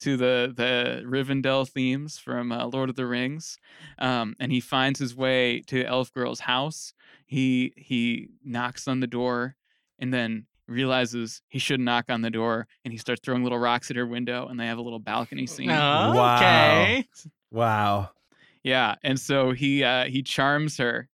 [0.00, 3.56] to the the Rivendell themes from uh, Lord of the Rings,
[4.00, 6.92] um, and he finds his way to Elf Girl's house.
[7.26, 9.54] He he knocks on the door,
[10.00, 13.90] and then realizes he shouldn't knock on the door, and he starts throwing little rocks
[13.90, 15.68] at her window, and they have a little balcony scene.
[15.68, 16.36] Wow.
[16.36, 17.06] Okay.
[17.50, 18.10] Wow.
[18.62, 21.08] Yeah, and so he uh, he charms her.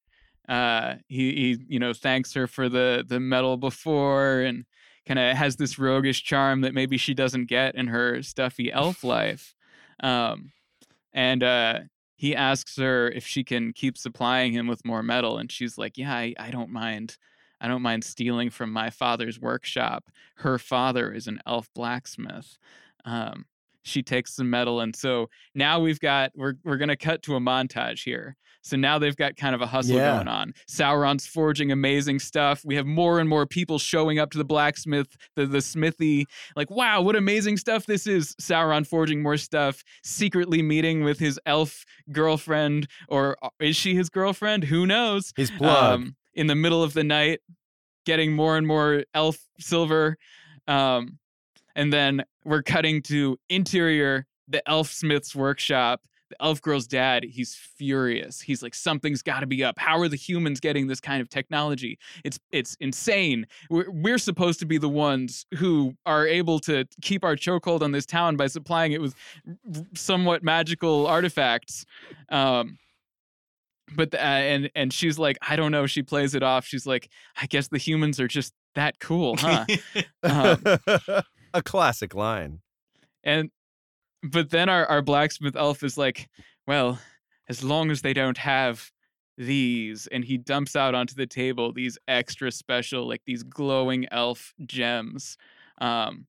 [0.48, 4.66] Uh, he he you know thanks her for the the medal before, and
[5.08, 9.04] kind of has this roguish charm that maybe she doesn't get in her stuffy elf
[9.04, 9.56] life.
[10.02, 10.52] Um,
[11.14, 11.80] and uh,
[12.18, 15.98] he asks her if she can keep supplying him with more metal, and she's like,
[15.98, 17.18] "Yeah, I, I don't mind.
[17.62, 20.06] I don't mind stealing from my father's workshop.
[20.38, 22.58] Her father is an elf blacksmith."
[23.06, 23.46] Um,
[23.84, 27.40] she takes the metal, and so now we've got we're we're gonna cut to a
[27.40, 28.36] montage here.
[28.64, 30.16] So now they've got kind of a hustle Yeah.
[30.18, 30.54] going on.
[30.70, 32.66] Sauron's forging amazing stuff.
[32.66, 36.26] We have more and more people showing up to the blacksmith, the the smithy.
[36.58, 38.36] Like, wow, what amazing stuff this is!
[38.42, 44.10] Sauron forging more stuff, secretly meeting with his elf girlfriend, or uh, is she his
[44.10, 44.66] girlfriend?
[44.66, 45.32] Who knows?
[45.38, 45.94] His plug.
[45.94, 47.42] um, in the middle of the night,
[48.06, 50.16] getting more and more elf silver.
[50.68, 51.20] Um,
[51.76, 56.02] and then we're cutting to interior, the elf smith's workshop.
[56.30, 58.42] The elf girl's dad, he's furious.
[58.42, 59.80] He's like, something's got to be up.
[59.80, 61.98] How are the humans getting this kind of technology?
[62.26, 63.48] It's it's insane.
[63.70, 67.94] We're, we're supposed to be the ones who are able to keep our chokehold on
[67.94, 69.16] this town by supplying it with
[69.94, 71.86] somewhat magical artifacts.
[72.28, 72.78] Um,
[73.96, 75.86] but the, uh, and and she's like, I don't know.
[75.86, 76.66] She plays it off.
[76.66, 77.10] She's like,
[77.40, 79.66] I guess the humans are just that cool, huh?
[80.24, 80.64] um,
[81.54, 82.62] a classic line.
[83.24, 83.50] and
[84.24, 86.28] but then our, our blacksmith elf is like,
[86.66, 87.00] well,
[87.48, 88.92] as long as they don't have
[89.38, 94.54] these, and he dumps out onto the table these extra special, like these glowing elf
[94.66, 95.38] gems.
[95.80, 96.26] Um,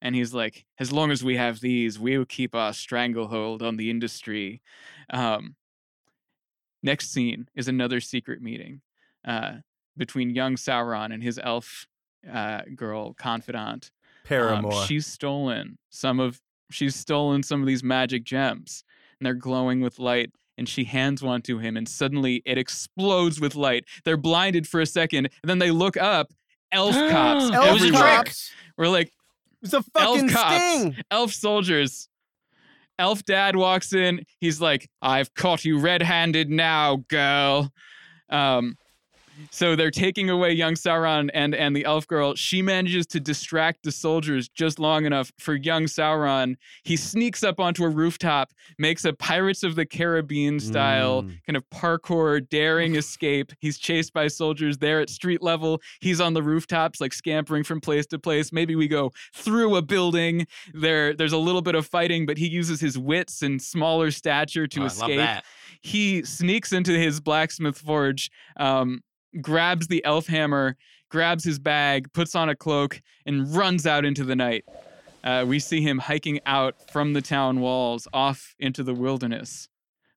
[0.00, 3.90] and he's like, as long as we have these, we'll keep our stranglehold on the
[3.90, 4.62] industry.
[5.10, 5.56] Um,
[6.84, 8.80] next scene is another secret meeting
[9.26, 9.54] uh,
[9.96, 11.86] between young Sauron and his elf
[12.32, 13.90] uh, girl confidant.
[14.54, 18.84] Um, she's stolen some of she's stolen some of these magic gems,
[19.18, 20.30] and they're glowing with light.
[20.56, 23.86] And she hands one to him, and suddenly it explodes with light.
[24.04, 26.32] They're blinded for a second, and then they look up.
[26.70, 27.44] Elf cops.
[27.52, 28.00] It was a trick.
[28.00, 28.52] Cops.
[28.78, 29.12] We're like,
[29.62, 30.54] it's a fucking elf cops.
[30.80, 30.96] sting.
[31.10, 32.08] elf soldiers.
[32.98, 34.24] Elf dad walks in.
[34.38, 37.72] He's like, I've caught you red handed now, girl.
[38.30, 38.76] Um,
[39.50, 42.34] so they're taking away young Sauron and, and the elf girl.
[42.34, 46.56] She manages to distract the soldiers just long enough for young Sauron.
[46.84, 51.38] He sneaks up onto a rooftop, makes a Pirates of the Caribbean style Mm.
[51.46, 53.52] kind of parkour, daring escape.
[53.60, 55.80] He's chased by soldiers there at street level.
[56.00, 58.52] He's on the rooftops, like scampering from place to place.
[58.52, 60.46] Maybe we go through a building.
[60.72, 64.66] There, there's a little bit of fighting, but he uses his wits and smaller stature
[64.66, 65.44] to Oh, I escape love that.
[65.82, 69.02] he sneaks into his blacksmith forge, um,
[69.40, 70.76] grabs the elf hammer,
[71.10, 74.64] grabs his bag, puts on a cloak, and runs out into the night.
[75.22, 79.68] Uh, we see him hiking out from the town walls off into the wilderness.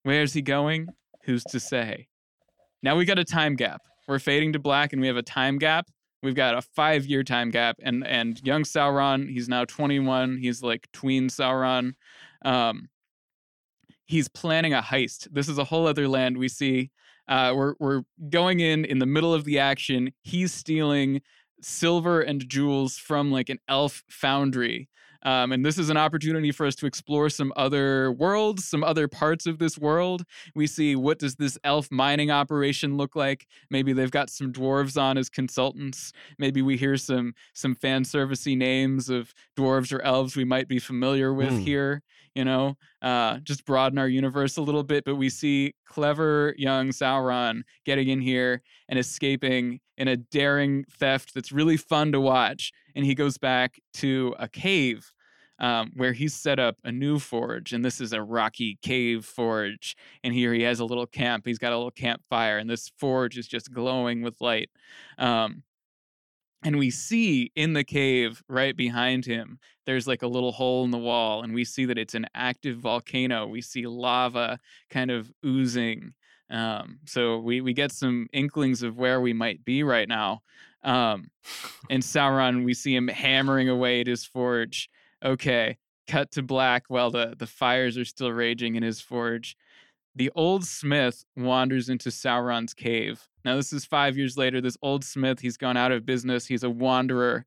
[0.04, 0.88] Where's he going?
[1.24, 2.08] Who's to say?
[2.84, 3.82] Now we got a time gap.
[4.08, 5.88] We're fading to black, and we have a time gap.
[6.24, 10.38] We've got a five-year time gap, and and young Sauron, he's now 21.
[10.38, 11.94] He's like tween Sauron.
[12.44, 12.90] Um,
[14.06, 15.28] he's planning a heist.
[15.32, 16.92] This is a whole other land we see.
[17.28, 20.12] Uh, we're we're going in in the middle of the action.
[20.24, 21.22] He's stealing
[21.62, 24.90] silver and jewels from like an elf foundry.
[25.24, 29.08] Um, and this is an opportunity for us to explore some other worlds, some other
[29.08, 30.24] parts of this world.
[30.56, 33.48] We see what does this elf mining operation look like?
[33.72, 36.14] Maybe they've got some dwarves on as consultants.
[36.38, 40.78] Maybe we hear some some fan servicey names of dwarves or elves we might be
[40.80, 41.60] familiar with Hmm.
[41.60, 42.04] here.
[42.38, 45.06] You know, uh, just broaden our universe a little bit.
[45.06, 51.34] But we see clever young Sauron getting in here and escaping in a daring theft
[51.34, 52.72] that's really fun to watch.
[52.96, 55.12] And he goes back to a cave
[55.60, 57.74] um, where he's set up a new forge.
[57.74, 59.96] And this is a rocky cave forge.
[60.24, 61.44] And here he has a little camp.
[61.46, 64.70] He's got a little campfire, and this forge is just glowing with light.
[65.18, 65.64] Um,
[66.64, 70.92] and we see in the cave right behind him there's like a little hole in
[70.92, 75.32] the wall and we see that it's an active volcano we see lava kind of
[75.46, 76.14] oozing
[76.50, 80.42] um, so we we get some inklings of where we might be right now
[80.84, 81.30] um,
[81.90, 84.90] and sauron we see him hammering away at his forge
[85.24, 85.78] okay
[86.08, 89.58] cut to black while the the fires are still raging in his forge
[90.18, 94.60] the old smith wanders into sauron's cave now, this is five years later.
[94.60, 96.46] This old smith, he's gone out of business.
[96.46, 97.46] He's a wanderer,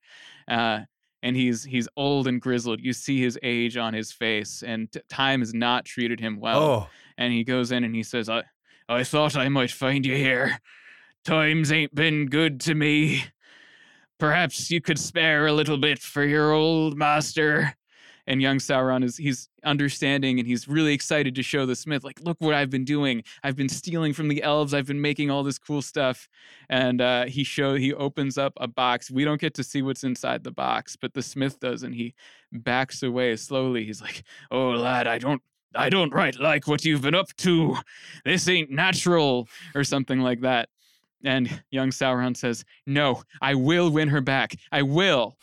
[0.48, 0.80] uh,
[1.22, 2.80] and he's he's old and grizzled.
[2.80, 6.62] You see his age on his face, and t- time has not treated him well.
[6.62, 8.44] Oh, And he goes in and he says, "I
[8.88, 10.58] I thought I might find you here.
[11.22, 13.24] Times ain't been good to me.
[14.18, 17.76] Perhaps you could spare a little bit for your old master."
[18.30, 22.20] And young Sauron is he's understanding and he's really excited to show the smith like
[22.20, 23.24] look what I've been doing.
[23.42, 24.72] I've been stealing from the elves.
[24.72, 26.28] I've been making all this cool stuff.
[26.68, 29.10] And uh, he show he opens up a box.
[29.10, 32.14] We don't get to see what's inside the box, but the smith does, and he
[32.52, 33.84] backs away slowly.
[33.84, 34.22] He's like,
[34.52, 35.42] "Oh lad, I don't
[35.74, 37.78] I don't right like what you've been up to.
[38.24, 40.68] This ain't natural, or something like that.
[41.24, 44.54] And young Sauron says, No, I will win her back.
[44.70, 45.36] I will.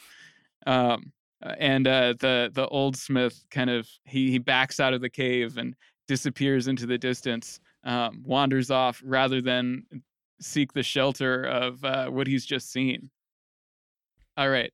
[0.65, 1.11] Um,
[1.45, 5.09] uh, and uh, the the old smith kind of he he backs out of the
[5.09, 5.75] cave and
[6.07, 9.83] disappears into the distance, um, wanders off rather than
[10.39, 13.09] seek the shelter of uh, what he's just seen.
[14.37, 14.71] All right,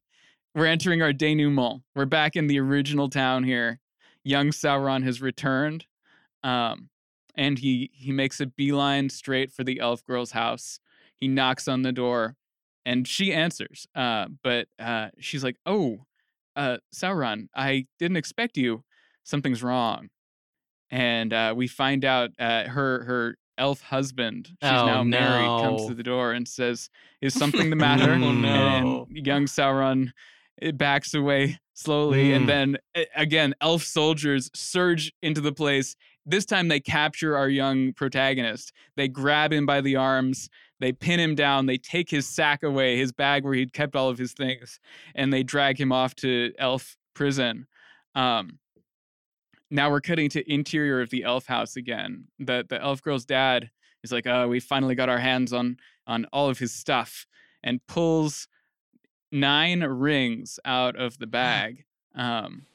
[0.56, 1.82] we're entering our denouement.
[1.96, 3.80] We're back in the original town here
[4.24, 5.86] young Sauron has returned,
[6.44, 6.90] um,
[7.36, 10.80] and he he makes a beeline straight for the elf girl's house.
[11.20, 12.36] He knocks on the door,
[12.86, 13.88] and she answers.
[13.96, 16.06] Uh, but uh, she's like, "Oh,
[16.56, 18.84] uh, Sauron, I didn't expect you.
[19.24, 20.10] Something's wrong."
[20.92, 25.86] And uh, we find out uh, her her elf husband, she's Oh, now married, comes
[25.88, 26.90] to the door and says,
[27.22, 29.08] "Is something the matter?" Oh, no.
[29.08, 30.12] And young Sauron
[30.58, 32.36] it backs away slowly Mm.
[32.36, 32.78] and then
[33.16, 35.96] again elf soldiers surge into the place.
[36.26, 38.72] This time they capture our young protagonist.
[38.96, 40.50] They grab him by the arms
[40.80, 44.10] they pin him down they take his sack away his bag where he'd kept all
[44.10, 44.80] of his things
[45.16, 47.68] and they drag him off to elf prison.
[48.16, 48.60] Um,
[49.72, 52.26] now we're cutting to interior of the elf house again.
[52.40, 53.70] The the elf girl's dad
[54.04, 57.26] is like oh we finally got our hands on on all of his stuff
[57.64, 58.48] and pulls
[59.34, 61.84] nine rings out of the bag.
[62.16, 62.68] Um,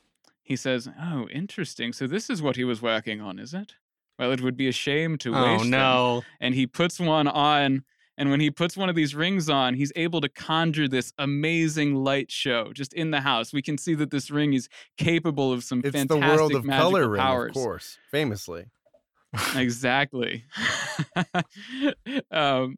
[0.42, 1.92] he says, "Oh, interesting.
[1.92, 3.74] So this is what he was working on, is it?
[4.18, 6.22] Well, it would be a shame to Oh waste them." no.
[6.40, 7.84] And he puts one on,
[8.16, 11.94] and when he puts one of these rings on, he's able to conjure this amazing
[11.94, 13.52] light show just in the house.
[13.52, 16.64] We can see that this ring is capable of some it's the fantastic world of
[16.64, 18.66] magical color ring, of course, famously.
[19.54, 20.44] exactly.
[22.30, 22.76] um,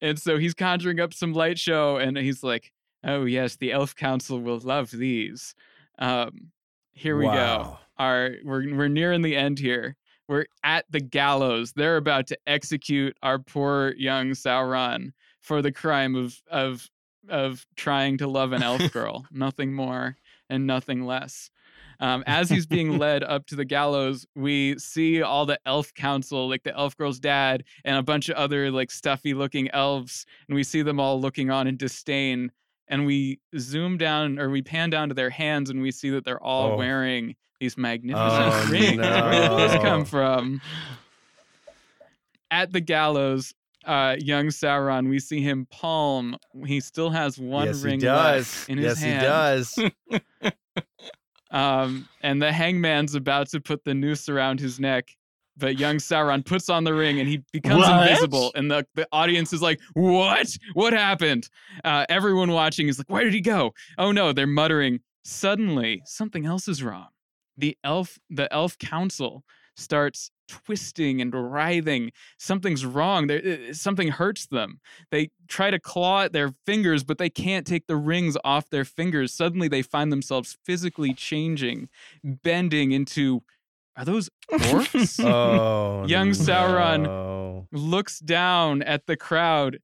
[0.00, 2.72] and so he's conjuring up some light show, and he's like,
[3.06, 5.54] "Oh yes, the Elf Council will love these."
[5.98, 6.50] Um,
[6.92, 7.78] here we go.
[7.98, 9.96] Our we're we're nearing the end here.
[10.28, 11.72] We're at the gallows.
[11.72, 16.88] They're about to execute our poor young Sauron for the crime of of
[17.28, 19.26] of trying to love an elf girl.
[19.30, 20.16] nothing more
[20.48, 21.50] and nothing less.
[21.98, 26.48] Um, as he's being led up to the gallows, we see all the elf council,
[26.48, 30.54] like the elf girl's dad, and a bunch of other like stuffy looking elves, and
[30.54, 32.52] we see them all looking on in disdain.
[32.88, 36.24] And we zoom down or we pan down to their hands, and we see that
[36.24, 36.76] they're all Oh.
[36.76, 38.98] wearing these magnificent Oh, rings.
[38.98, 39.80] Where did those no.
[39.82, 40.60] come from?
[42.50, 43.52] At the gallows,
[43.84, 46.36] uh, young Sauron, we see him palm.
[46.64, 48.46] He still has one yes, ring he does.
[48.56, 49.78] left in his yes, hand.
[50.12, 50.52] he does.
[51.52, 55.16] Um, and the hangman's about to put the noose around his neck,
[55.56, 58.08] but young Sauron puts on the ring and he becomes What?
[58.08, 58.52] invisible.
[58.54, 60.56] And the, the audience is like, What?
[60.74, 61.48] What happened?
[61.84, 63.72] Uh, everyone watching is like, Where did he go?
[63.98, 65.00] Oh no, they're muttering.
[65.24, 67.08] Suddenly, something else is wrong.
[67.56, 69.44] The elf, the elf council
[69.76, 72.12] starts twisting and writhing.
[72.38, 73.26] Something's wrong.
[73.26, 74.80] There, uh, something hurts them.
[75.10, 78.84] They try to claw at their fingers, but they can't take the rings off their
[78.84, 79.34] fingers.
[79.34, 81.88] Suddenly, they find themselves physically changing,
[82.22, 83.42] bending into.
[83.96, 85.24] Are those orcs?
[85.24, 87.04] Oh, Young Sauron.
[87.04, 87.66] no.
[87.72, 89.78] Looks down at the crowd,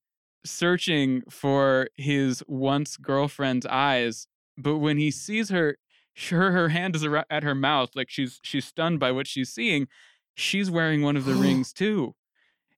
[0.45, 4.27] searching for his once girlfriend's eyes.
[4.59, 5.77] But when he sees her,
[6.15, 9.89] sure, her hand is at her mouth, like she's she's stunned by what she's seeing.
[10.35, 12.15] She's wearing one of the rings too.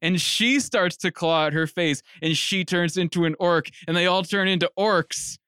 [0.00, 3.96] And she starts to claw at her face, and she turns into an orc, and
[3.96, 5.38] they all turn into orcs.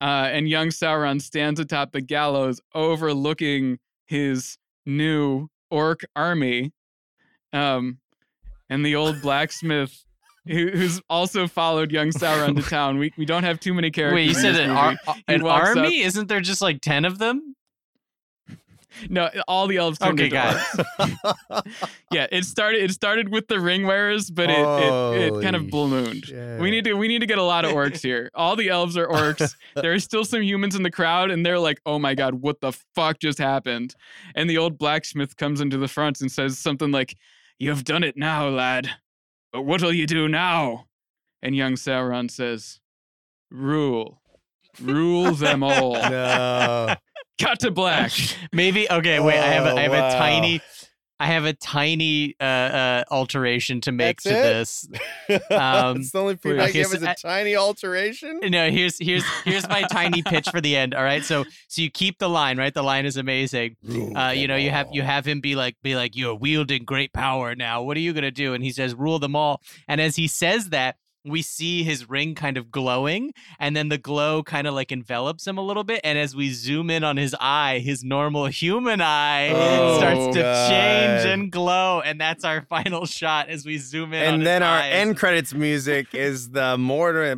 [0.00, 4.56] Uh, and young Sauron stands atop the gallows, overlooking his
[4.86, 6.72] new orc army.
[7.52, 7.98] Um,
[8.70, 10.04] and the old blacksmith
[10.46, 12.98] who, who's also followed young Sauron to town.
[12.98, 14.14] We we don't have too many characters.
[14.16, 16.00] Wait, you said an, ar- an walks up- army?
[16.02, 17.54] Isn't there just like 10 of them?
[19.10, 21.62] No, all the elves turned Okay, into orcs.
[22.10, 22.82] Yeah, it started.
[22.82, 26.24] It started with the ring wearers, but it it, it kind of ballooned.
[26.24, 26.60] shit.
[26.60, 28.30] We need to we need to get a lot of orcs here.
[28.34, 29.54] All the elves are orcs.
[29.74, 32.60] there are still some humans in the crowd, and they're like, "Oh my god, what
[32.60, 33.94] the fuck just happened?"
[34.34, 37.16] And the old blacksmith comes into the front and says something like,
[37.58, 38.88] "You have done it now, lad.
[39.52, 40.86] But what'll you do now?"
[41.42, 42.80] And young Sauron says,
[43.50, 44.20] "Rule,
[44.80, 46.94] rule them all." No.
[47.40, 48.12] Cut to black.
[48.52, 49.20] Maybe okay.
[49.20, 50.60] Wait, I have a, I have Oh, a tiny,
[51.20, 54.84] I have a tiny uh, uh, alteration to make That's
[55.28, 55.38] to it?
[55.38, 55.50] this.
[55.50, 58.40] Um, it's the only feedback okay, you so have is a I- tiny alteration.
[58.42, 60.94] No, here's here's here's my tiny pitch for the end.
[60.94, 62.72] All right, so so you keep the line, right?
[62.74, 63.76] The line is amazing.
[64.16, 67.12] Uh, you know, you have you have him be like be like you're wielding great
[67.12, 67.82] power now.
[67.82, 68.54] What are you gonna do?
[68.54, 69.60] And he says, rule them all.
[69.86, 70.96] And as he says that
[71.28, 75.46] we see his ring kind of glowing, and then the glow kind of like envelops
[75.46, 76.00] him a little bit.
[76.04, 80.42] And as we zoom in on his eye, his normal human eye oh, starts to
[80.42, 80.70] God.
[80.70, 82.00] change and glow.
[82.00, 84.34] And that's our final shot as we zoom in.
[84.34, 84.92] And then our eyes.
[84.92, 87.36] end credits music is the mortar.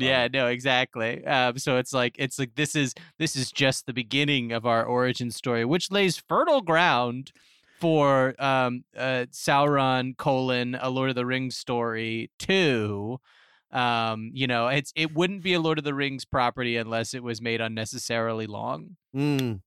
[0.00, 1.24] yeah, no, exactly.
[1.24, 4.84] Um, so it's like it's like this is this is just the beginning of our
[4.84, 7.32] origin story, which lays fertile ground
[7.78, 13.18] for um, uh, Sauron colon a Lord of the Rings story two.
[13.70, 17.22] Um, you know, it's it wouldn't be a Lord of the Rings property unless it
[17.22, 18.96] was made unnecessarily long.
[19.14, 19.60] Mm.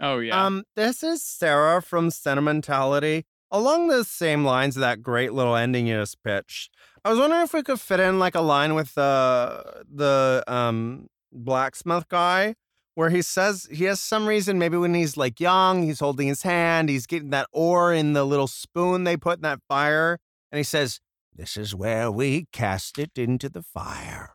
[0.00, 0.46] Oh yeah.
[0.46, 3.26] Um, this is Sarah from Sentimentality.
[3.52, 6.72] Along the same lines of that great little ending you just pitched,
[7.04, 11.08] I was wondering if we could fit in like a line with the the um
[11.32, 12.54] blacksmith guy
[12.94, 16.42] where he says he has some reason maybe when he's like young, he's holding his
[16.42, 20.18] hand, he's getting that ore in the little spoon they put in that fire,
[20.50, 21.00] and he says,
[21.34, 24.34] "This is where we cast it into the fire."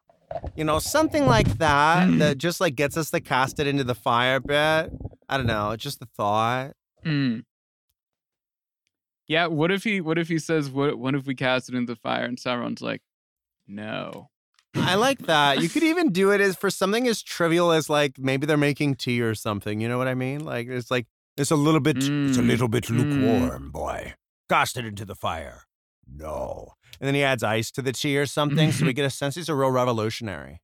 [0.56, 3.96] You know, something like that that just like gets us to cast it into the
[3.96, 4.92] fire bit.
[5.30, 6.74] I don't know, just a thought.
[7.06, 7.44] Mm.
[9.28, 11.94] Yeah, what if he what if he says what what if we cast it into
[11.94, 13.02] the fire and Sauron's like,
[13.68, 14.30] no.
[14.76, 15.62] I like that.
[15.62, 18.96] You could even do it as for something as trivial as like maybe they're making
[18.96, 19.80] tea or something.
[19.80, 20.44] You know what I mean?
[20.46, 21.08] Like it's like
[21.38, 22.48] it's a little bit it's a Mm.
[22.48, 22.98] little bit Mm.
[22.98, 24.14] lukewarm, boy.
[24.50, 25.64] Cast it into the fire.
[26.08, 26.74] No.
[27.00, 29.36] And then he adds ice to the tea or something, so we get a sense
[29.36, 30.62] he's a real revolutionary.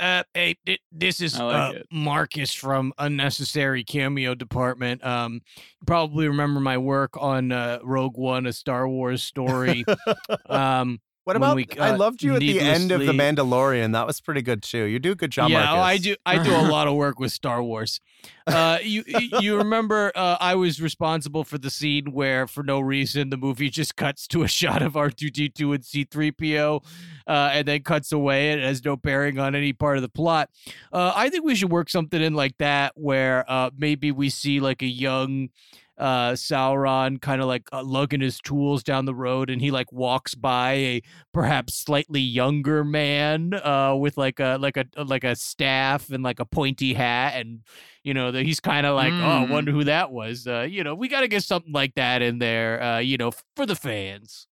[0.00, 1.78] Uh, hey, thi- this is like uh.
[1.92, 5.04] Marcus from Unnecessary Cameo Department.
[5.04, 9.84] Um, you probably remember my work on uh, Rogue One, a Star Wars story.
[10.46, 13.92] um, What about we, I uh, loved you at the end of the Mandalorian.
[13.92, 14.84] That was pretty good too.
[14.84, 15.74] You do a good job, yeah, Marcus.
[15.74, 16.16] oh, I do.
[16.26, 18.00] I do a lot of work with Star Wars.
[18.44, 19.04] Uh, you
[19.40, 23.70] you remember uh, I was responsible for the scene where, for no reason, the movie
[23.70, 26.82] just cuts to a shot of R two D two and C three PO,
[27.28, 28.50] uh, and then cuts away.
[28.50, 30.50] and It has no bearing on any part of the plot.
[30.92, 34.58] Uh, I think we should work something in like that, where uh, maybe we see
[34.58, 35.50] like a young
[35.98, 39.92] uh Sauron kind of like uh, lugging his tools down the road and he like
[39.92, 45.36] walks by a perhaps slightly younger man uh with like a like a like a
[45.36, 47.60] staff and like a pointy hat and
[48.02, 49.48] you know that he's kind of like oh I Mm.
[49.50, 52.38] wonder who that was uh you know we got to get something like that in
[52.38, 54.46] there uh you know for the fans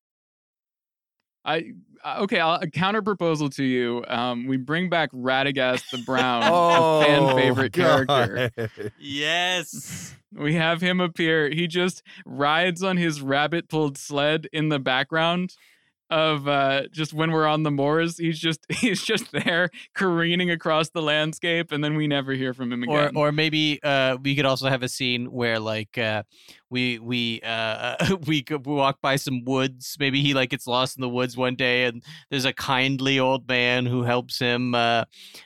[1.45, 1.63] I uh,
[2.05, 4.05] okay, I'll, a counter proposal to you.
[4.09, 8.51] Um, we bring back Radagast the Brown, Oh, fan favorite character.
[8.99, 10.15] Yes.
[10.33, 11.51] We have him appear.
[11.51, 15.57] He just rides on his rabbit pulled sled in the background
[16.11, 18.19] of uh just when we're on the moors.
[18.19, 22.73] He's just he's just there careening across the landscape and then we never hear from
[22.73, 22.97] him again.
[23.15, 26.23] or maybe uh we could also have a scene where like uh
[26.69, 31.09] we we uh we walk by some woods maybe he like gets lost in the
[31.09, 35.05] woods one day and there's a kindly old man who helps him uh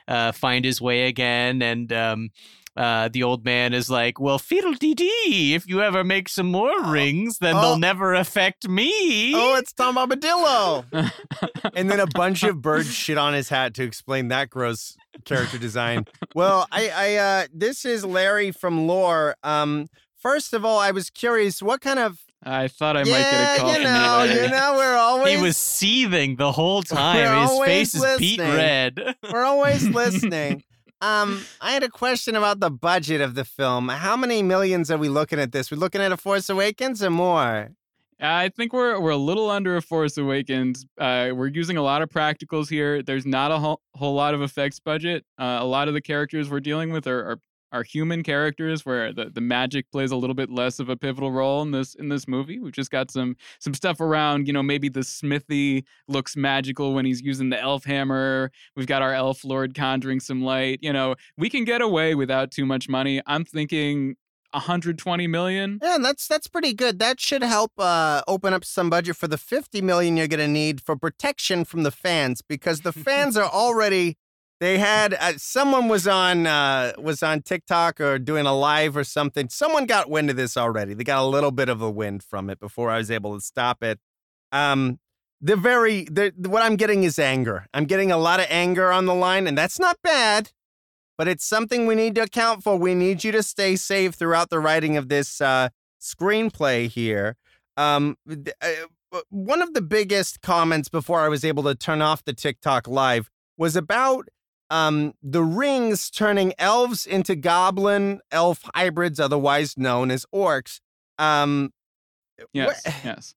[0.09, 2.31] uh find his way again and um
[2.77, 5.55] uh, the old man is like, "Well, fiddle dee dee.
[5.55, 7.61] If you ever make some more rings, then oh.
[7.61, 10.85] they'll never affect me." Oh, it's Tom Bombadillo.
[11.75, 15.59] and then a bunch of birds shit on his hat to explain that gross character
[15.59, 16.07] design.
[16.35, 19.37] Well, I, I, uh, this is Larry from Lore.
[19.45, 22.18] Um, first of all, I was curious, what kind of?
[22.43, 24.43] I thought I yeah, might get a call you from know, you.
[24.43, 27.41] you know, we're always he was seething the whole time.
[27.41, 28.57] His always face is beat listening.
[28.57, 29.16] red.
[29.33, 30.64] we're always listening.
[31.05, 33.91] Um, I had a question about the budget of the film.
[33.91, 35.71] How many millions are we looking at this?
[35.71, 37.73] We're looking at a Force Awakens or more?
[38.19, 40.87] I think we're we're a little under a Force Awakens.
[40.99, 43.03] Uh, we're using a lot of practicals here.
[43.03, 45.26] There's not a whole, whole lot of effects budget.
[45.39, 47.39] Uh, a lot of the characters we're dealing with are, are
[47.75, 51.33] our human characters, where the, the magic plays a little bit less of a pivotal
[51.33, 52.59] role in this in this movie.
[52.59, 57.05] We've just got some some stuff around, you know, maybe the smithy looks magical when
[57.05, 58.51] he's using the elf hammer.
[58.76, 60.79] We've got our elf lord conjuring some light.
[60.83, 63.21] You know, we can get away without too much money.
[63.26, 64.17] I'm thinking
[64.55, 65.79] 120 million.
[65.83, 66.99] Yeah, and that's that's pretty good.
[66.99, 70.49] That should help uh, open up some budget for the 50 million you're going to
[70.49, 74.17] need for protection from the fans because the fans are already
[74.64, 79.04] they had uh, someone was on uh, was on TikTok or doing a live or
[79.04, 79.49] something.
[79.49, 80.95] Someone got wind of this already.
[80.95, 83.41] They got a little bit of a wind from it before I was able to
[83.41, 84.00] stop it.
[84.53, 84.99] Um,
[85.41, 87.66] the very the, what I'm getting is anger.
[87.74, 90.50] I'm getting a lot of anger on the line, and that's not bad
[91.16, 92.76] but it's something we need to account for.
[92.76, 95.68] We need you to stay safe throughout the writing of this uh,
[96.00, 97.36] screenplay here.
[97.76, 102.32] Um, uh, one of the biggest comments before I was able to turn off the
[102.32, 104.28] TikTok live was about
[104.75, 110.80] um, the rings turning elves into goblin elf hybrids, otherwise known as orcs.
[111.17, 111.72] Um,
[112.53, 113.34] yes, wh- yes.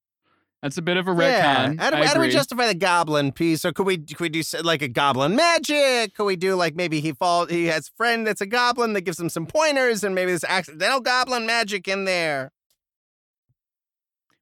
[0.63, 1.21] That's a bit of a retcon.
[1.21, 1.73] Yeah.
[1.77, 3.63] How, do, how do, we justify the goblin piece?
[3.63, 6.15] Or could we could we do like a goblin magic?
[6.15, 9.01] Could we do like maybe he fall he has a friend that's a goblin that
[9.01, 12.51] gives him some pointers, and maybe there's accidental goblin magic in there.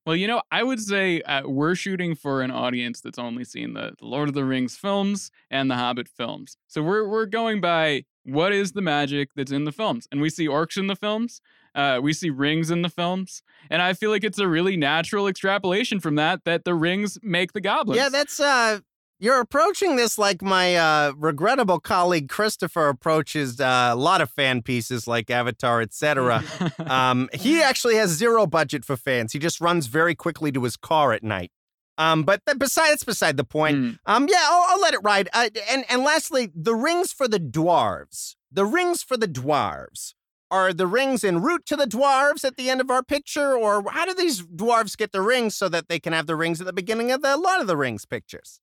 [0.06, 3.74] Well, you know, I would say uh, we're shooting for an audience that's only seen
[3.74, 6.58] the, the Lord of the Rings films and the Hobbit films.
[6.68, 10.30] So we're we're going by what is the magic that's in the films, and we
[10.30, 11.42] see orcs in the films.
[11.74, 15.28] Uh, we see rings in the films, and I feel like it's a really natural
[15.28, 17.98] extrapolation from that that the rings make the goblins.
[17.98, 18.80] Yeah, that's uh,
[19.20, 24.62] you're approaching this like my uh, regrettable colleague Christopher approaches uh, a lot of fan
[24.62, 26.44] pieces like Avatar, etc.
[26.86, 29.34] um, he actually has zero budget for fans.
[29.34, 31.52] He just runs very quickly to his car at night.
[31.98, 33.78] Um, but th- beside that's beside the point.
[33.78, 34.00] Mm.
[34.06, 35.30] Um, yeah, I'll, I'll, let it ride.
[35.34, 38.36] Uh, and and lastly, the rings for the dwarves.
[38.52, 40.14] The rings for the dwarves.
[40.52, 43.90] Are the rings en route to the dwarves at the end of our picture, or
[43.90, 46.68] how do these dwarves get the rings so that they can have the rings at
[46.68, 48.60] the beginning of the Lord of the Rings pictures?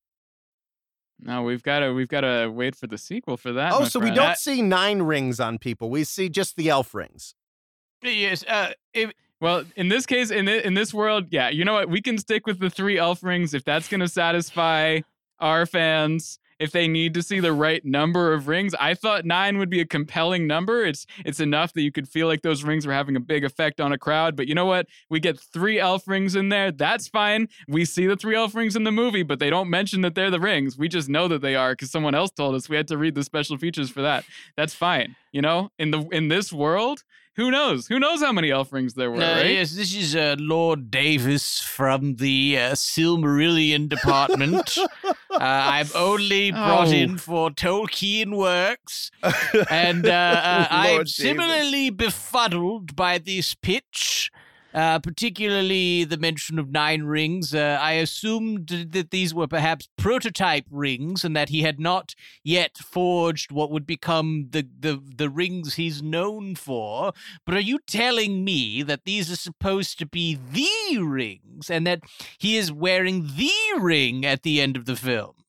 [1.24, 3.72] No, we've got to we've got to wait for the sequel for that.
[3.72, 4.12] Oh, so friend.
[4.12, 5.88] we don't see nine rings on people.
[5.88, 7.34] We see just the elf rings.
[8.02, 8.44] Yes.
[8.46, 11.88] Uh, if, well, in this case, in the, in this world, yeah, you know what?
[11.88, 15.00] We can stick with the three elf rings if that's going to satisfy
[15.38, 18.74] our fans if they need to see the right number of rings.
[18.78, 20.84] I thought nine would be a compelling number.
[20.84, 23.80] It's it's enough that you could feel like those rings were having a big effect
[23.80, 24.36] on a crowd.
[24.36, 24.86] But you know what?
[25.08, 26.72] We get three elf rings in there.
[26.72, 27.48] That's fine.
[27.68, 30.30] We see the three elf rings in the movie, but they don't mention that they're
[30.30, 30.78] the rings.
[30.78, 32.68] We just know that they are because someone else told us.
[32.68, 34.24] We had to read the special features for that.
[34.56, 35.16] That's fine.
[35.32, 37.04] You know, in the in this world,
[37.36, 37.86] who knows?
[37.86, 39.46] Who knows how many elf rings there were, uh, right?
[39.46, 44.76] Yes, this is uh, Lord Davis from the uh, Silmarillion department.
[45.32, 46.92] Uh, I've only brought oh.
[46.92, 49.10] in for Tolkien works,
[49.70, 54.30] and uh, uh, I'm similarly befuddled by this pitch
[54.74, 57.54] uh, particularly the mention of nine rings.
[57.54, 62.78] Uh, I assumed that these were perhaps prototype rings and that he had not yet
[62.78, 67.12] forged what would become the, the, the rings he's known for.
[67.44, 72.00] But are you telling me that these are supposed to be the rings and that
[72.38, 75.41] he is wearing the ring at the end of the film?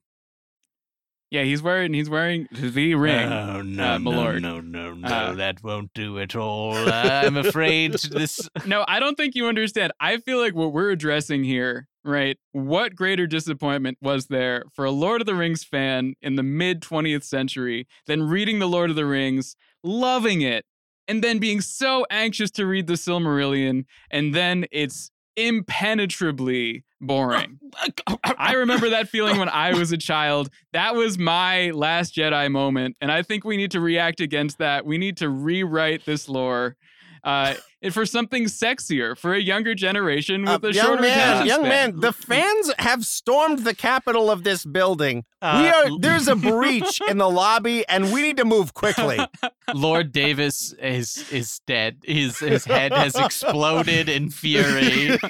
[1.33, 3.27] Yeah, he's wearing he's wearing the ring.
[3.27, 5.07] Oh no, uh, no, no, no, no!
[5.07, 6.75] Uh, that won't do at all.
[6.75, 8.47] I'm afraid this.
[8.67, 9.93] No, I don't think you understand.
[9.99, 12.37] I feel like what we're addressing here, right?
[12.51, 16.81] What greater disappointment was there for a Lord of the Rings fan in the mid
[16.81, 20.65] 20th century than reading the Lord of the Rings, loving it,
[21.07, 27.59] and then being so anxious to read the Silmarillion, and then it's impenetrably boring.
[28.23, 30.49] I remember that feeling when I was a child.
[30.71, 32.95] That was my last Jedi moment.
[33.01, 34.85] And I think we need to react against that.
[34.85, 36.75] We need to rewrite this lore.
[37.23, 37.55] Uh,
[37.91, 41.69] for something sexier for a younger generation with uh, a shorter man, young span.
[41.69, 41.99] man.
[41.99, 45.25] The fans have stormed the capital of this building.
[45.41, 49.19] Uh, we are there's a breach in the lobby, and we need to move quickly.
[49.73, 51.97] Lord Davis is is dead.
[52.03, 55.09] His his head has exploded in fury,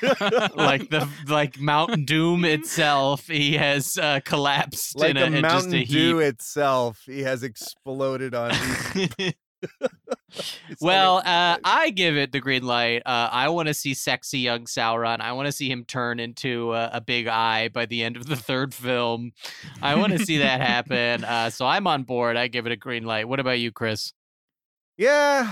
[0.55, 3.27] like the like Mount Doom itself.
[3.27, 7.01] He has uh, collapsed like in a, a Mountain just a Dew itself.
[7.05, 8.51] He has exploded on.
[10.81, 13.03] well, uh, I give it the green light.
[13.05, 15.21] Uh, I want to see sexy young Sauron.
[15.21, 18.25] I want to see him turn into a, a, big eye by the end of
[18.25, 19.31] the third film.
[19.81, 21.25] I want to see that happen.
[21.33, 22.37] Uh, so I'm on board.
[22.37, 23.27] I give it a green light.
[23.27, 24.13] What about you, Chris?
[24.97, 25.51] Yeah,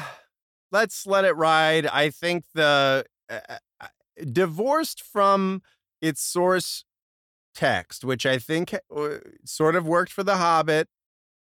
[0.71, 1.87] let's let it ride.
[1.87, 3.39] I think the uh,
[3.79, 3.87] uh,
[4.31, 5.61] divorced from
[6.01, 6.85] its source
[7.55, 10.87] text, which I think uh, sort of worked for The Hobbit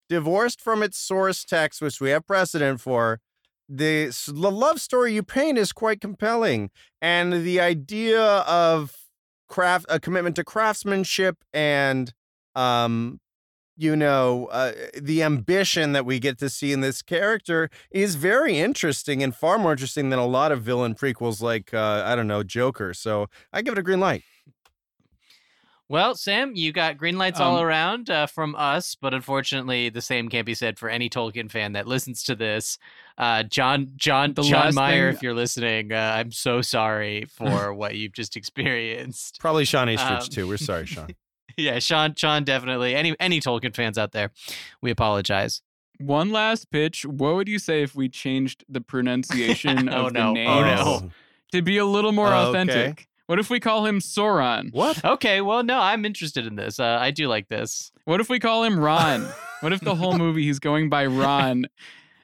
[0.08, 3.20] divorced from its source text, which we have precedent for,
[3.68, 6.70] the, the love story you paint is quite compelling,
[7.02, 8.96] and the idea of
[9.48, 12.12] craft a commitment to craftsmanship and
[12.56, 13.20] um
[13.76, 18.58] you know uh, the ambition that we get to see in this character is very
[18.58, 22.26] interesting and far more interesting than a lot of villain prequels like uh, I don't
[22.26, 22.94] know Joker.
[22.94, 24.22] So I give it a green light.
[25.88, 30.00] Well, Sam, you got green lights all Um, around uh, from us, but unfortunately, the
[30.00, 32.76] same can't be said for any Tolkien fan that listens to this.
[33.16, 37.72] Uh, John, John, The John Meyer, thing- if you're listening, uh, I'm so sorry for
[37.72, 39.38] what you've just experienced.
[39.40, 40.48] Probably Sean Astridge Um, too.
[40.48, 41.08] We're sorry, Sean.
[41.56, 42.96] yeah, Sean, Sean, definitely.
[42.96, 44.32] Any any Tolkien fans out there,
[44.82, 45.62] we apologize.
[45.98, 47.06] One last pitch.
[47.06, 50.34] What would you say if we changed the pronunciation Oh, of no.
[50.34, 51.10] the Oh, no.
[51.52, 52.96] to be a little more Oh, okay.
[53.26, 53.28] Authentic?
[53.28, 54.72] What if we call him Sauron?
[54.72, 55.04] What?
[55.04, 56.78] Okay, well, no, I'm interested in this.
[56.78, 57.92] Uh, I do like this.
[58.04, 59.26] What if we call him Ron?
[59.60, 61.66] what if the whole movie he's going by Ron,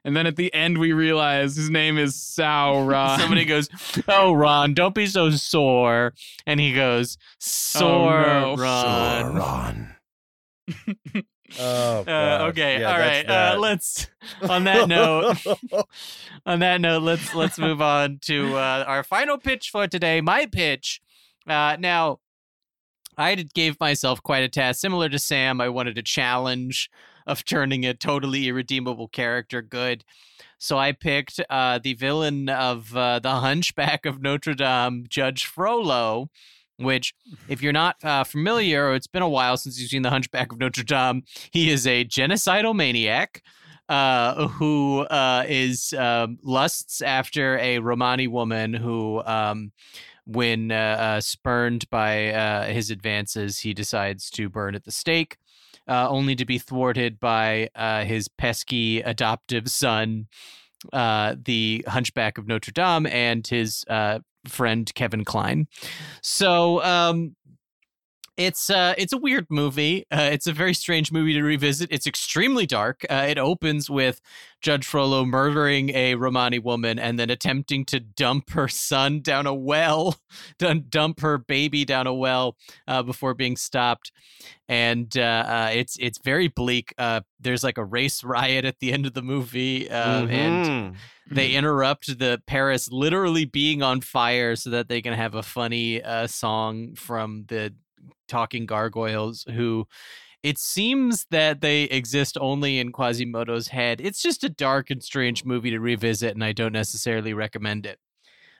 [0.04, 3.18] and then at the end we realize his name is Sauron?
[3.18, 3.68] Somebody goes,
[4.08, 6.12] "Oh, Ron, don't be so sore,"
[6.46, 8.56] and he goes, "Sore, no.
[8.56, 9.94] Ron."
[10.68, 11.24] Sauron.
[11.58, 13.28] oh, Uh, okay, Yeah, all that's.
[13.28, 14.06] Uh, let's.
[14.48, 15.36] On that note,
[16.46, 20.20] on that note, let's let's move on to uh, our final pitch for today.
[20.20, 21.00] My pitch.
[21.46, 22.20] Uh, now,
[23.18, 25.60] I gave myself quite a task, similar to Sam.
[25.60, 26.90] I wanted a challenge
[27.26, 30.04] of turning a totally irredeemable character good.
[30.58, 36.30] So I picked uh, the villain of uh, the Hunchback of Notre Dame, Judge Frollo.
[36.82, 37.14] Which,
[37.48, 40.52] if you're not uh, familiar, or it's been a while since you've seen the Hunchback
[40.52, 43.42] of Notre Dame, he is a genocidal maniac
[43.88, 49.72] uh, who uh, is um, lusts after a Romani woman who, um,
[50.24, 55.36] when uh, uh, spurned by uh, his advances, he decides to burn at the stake,
[55.88, 57.68] only to be thwarted by
[58.06, 60.26] his pesky adoptive son,
[60.92, 65.66] uh, the Hunchback of Notre Dame, and his uh, friend Kevin Kline.
[66.20, 66.82] So.
[66.82, 67.36] Um,
[68.36, 70.06] it's uh, it's a weird movie.
[70.10, 71.90] Uh, it's a very strange movie to revisit.
[71.92, 73.04] It's extremely dark.
[73.10, 74.20] Uh, it opens with
[74.62, 79.54] Judge Frollo murdering a Romani woman and then attempting to dump her son down a
[79.54, 80.16] well,
[80.88, 82.56] dump her baby down a well
[82.88, 84.12] uh, before being stopped.
[84.68, 86.94] And uh, uh, it's it's very bleak.
[86.98, 90.96] Uh, there's like a race riot at the end of the movie, um, and Mhm.
[91.30, 96.02] they interrupt the Paris literally being on fire so that they can have a funny
[96.02, 97.74] uh, song from the
[98.32, 99.86] talking gargoyles who
[100.42, 104.00] it seems that they exist only in Quasimodo's head.
[104.00, 107.98] It's just a dark and strange movie to revisit, and I don't necessarily recommend it.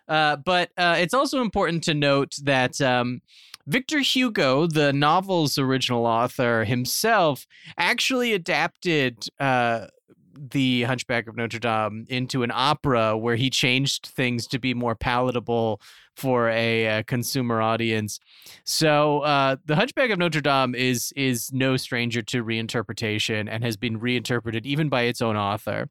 [0.07, 3.21] Uh, but uh, it's also important to note that um,
[3.67, 7.47] Victor Hugo, the novel's original author himself,
[7.79, 9.87] actually adapted uh,
[10.35, 14.95] the Hunchback of Notre Dame into an opera where he changed things to be more
[14.95, 15.81] palatable
[16.17, 18.21] for a, uh consumer audience.
[18.65, 23.77] So uh, the Hunchback of Notre Dame is is no stranger to reinterpretation and has
[23.77, 25.89] been reinterpreted even by its own author.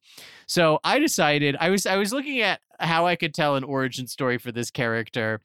[0.48, 4.07] So I decided I was I was looking at how I could tell an origin
[4.07, 5.41] story for this character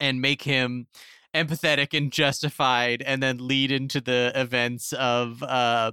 [0.00, 0.86] and make him
[1.34, 5.92] empathetic and justified and then lead into the events of uh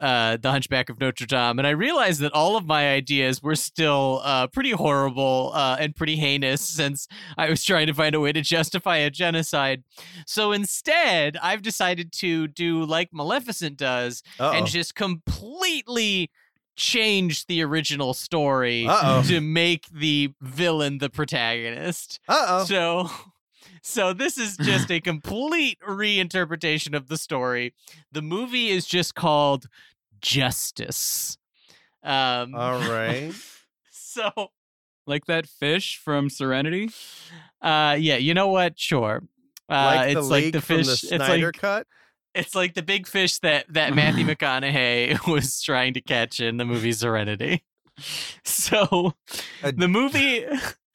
[0.00, 3.56] uh, the Hunchback of Notre Dame, and I realized that all of my ideas were
[3.56, 8.20] still uh, pretty horrible uh, and pretty heinous since I was trying to find a
[8.20, 9.82] way to justify a genocide.
[10.26, 14.56] So instead, I've decided to do like Maleficent does Uh-oh.
[14.56, 16.30] and just completely
[16.76, 19.22] change the original story Uh-oh.
[19.24, 22.20] to make the villain the protagonist.
[22.28, 22.64] Uh-oh.
[22.64, 23.10] So
[23.82, 27.74] so this is just a complete reinterpretation of the story.
[28.12, 29.66] The movie is just called
[30.20, 31.38] Justice.
[32.02, 33.32] Um All right.
[33.90, 34.30] so
[35.06, 36.90] like that fish from Serenity.
[37.60, 38.78] uh yeah, you know what?
[38.78, 39.22] Sure.
[39.70, 41.86] Uh like the it's like leak the from fish the it's Snyder like cut.
[42.34, 46.64] it's like the big fish that that Matthew McConaughey was trying to catch in the
[46.64, 47.64] movie Serenity.
[48.44, 49.14] So
[49.62, 50.44] the movie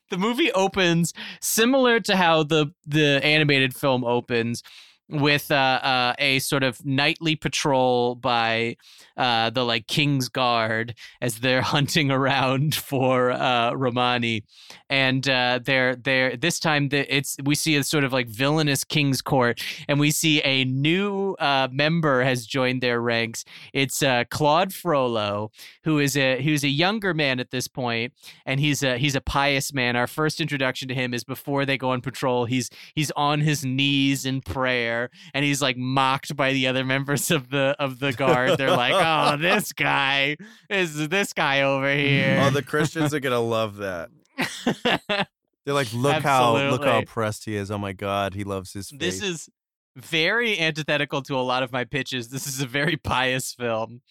[0.09, 4.63] the movie opens similar to how the the animated film opens
[5.09, 8.77] with uh, uh, a sort of nightly patrol by
[9.17, 14.43] uh, the like King's Guard as they're hunting around for uh, Romani,
[14.89, 18.83] and uh, they're they're this time the, it's we see a sort of like villainous
[18.83, 23.43] King's Court, and we see a new uh, member has joined their ranks.
[23.73, 25.51] It's Claude Frollo,
[25.83, 28.13] who is a who's a younger man at this point,
[28.45, 29.95] and he's a he's a pious man.
[29.95, 32.45] Our first introduction to him is before they go on patrol.
[32.45, 36.83] He's he's on his knees in prayer there and he's like mocked by the other
[36.83, 38.57] members of the of the guard.
[38.57, 40.37] They're like, "Oh, this guy
[40.69, 44.09] is this guy over here." Oh, the Christians are gonna love that.
[45.65, 47.03] They're like, look how look how Absolutely.
[47.03, 47.71] oppressed he is.
[47.71, 48.99] Oh my God, he loves his faith.
[48.99, 49.49] this is
[49.95, 52.29] very antithetical to a lot of my pitches.
[52.29, 54.01] This is a very pious film.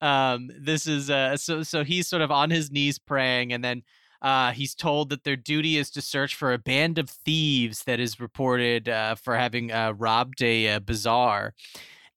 [0.00, 3.82] Um, this is uh, so so he's sort of on his knees praying, and then
[4.22, 8.00] uh, he's told that their duty is to search for a band of thieves that
[8.00, 11.54] is reported uh, for having uh, robbed a, uh bazaar.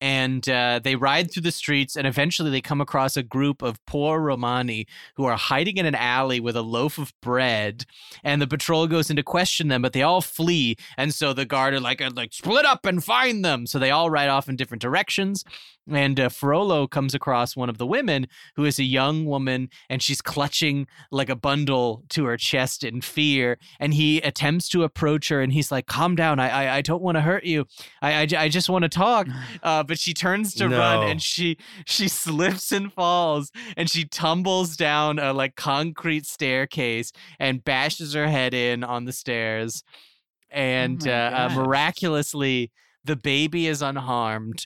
[0.02, 3.84] And uh, they ride through the streets, and eventually they come across a group of
[3.86, 7.86] poor Romani who are hiding in an alley with a loaf of bread.
[8.24, 10.78] And the patrol goes in to question them, but they all flee.
[10.98, 13.68] And so the guard are like, like split up and find them.
[13.68, 15.44] So they all ride off in different directions.
[15.90, 20.02] And uh, Frollo comes across one of the women who is a young woman and
[20.02, 23.58] she's clutching like a bundle to her chest in fear.
[23.80, 26.40] And he attempts to approach her and he's like, calm down.
[26.40, 27.66] I, I, I don't want to hurt you.
[28.02, 29.28] I, I, I just want to talk.
[29.62, 34.78] Uh, but she turns to run and she, she slips and falls and she tumbles
[34.78, 39.84] down a like concrete staircase and bashes her head in on the stairs.
[40.52, 42.72] And my uh, uh, miraculously,
[43.04, 44.66] the baby is unharmed.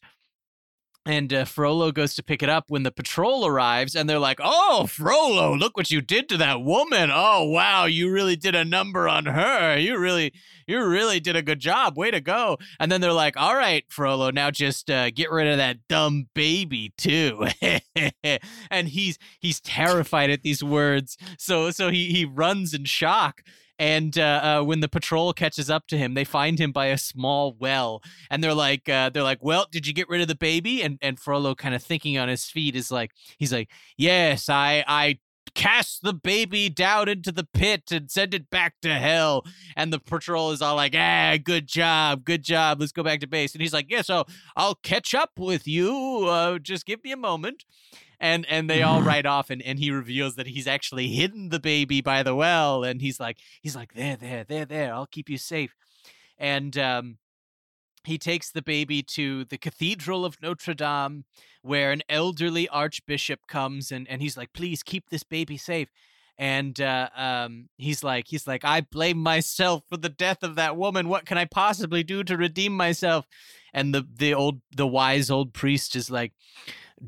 [1.05, 4.39] And uh, Frollo goes to pick it up when the patrol arrives, and they're like,
[4.41, 7.09] "Oh, Frollo, look what you did to that woman!
[7.11, 9.77] Oh, wow, you really did a number on her.
[9.77, 10.31] You really,
[10.65, 11.97] you really did a good job.
[11.97, 15.47] Way to go!" And then they're like, "All right, Frollo, now just uh, get rid
[15.47, 17.47] of that dumb baby too."
[18.71, 23.43] and he's he's terrified at these words, so so he he runs in shock.
[23.79, 26.97] And uh, uh, when the patrol catches up to him, they find him by a
[26.97, 30.35] small well, and they're like, uh, they're like, "Well, did you get rid of the
[30.35, 34.47] baby?" And and Frollo, kind of thinking on his feet, is like, he's like, "Yes,
[34.47, 35.19] I I
[35.55, 39.43] cast the baby down into the pit and send it back to hell."
[39.75, 42.79] And the patrol is all like, "Ah, good job, good job.
[42.79, 44.25] Let's go back to base." And he's like, "Yeah, so
[44.55, 46.25] I'll catch up with you.
[46.27, 47.65] Uh, just give me a moment."
[48.23, 51.59] And and they all ride off, and, and he reveals that he's actually hidden the
[51.59, 54.93] baby by the well, and he's like, he's like, there, there, there, there.
[54.93, 55.75] I'll keep you safe.
[56.37, 57.17] And um,
[58.05, 61.25] he takes the baby to the Cathedral of Notre Dame,
[61.61, 65.89] where an elderly archbishop comes and, and he's like, please keep this baby safe.
[66.37, 70.77] And uh, um, he's like, he's like, I blame myself for the death of that
[70.77, 71.09] woman.
[71.09, 73.25] What can I possibly do to redeem myself?
[73.73, 76.31] And the the old the wise old priest is like,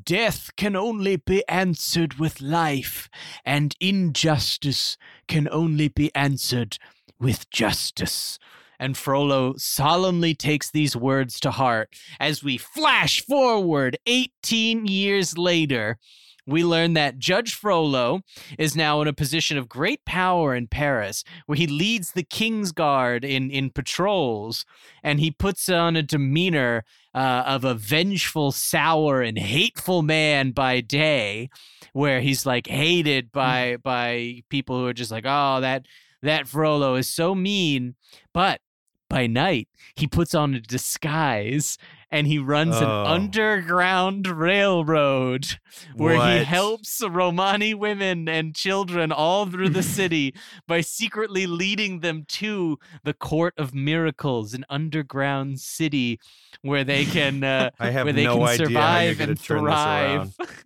[0.04, 3.08] death can only be answered with life,
[3.44, 4.96] and injustice
[5.26, 6.78] can only be answered
[7.18, 8.38] with justice.
[8.78, 11.94] And Frollo solemnly takes these words to heart.
[12.20, 15.98] As we flash forward 18 years later,
[16.46, 18.22] we learn that Judge Frollo
[18.58, 22.72] is now in a position of great power in Paris, where he leads the King's
[22.72, 24.64] Guard in, in patrols,
[25.02, 30.80] and he puts on a demeanor uh, of a vengeful, sour, and hateful man by
[30.80, 31.48] day,
[31.92, 35.86] where he's like hated by by people who are just like, oh, that
[36.22, 37.94] that Frollo is so mean.
[38.32, 38.60] But
[39.08, 41.78] by night, he puts on a disguise
[42.10, 43.04] and he runs an Oh.
[43.06, 45.58] underground railroad
[45.94, 50.34] where he helps Romani women and children all through the city
[50.68, 56.20] by secretly leading them to the Court of Miracles, an underground city
[56.62, 59.72] where they can uh, where they no can idea how you're survive and turn this
[59.74, 60.32] around.
[60.34, 60.64] thrive.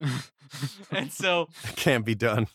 [0.90, 2.46] and so it Can't be done.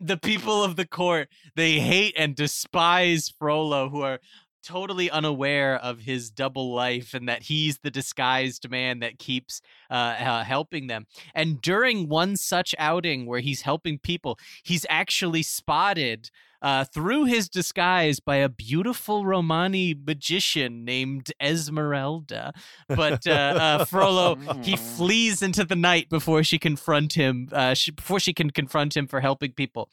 [0.00, 4.20] the people of the court they hate and despise Frollo, who are
[4.64, 9.60] totally unaware of his double life and that he's the disguised man that keeps
[9.90, 11.06] uh, uh, helping them.
[11.34, 16.30] And during one such outing where he's helping people, he's actually spotted.
[16.62, 22.54] Uh, through his disguise by a beautiful Romani magician named Esmeralda.
[22.88, 27.50] But uh, uh, Frollo, he flees into the night before she confront him.
[27.52, 29.90] Uh, she, before she can confront him for helping people.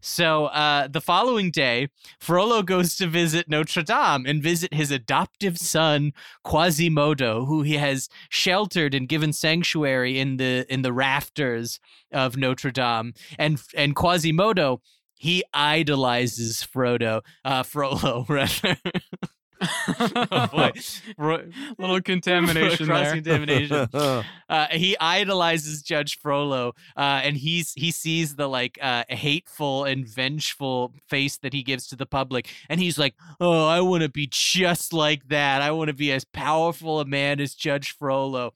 [0.00, 5.58] So uh, the following day, Frollo goes to visit Notre Dame and visit his adoptive
[5.58, 6.12] son
[6.44, 11.80] Quasimodo, who he has sheltered and given sanctuary in the in the rafters
[12.12, 13.14] of Notre Dame.
[13.38, 14.80] And and Quasimodo,
[15.14, 18.78] he idolizes Frodo, uh, Frollo rather.
[19.60, 20.70] Oh
[21.78, 28.48] Little contamination cross contamination uh, he idolizes Judge Frollo, uh, and he's he sees the
[28.48, 33.14] like uh, hateful and vengeful face that he gives to the public, and he's like,
[33.40, 35.62] "Oh, I want to be just like that.
[35.62, 38.54] I want to be as powerful a man as Judge Frollo."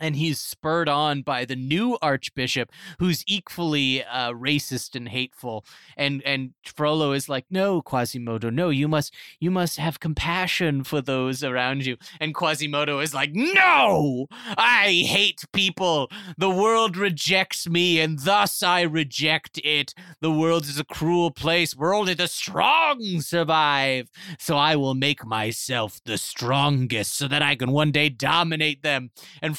[0.00, 5.64] And he's spurred on by the new archbishop who's equally uh, racist and hateful
[5.96, 11.00] and and Frollo is like no Quasimodo no you must you must have compassion for
[11.00, 11.96] those around you.
[12.20, 14.26] And Quasimodo is like no!
[14.56, 16.10] I hate people!
[16.36, 19.94] The world rejects me and thus I reject it!
[20.20, 24.10] The world is a cruel place where only the strong survive!
[24.38, 29.10] So I will make myself the strongest so that I can one day dominate them!
[29.42, 29.56] And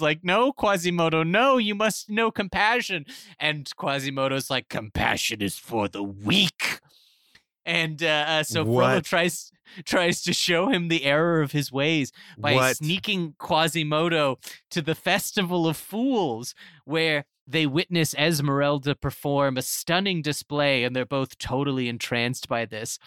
[0.00, 3.06] Like, no, Quasimodo, no, you must know compassion.
[3.38, 6.80] And Quasimodo's like, compassion is for the weak.
[7.66, 9.52] And uh, uh, so Frollo tries
[9.84, 12.76] tries to show him the error of his ways by What?
[12.76, 14.38] sneaking Quasimodo
[14.70, 16.54] to the Festival of Fools,
[16.84, 22.98] where they witness Esmeralda perform a stunning display, and they're both totally entranced by this.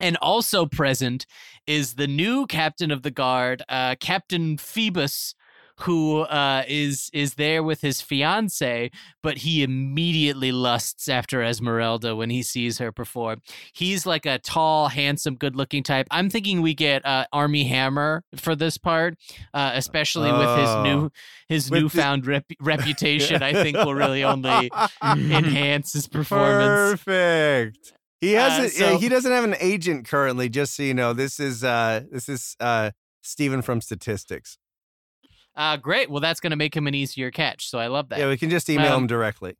[0.00, 1.26] And also present
[1.66, 5.34] is the new captain of the guard, uh, Captain Phoebus,
[5.82, 8.90] who uh, is is there with his fiance,
[9.22, 13.40] but he immediately lusts after Esmeralda when he sees her perform.
[13.72, 16.06] He's like a tall, handsome, good-looking type.
[16.10, 19.14] I'm thinking we get uh, Armie Hammer for this part,
[19.54, 20.82] uh, especially with his Oh.
[20.82, 21.10] new
[21.48, 23.42] his With newfound rep- reputation.
[23.42, 24.70] I think will really only
[25.02, 27.00] enhance his performance.
[27.02, 27.92] Perfect.
[28.20, 28.72] He Uh, hasn't.
[28.72, 30.48] so- he doesn't have an agent currently.
[30.48, 32.90] Just so you know, this is uh, this is uh,
[33.22, 34.58] Steven from Statistics.
[35.58, 36.08] Uh, great.
[36.08, 37.68] Well, that's going to make him an easier catch.
[37.68, 38.20] So I love that.
[38.20, 39.56] Yeah, we can just email Um, him directly.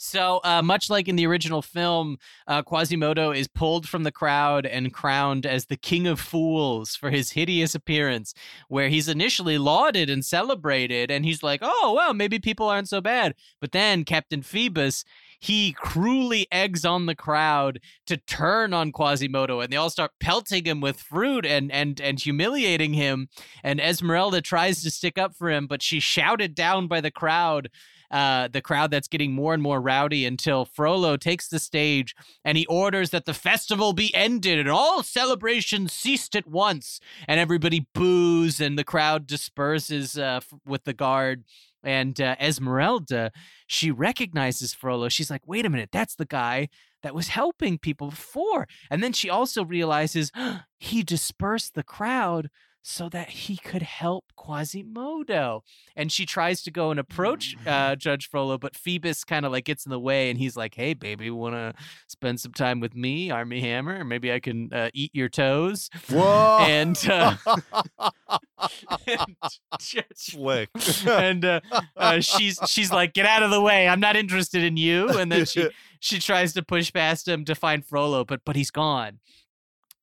[0.00, 4.64] So, uh, much like in the original film, uh, Quasimodo is pulled from the crowd
[4.64, 8.32] and crowned as the King of Fools for his hideous appearance,
[8.68, 13.00] where he's initially lauded and celebrated, and he's like, oh, well, maybe people aren't so
[13.00, 13.34] bad.
[13.60, 15.04] But then Captain Phoebus,
[15.38, 20.64] he cruelly eggs on the crowd to turn on Quasimodo, and they all start pelting
[20.64, 23.28] him with fruit and, and, and humiliating him.
[23.62, 27.70] And Esmeralda tries to stick up for him, but she's shouted down by the crowd
[28.10, 32.56] uh, the crowd that's getting more and more rowdy until Frollo takes the stage and
[32.56, 37.00] he orders that the festival be ended and all celebrations ceased at once.
[37.26, 41.44] And everybody boos and the crowd disperses uh, f- with the guard.
[41.82, 43.30] And uh, Esmeralda,
[43.66, 45.08] she recognizes Frollo.
[45.08, 46.68] She's like, wait a minute, that's the guy
[47.02, 48.66] that was helping people before.
[48.90, 50.32] And then she also realizes
[50.78, 52.48] he dispersed the crowd
[52.82, 55.62] so that he could help Quasimodo.
[55.96, 59.64] And she tries to go and approach uh, Judge Frollo, but Phoebus kind of like
[59.64, 61.74] gets in the way, and he's like, "Hey, baby, want to
[62.06, 64.04] spend some time with me, Armie Hammer?
[64.04, 66.58] Maybe I can uh, eat your toes." Whoa!
[66.60, 67.36] And, uh,
[69.06, 69.36] and
[69.78, 70.70] Judge Slick.
[71.06, 71.60] and uh,
[71.96, 73.88] uh, she's she's like, "Get out of the way!
[73.88, 75.68] I'm not interested in you." And then she
[76.00, 79.18] she tries to push past him to find Frollo, but but he's gone.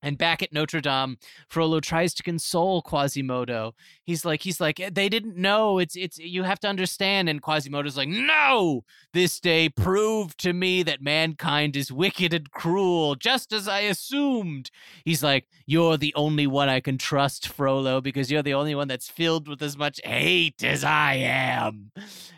[0.05, 1.17] And back at Notre Dame,
[1.49, 3.73] Frollo tries to console Quasimodo.
[4.03, 5.79] He's like, he's like, "Eh, they didn't know.
[5.79, 7.27] It's it's you have to understand.
[7.27, 8.83] And Quasimodo's like, no,
[9.13, 14.69] this day proved to me that mankind is wicked and cruel, just as I assumed.
[15.03, 18.87] He's like, you're the only one I can trust, Frollo, because you're the only one
[18.87, 21.91] that's filled with as much hate as I am.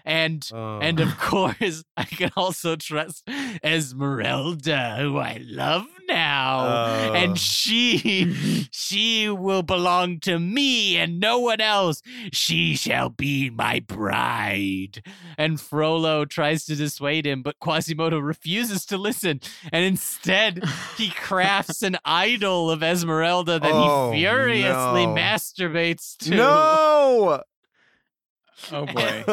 [0.05, 0.79] And Oh.
[0.79, 3.27] and of course, I can also trust
[3.61, 6.59] Esmeralda, who I love now.
[6.59, 7.13] Oh.
[7.13, 12.01] And she she will belong to me and no one else.
[12.31, 15.03] She shall be my bride.
[15.37, 19.39] And Frollo tries to dissuade him, but Quasimodo refuses to listen.
[19.71, 20.63] And instead,
[20.97, 25.13] he crafts an idol of Esmeralda that Oh, he furiously no.
[25.15, 26.35] masturbates to.
[26.35, 27.43] no.
[28.71, 29.23] Oh boy.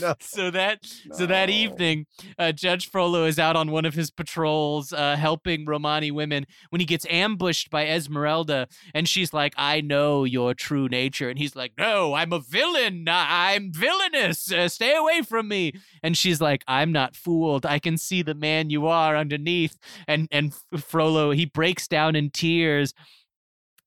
[0.00, 0.14] no.
[0.20, 0.78] so that
[1.12, 2.06] so that evening,
[2.38, 6.80] uh, Judge Frollo is out on one of his patrols, uh, helping Romani women when
[6.80, 11.56] he gets ambushed by Esmeralda, and she's like, "I know your true nature," and he's
[11.56, 13.06] like, "No, I'm a villain.
[13.08, 14.50] I'm villainous.
[14.52, 15.72] Uh, stay away from me."
[16.02, 17.66] And she's like, "I'm not fooled.
[17.66, 19.76] I can see the man you are underneath."
[20.06, 22.94] And and Frollo he breaks down in tears.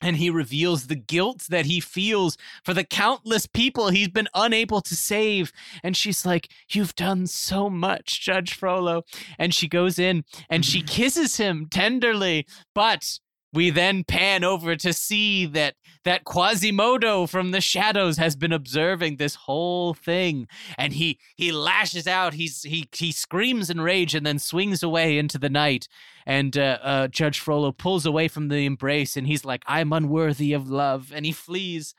[0.01, 4.81] And he reveals the guilt that he feels for the countless people he's been unable
[4.81, 5.51] to save.
[5.83, 9.03] And she's like, You've done so much, Judge Frollo.
[9.39, 12.45] And she goes in and she kisses him tenderly.
[12.73, 13.19] But
[13.55, 19.15] we then pan over to see that that Quasimodo from the shadows has been observing
[19.15, 20.47] this whole thing.
[20.77, 25.17] And he he lashes out, he's he he screams in rage and then swings away
[25.17, 25.87] into the night.
[26.25, 30.53] And uh, uh, Judge Frollo pulls away from the embrace and he's like, I'm unworthy
[30.53, 31.11] of love.
[31.13, 31.95] And he flees.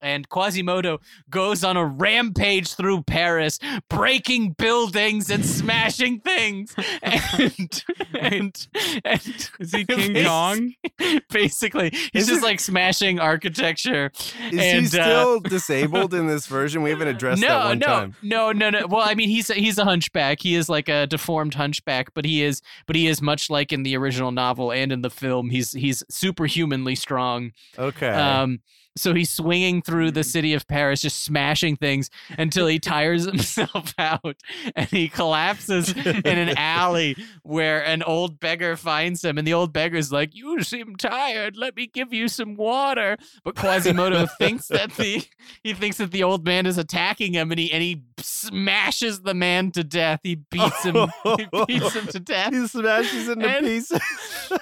[0.00, 0.98] And Quasimodo
[1.30, 3.58] goes on a rampage through Paris,
[3.88, 6.74] breaking buildings and smashing things.
[7.02, 7.82] And
[8.18, 8.68] and,
[9.04, 10.72] and Is he King bas- Kong?
[11.30, 14.10] Basically, he's Is just it- like smashing architecture.
[14.50, 16.82] Is and, he uh, still disabled in this version?
[16.82, 18.16] We haven't addressed that one no, time.
[18.22, 18.86] no, no, no.
[18.86, 20.40] Well, I mean, he's a, he's a hunchback.
[20.40, 23.82] He is like a deformed hunchback, but he is, but he is much like in
[23.82, 25.50] the original novel and in the film.
[25.50, 27.52] He's he's superhumanly strong.
[27.78, 28.08] Okay.
[28.08, 28.60] Um,
[28.96, 33.94] so he's swinging through the city of Paris, just smashing things until he tires himself
[33.98, 34.36] out
[34.74, 39.38] and he collapses in an alley where an old beggar finds him.
[39.38, 41.56] And the old beggar's like, You seem tired.
[41.56, 43.16] Let me give you some water.
[43.44, 45.24] But Quasimodo thinks that the
[45.62, 49.34] he thinks that the old man is attacking him and he and he smashes the
[49.34, 50.20] man to death.
[50.22, 54.00] He beats him, he beats him to death he smashes into And- pieces.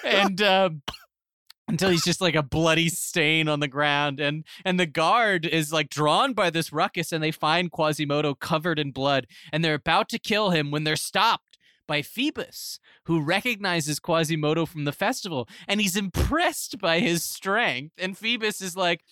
[0.05, 0.83] and um,
[1.69, 5.73] until he's just like a bloody stain on the ground and and the guard is
[5.73, 10.09] like drawn by this ruckus and they find quasimodo covered in blood and they're about
[10.09, 11.55] to kill him when they're stopped
[11.87, 17.95] by Phoebus, who recognizes Quasimodo from the festival, and he's impressed by his strength.
[17.99, 19.03] And Phoebus is like,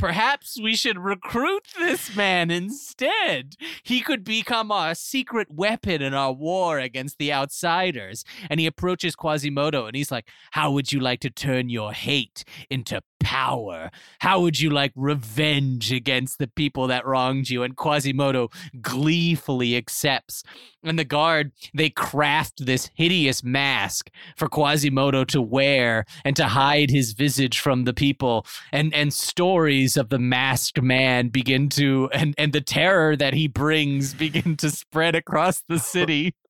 [0.00, 3.56] Perhaps we should recruit this man instead.
[3.82, 8.24] He could become our secret weapon in our war against the outsiders.
[8.48, 12.44] And he approaches Quasimodo and he's like, How would you like to turn your hate
[12.70, 13.90] into power?
[14.20, 17.62] How would you like revenge against the people that wronged you?
[17.62, 18.48] And Quasimodo
[18.80, 20.42] gleefully accepts.
[20.82, 26.90] And the guard, they craft this hideous mask for Quasimodo to wear and to hide
[26.90, 28.46] his visage from the people.
[28.72, 33.48] And and stories of the masked man begin to and, and the terror that he
[33.48, 36.34] brings begin to spread across the city.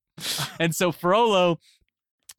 [0.59, 1.59] And so Frollo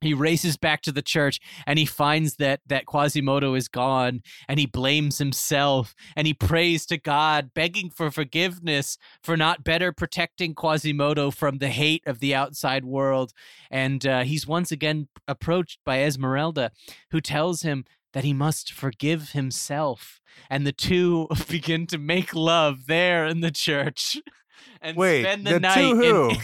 [0.01, 4.59] he races back to the church and he finds that that Quasimodo is gone and
[4.59, 10.55] he blames himself and he prays to God begging for forgiveness for not better protecting
[10.55, 13.31] Quasimodo from the hate of the outside world
[13.69, 16.71] and uh, he's once again approached by Esmeralda
[17.11, 20.19] who tells him that he must forgive himself
[20.49, 24.17] and the two begin to make love there in the church
[24.81, 26.37] and Wait, spend the, the night two in-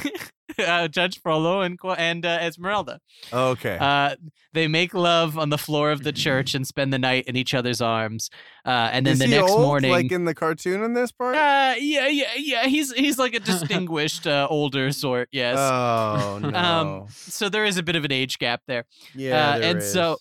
[0.65, 2.99] uh, Judge Frollo and and uh, Esmeralda.
[3.31, 3.77] Okay.
[3.79, 4.15] Uh,
[4.53, 7.53] they make love on the floor of the church and spend the night in each
[7.53, 8.29] other's arms.
[8.65, 11.11] Uh, and then Is the he next old, morning, like in the cartoon in this
[11.11, 11.35] part?
[11.35, 12.65] uh, yeah, yeah, yeah.
[12.65, 15.27] He's he's like a distinguished uh, older sort.
[15.31, 15.57] Yes.
[15.59, 16.57] Oh no.
[16.57, 18.85] Um, so there is a bit of an age gap there.
[19.13, 19.49] yeah.
[19.49, 20.19] uh, there and so- is.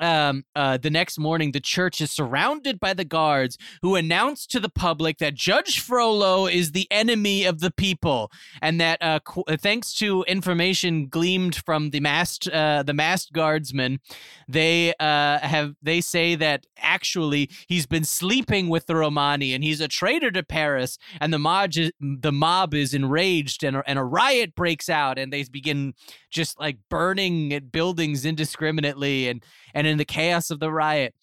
[0.00, 4.60] Um, uh, the next morning, the church is surrounded by the guards who announce to
[4.60, 9.44] the public that Judge Frollo is the enemy of the people, and that uh, qu-
[9.48, 14.00] uh, thanks to information gleamed from the masked uh, the masked guardsmen,
[14.48, 19.80] they uh, have they say that actually he's been sleeping with the Romani and he's
[19.80, 24.04] a traitor to Paris, and the mob is, the mob is enraged and and a
[24.04, 25.94] riot breaks out, and they begin
[26.30, 29.42] just like burning buildings indiscriminately and
[29.76, 31.14] and in the chaos of the riot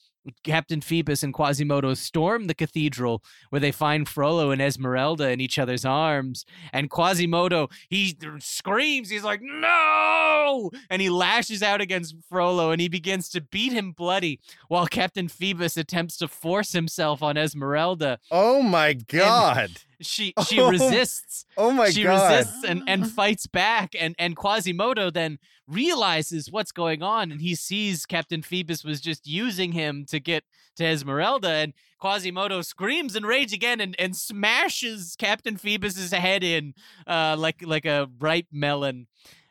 [0.44, 5.60] Captain Phoebus and Quasimodo storm the cathedral where they find Frollo and Esmeralda in each
[5.60, 6.46] other's arms.
[6.72, 10.72] And Quasimodo, he screams, he's like, no!
[10.90, 15.28] And he lashes out against Frollo and he begins to beat him bloody while Captain
[15.28, 18.20] Phoebus attempts to force himself on Esmeralda.
[18.32, 19.72] Oh my god.
[20.04, 21.46] She she Oh resists.
[21.58, 22.30] Oh my she god.
[22.30, 27.42] She resists and, and fights back and and Quasimodo then realizes what's going on and
[27.42, 30.44] he sees Captain Phoebus was just using him to get
[30.76, 36.74] to Esmeralda and Quasimodo screams in rage again and, and smashes Captain Phoebus's head in
[37.08, 39.08] uh like like a ripe melon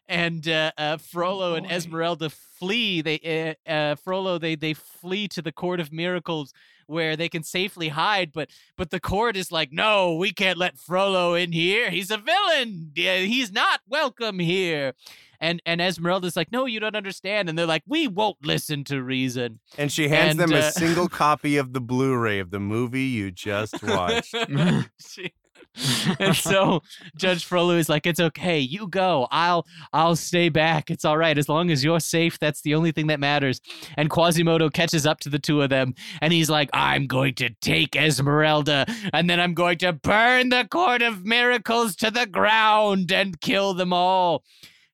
[0.08, 1.70] and uh, uh, Frollo and.
[1.70, 3.00] Esmeralda flee.
[3.02, 6.52] They uh, uh, Frollo they they flee to the court of miracles
[6.86, 8.32] where they can safely hide.
[8.32, 11.90] But but the court is like, no, we can't let Frollo in here.
[11.90, 12.92] He's a villain.
[12.94, 14.92] He's not welcome here.
[15.40, 17.48] And and Esmeralda's like, no, you don't understand.
[17.48, 19.58] And they're like, we won't listen to reason.
[19.76, 23.02] And she hands And, them uh, a single copy of the Blu-ray of the movie
[23.02, 24.34] you just watched.
[25.04, 25.32] She-
[26.18, 26.82] and so
[27.16, 29.28] Judge Frollo is like, "It's okay, you go.
[29.30, 30.90] I'll I'll stay back.
[30.90, 32.39] It's all right as long as you're safe.
[32.39, 33.60] That's the only thing that matters."
[33.97, 37.51] And Quasimodo catches up to the two of them, and he's like, "I'm going to
[37.60, 43.12] take Esmeralda, and then I'm going to burn the Court of Miracles to the ground
[43.12, 44.44] and kill them all."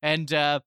[0.02, 0.60] And uh,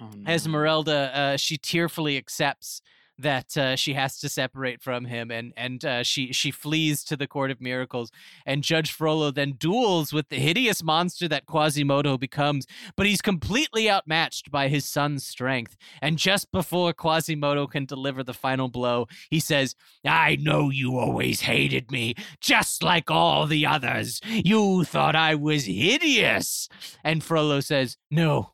[0.00, 0.30] Oh, no.
[0.30, 2.82] Esmeralda, uh, she tearfully accepts
[3.18, 7.16] that uh, she has to separate from him, and and uh, she she flees to
[7.16, 8.10] the Court of Miracles.
[8.44, 12.66] And Judge Frollo then duels with the hideous monster that Quasimodo becomes,
[12.96, 15.76] but he's completely outmatched by his son's strength.
[16.02, 19.74] And just before Quasimodo can deliver the final blow, he says,
[20.04, 24.20] "I know you always hated me, just like all the others.
[24.26, 26.68] You thought I was hideous."
[27.02, 28.52] And Frollo says, "No,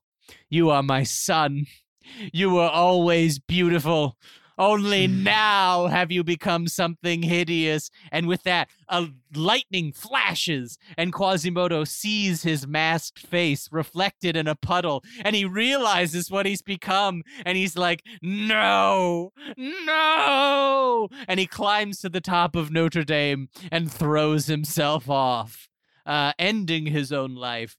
[0.49, 1.67] you are my son."
[2.33, 4.17] You were always beautiful.
[4.59, 7.91] Only now have you become something hideous.
[8.11, 14.55] And with that, a lightning flashes, and Quasimodo sees his masked face reflected in a
[14.55, 17.23] puddle, and he realizes what he's become.
[17.45, 21.09] And he's like, No, no.
[21.27, 25.69] And he climbs to the top of Notre Dame and throws himself off,
[26.07, 27.77] uh, ending his own life.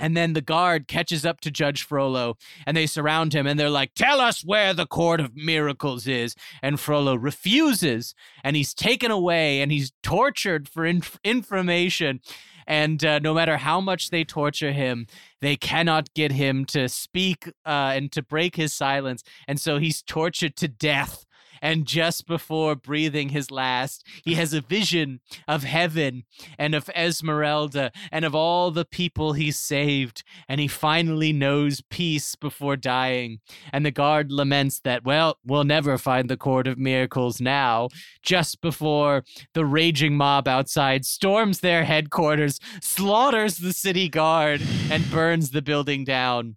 [0.00, 2.36] And then the guard catches up to Judge Frollo
[2.66, 6.34] and they surround him and they're like, Tell us where the Court of Miracles is.
[6.62, 12.20] And Frollo refuses and he's taken away and he's tortured for inf- information.
[12.66, 15.06] And uh, no matter how much they torture him,
[15.40, 19.22] they cannot get him to speak uh, and to break his silence.
[19.48, 21.26] And so he's tortured to death.
[21.62, 26.24] And just before breathing his last, he has a vision of heaven
[26.58, 30.22] and of Esmeralda and of all the people he saved.
[30.48, 33.40] And he finally knows peace before dying.
[33.72, 37.88] And the guard laments that, well, we'll never find the Court of Miracles now.
[38.22, 39.24] Just before
[39.54, 46.04] the raging mob outside storms their headquarters, slaughters the city guard, and burns the building
[46.04, 46.56] down.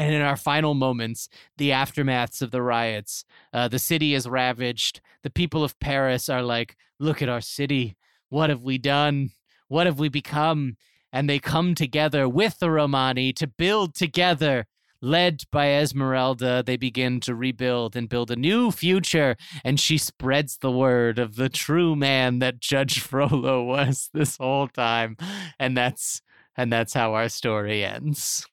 [0.00, 1.28] And in our final moments,
[1.58, 3.22] the aftermaths of the riots,
[3.52, 5.02] uh, the city is ravaged.
[5.22, 7.98] The people of Paris are like, look at our city.
[8.30, 9.32] What have we done?
[9.68, 10.78] What have we become?
[11.12, 14.64] And they come together with the Romani to build together.
[15.02, 19.36] Led by Esmeralda, they begin to rebuild and build a new future.
[19.62, 24.68] And she spreads the word of the true man that Judge Frollo was this whole
[24.68, 25.18] time.
[25.58, 26.22] And that's
[26.56, 28.46] and that's how our story ends.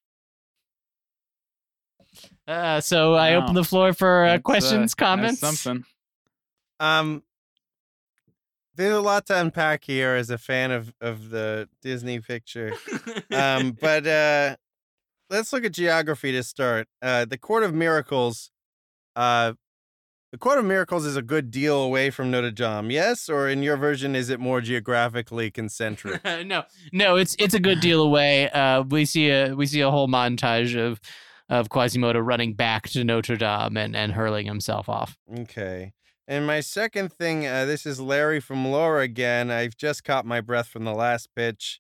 [2.47, 3.43] Uh, so I Wow.
[3.43, 5.39] open the floor for uh, That's, uh, questions, that's comments.
[5.39, 5.83] something.
[6.79, 7.23] Um,
[8.75, 12.73] there's a lot to unpack here as a fan of of the Disney picture.
[13.33, 14.55] Um, but uh,
[15.29, 16.87] let's look at geography to start.
[17.01, 18.51] Uh, the Court of Miracles.
[19.15, 19.53] Uh,
[20.31, 23.63] the Court of Miracles is a good deal away from Notre Dame, yes, or in
[23.63, 26.21] your version, is it more geographically concentric?
[26.45, 28.49] no, no, it's it's a good deal away.
[28.51, 30.99] Uh, we see a we see a whole montage of
[31.49, 35.17] of Quasimodo running back to Notre Dame and, and hurling himself off.
[35.39, 35.93] Okay.
[36.27, 39.49] And my second thing, uh, this is Larry from Laura again.
[39.49, 41.79] I've just caught my breath from the last pitch.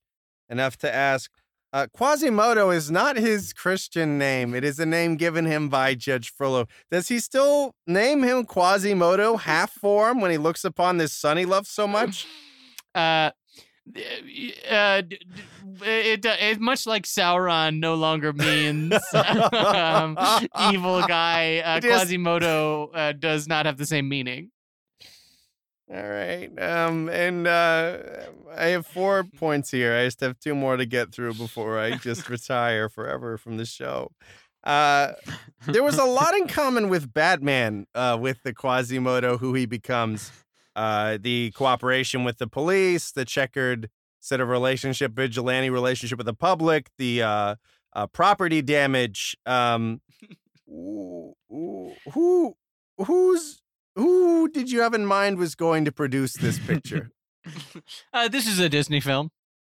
[0.49, 1.31] Enough to ask.
[1.73, 4.55] Uh, Quasimodo is not his Christian name.
[4.55, 6.65] It is a name given him by Judge Frollo.
[6.89, 11.45] Does he still name him Quasimodo half form when he looks upon this son he
[11.45, 12.25] loves so much?
[12.95, 13.31] Uh,
[13.95, 15.01] uh,
[15.81, 20.17] it, it, it much like Sauron no longer means um,
[20.71, 21.59] evil guy.
[21.59, 24.51] Uh, Quasimodo uh, does not have the same meaning.
[25.89, 26.49] All right.
[26.59, 27.97] Um, and uh,
[28.55, 29.95] I have four points here.
[29.95, 33.65] I just have two more to get through before I just retire forever from the
[33.65, 34.11] show.
[34.63, 35.13] Uh,
[35.65, 40.31] there was a lot in common with Batman, uh, with the Quasimodo who he becomes.
[40.77, 43.89] Uh, the cooperation with the police, the checkered
[44.19, 47.55] set of relationship, vigilante relationship with the public, the uh,
[47.93, 49.35] uh, property damage.
[49.47, 50.01] Um,
[50.67, 52.55] who, who,
[52.97, 53.61] who's
[53.95, 57.11] who did you have in mind was going to produce this picture?
[58.13, 59.31] Uh, this is a Disney film.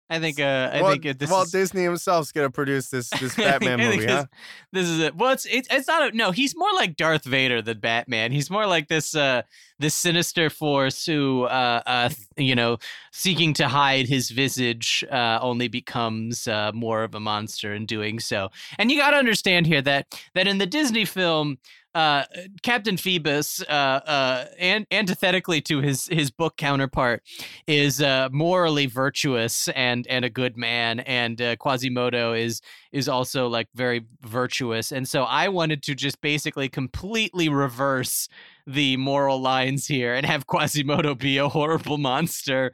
[0.07, 0.39] I think.
[0.39, 3.23] Uh, I Walt, think uh, this Walt is, Disney himself's going to produce this this
[3.23, 4.25] I think- Batman I movie, this, huh?
[4.71, 5.15] This is it.
[5.15, 6.13] Well, it's, it's it's not.
[6.13, 8.31] A, no, he's more like Darth Vader than Batman.
[8.31, 9.41] He's more like this uh
[9.84, 12.77] this sinister force who uh uh you know
[13.11, 18.19] seeking to hide his visage uh only becomes uh more of a monster in doing
[18.19, 18.49] so.
[18.80, 21.57] And you got to understand here that that in the Disney film.
[21.95, 22.23] Uh,
[22.64, 27.22] Captain Phoebus, uh, uh, an- antithetically to his his book counterpart,
[27.68, 33.47] is uh, morally virtuous and and a good man, and uh, Quasimodo is is also
[33.47, 34.91] like very virtuous.
[34.91, 38.27] And so I wanted to just basically completely reverse
[38.65, 42.72] the moral lines here and have Quasimodo be a horrible monster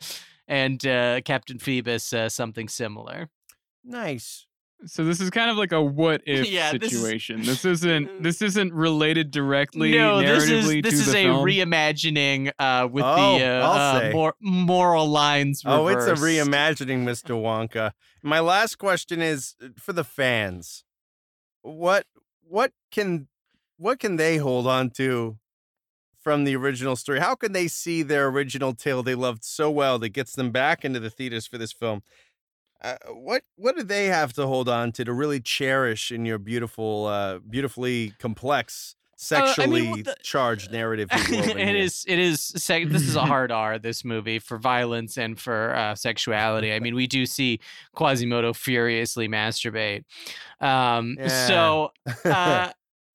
[0.48, 3.30] and uh, Captain Phoebus uh, something similar.
[3.84, 4.45] Nice.
[4.86, 7.41] So this is kind of like a what if Yeah, this is- situation.
[7.44, 11.45] This, isn't this isn't related directly no, this is this to is the a film.
[11.45, 15.64] reimagining uh, with Oh, the uh, uh, mor- moral lines.
[15.66, 17.32] Oh, it's a reimagining, Mr.
[17.36, 17.91] Wonka.
[18.24, 20.86] My last question is uh, for the fans.
[21.61, 22.06] What
[22.44, 23.28] what can
[23.78, 25.38] what can they hold on to
[26.30, 27.19] from the original story?
[27.19, 30.85] How can they see their original tale they loved so well that gets them back
[30.85, 32.03] into the theaters for this film?
[32.84, 36.38] Uh, what what do they have to hold on to to really cherish in your
[36.38, 38.95] beautiful, uh, beautifully complex,
[39.31, 41.10] Uh, I mean, sexually the- charged narrative?
[41.14, 45.38] it is it is sec- this is a hard R this movie for violence and
[45.39, 46.72] for uh, sexuality.
[46.72, 47.60] I mean, we do see
[47.95, 50.03] Quasimodo furiously masturbate.
[50.61, 51.47] Um, Yeah.
[51.47, 51.91] So
[52.26, 52.69] uh,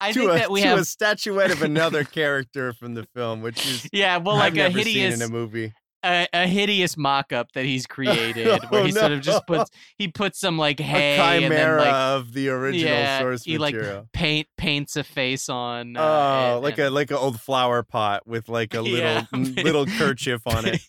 [0.04, 3.06] I to think a, that we to have a statuette of another character from the
[3.14, 5.72] film, which is yeah, well, I've like a hideous in a movie.
[6.04, 10.08] A, a hideous mock-up that he's created where Oh, he sort of just puts he
[10.08, 13.58] puts some like A hay and then chimera like of the original yeah, source he
[13.58, 14.08] like material.
[14.12, 15.96] paint paints a face on.
[15.96, 18.98] Uh, Oh, and- like and a like an old flower pot with like a little
[19.32, 19.62] Yeah.
[19.62, 20.80] little kerchief on it.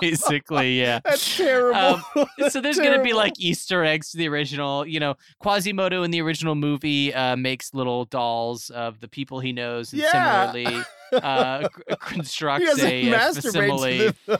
[0.00, 1.00] basically, yeah.
[1.04, 2.02] That's terrible.
[2.48, 4.86] so there's going to be like Easter eggs to the original.
[4.86, 9.52] You know, Quasimodo in the original movie uh, makes little dolls of the people he
[9.52, 10.52] knows, and Yeah.
[10.52, 13.98] similarly uh, c- he constructs doesn't a uh, facsimile.
[13.98, 14.38] to them.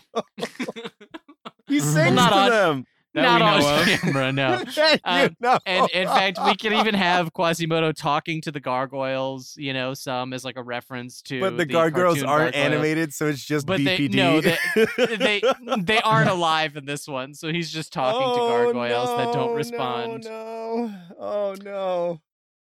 [1.67, 2.87] he sings not to on- them.
[3.13, 3.87] That Not on of.
[4.01, 4.63] camera, no.
[5.05, 5.59] Um, you.
[5.67, 9.57] And in fact, we can even have Quasimodo talking to the gargoyles.
[9.57, 11.41] You know, some as like a reference to.
[11.41, 12.73] but the, gargoyles aren't gargoyles.
[12.73, 15.43] animated, so it's just But they- no, they
[15.81, 19.49] they aren't alive in this one, so he's just talking to Oh, gargoyles that don't
[19.51, 20.23] no, respond.
[20.29, 22.21] No, oh no.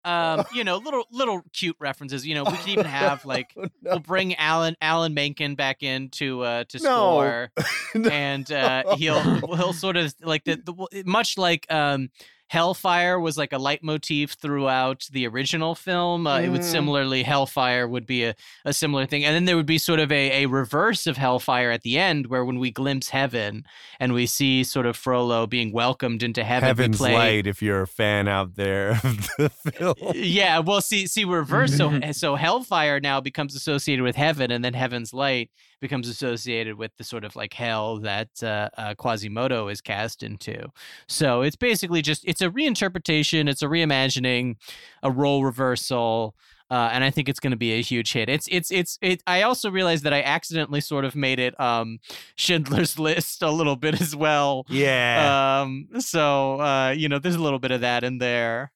[0.09, 2.27] Um, you know, little little cute references.
[2.27, 6.09] You know, we can even have like Oh, we'll bring Alan Alan Menken back in
[6.11, 7.51] to uh to score,
[7.95, 8.09] No.
[8.11, 9.21] and uh, he'll
[9.57, 12.11] he'll sort of like the, the much like um.
[12.49, 16.27] Hellfire was like a leitmotif throughout the original film.
[16.27, 16.65] Uh, It would Mm.
[16.65, 18.35] similarly, Hellfire would be a,
[18.65, 19.25] a similar thing.
[19.25, 22.27] And then there would be sort of a, a reverse of Hellfire at the end,
[22.29, 23.65] where when we glimpse heaven
[24.01, 27.83] and we see sort of Frollo being welcomed into heaven, Heaven's play, Light, if you're
[27.83, 29.95] a fan out there of the film.
[30.15, 31.77] yeah, well, see, see, reverse.
[31.77, 35.51] So, so Hellfire now becomes associated with heaven, and then Heaven's Light
[35.81, 40.71] becomes associated with the sort of like hell that uh, uh, Quasimodo is cast into.
[41.09, 44.57] So it's basically just it's a reinterpretation, it's a reimagining,
[45.03, 46.35] a role reversal.
[46.71, 48.29] Uh, and I think it's going to be a huge hit.
[48.29, 49.23] It's it's it's it.
[49.27, 51.99] I also realized that I accidentally sort of made it um,
[52.37, 54.67] Schindler's List a little bit as well.
[54.69, 55.63] Yeah.
[55.63, 58.73] Um, so uh, you know, there's a little bit of that in there.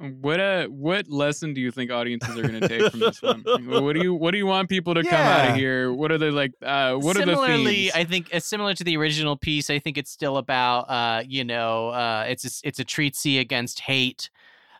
[0.00, 3.44] What uh, what lesson do you think audiences are going to take from this one?
[3.66, 5.92] What do you what do you want people to come out of here?
[5.92, 6.52] What are they like?
[6.62, 7.92] Uh, what are the similarly themes?
[7.94, 11.44] i think it's similar to the original piece i think it's still about uh you
[11.44, 14.30] know uh it's a, it's a treatise against hate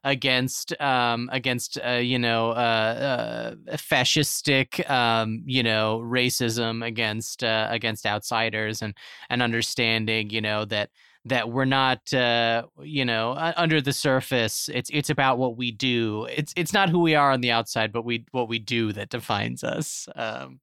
[0.05, 7.67] against um against uh you know uh, uh fascistic um you know racism against uh
[7.71, 8.95] against outsiders and
[9.29, 10.89] and understanding you know that
[11.27, 16.25] that we're not uh you know under the surface it's it's about what we do.
[16.31, 19.11] It's it's not who we are on the outside but we what we do that
[19.11, 20.61] defines us um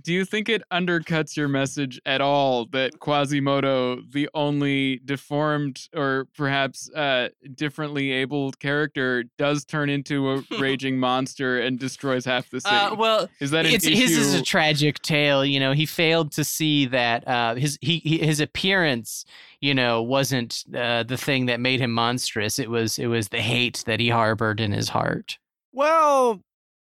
[0.00, 6.26] Do you think it undercuts your message at all that Quasimodo, the only deformed or
[6.36, 12.60] perhaps uh, differently abled character, does turn into a raging monster and destroys half the
[12.60, 12.74] city?
[12.74, 13.96] uh, well is that an it's issue?
[13.96, 15.44] his is a tragic tale.
[15.44, 19.24] You know, he failed to see that uh, his he, he his appearance,
[19.60, 22.58] you know, wasn't uh, the thing that made him monstrous.
[22.58, 25.38] It was it was the hate that he harbored in his heart.
[25.72, 26.40] well,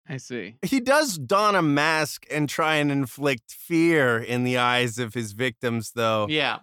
[0.10, 0.56] I see.
[0.64, 5.34] he does don a mask and try and inflict fear in the eyes of his
[5.34, 6.26] victims, though.
[6.30, 6.60] Yeah,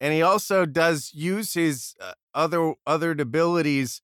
[0.00, 4.00] and he also does use his uh, other other abilities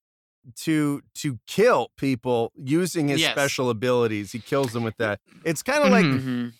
[0.57, 3.31] to to kill people using his Yes.
[3.31, 4.31] special abilities.
[4.31, 5.19] He kills them with that.
[5.43, 6.53] It's kind of like Mhm.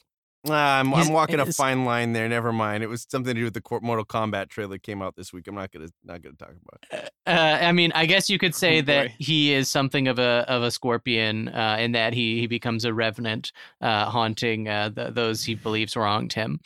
[0.47, 2.27] Ah, I'm, I'm walking a fine line there.
[2.29, 2.83] Never mind.
[2.83, 5.47] It was something to do with the Mortal Kombat trailer that came out this week.
[5.47, 7.03] I'm not gonna not gonna talk about.
[7.03, 7.09] It.
[7.27, 10.63] uh, I mean, I guess you could say that he is something of a of
[10.63, 13.51] a scorpion uh, in that he he becomes a revenant,
[13.81, 16.59] uh, haunting uh, the, those he believes wronged him.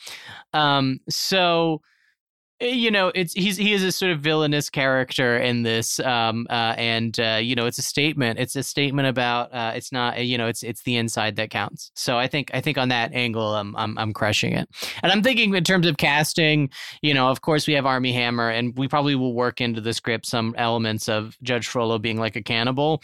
[0.52, 1.82] Um, so
[2.60, 6.74] you know it's he's he is a sort of villainous character in this um uh
[6.76, 10.36] and uh you know it's a statement it's a statement about uh it's not you
[10.36, 11.90] know it's it's the inside that counts.
[11.94, 14.68] So i think i think on that angle i'm i'm, I'm crushing it.
[15.02, 16.70] And i'm thinking in terms of casting
[17.00, 19.94] you know of course we have Armie Hammer and we probably will work into the
[19.94, 23.02] script some elements of judge frollo being like a cannibal.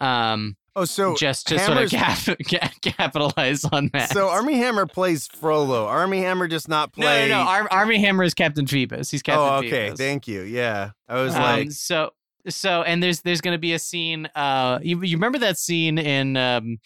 [0.00, 4.86] Um Oh, so just to Hammer's- sort of cap- capitalize on that so Armie Hammer
[4.86, 5.86] plays Frollo.
[5.86, 7.28] Armie Hammer does not no, play.
[7.28, 7.48] no, no.
[7.50, 9.10] Ar- Armie Hammer is Captain Phoebus.
[9.10, 9.86] He's Captain oh, okay.
[9.86, 9.98] Phoebus.
[9.98, 10.42] Thank you.
[10.42, 12.10] Yeah, I was Um, like, so
[12.48, 16.36] so and there's there's gonna be a scene uh you, you remember that scene in
[16.36, 16.78] um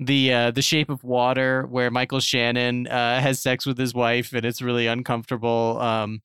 [0.00, 4.32] the uh the shape of water where michael shannon uh has sex with his wife
[4.32, 6.22] and it's really uncomfortable um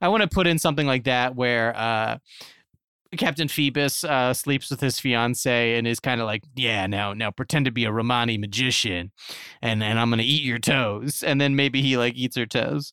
[0.00, 2.16] i want to put in something like that where uh
[3.16, 7.30] Captain Phoebus uh, sleeps with his fiance and is kind of like, yeah, now now
[7.30, 9.12] pretend to be a Romani magician,
[9.62, 12.92] and and I'm gonna eat your toes, and then maybe he like eats her toes.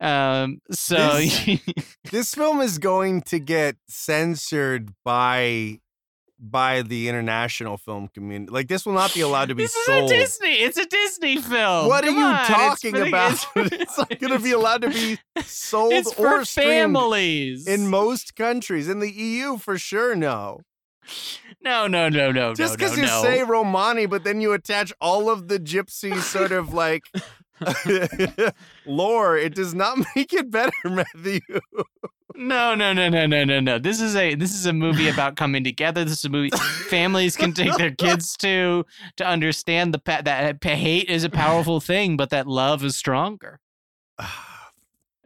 [0.00, 1.60] Um, so This-
[2.10, 5.80] this film is going to get censored by
[6.50, 8.52] by the international film community.
[8.52, 10.04] Like this will not be allowed to be this sold.
[10.04, 10.52] is a Disney.
[10.62, 11.88] It's a Disney film.
[11.88, 13.46] What are you on, talking the- about?
[13.56, 17.66] it's not going to be allowed to be sold It's or for streamed families.
[17.66, 18.88] in most countries.
[18.88, 20.60] In the EU, for sure, no.
[21.62, 23.22] no, no, no, no, Just no, because no, you no.
[23.22, 27.04] say Romani, but then you attach all of the gypsy sort of like
[28.86, 31.40] lore, it does not make it better, Matthew.
[32.36, 33.78] No, no, no, no, no, no, no.
[33.78, 36.04] This is a this is a movie about coming together.
[36.04, 36.50] This is a movie
[36.88, 38.84] families can take their kids to
[39.16, 42.96] to understand the pa- that pa- hate is a powerful thing, but that love is
[42.96, 43.60] stronger.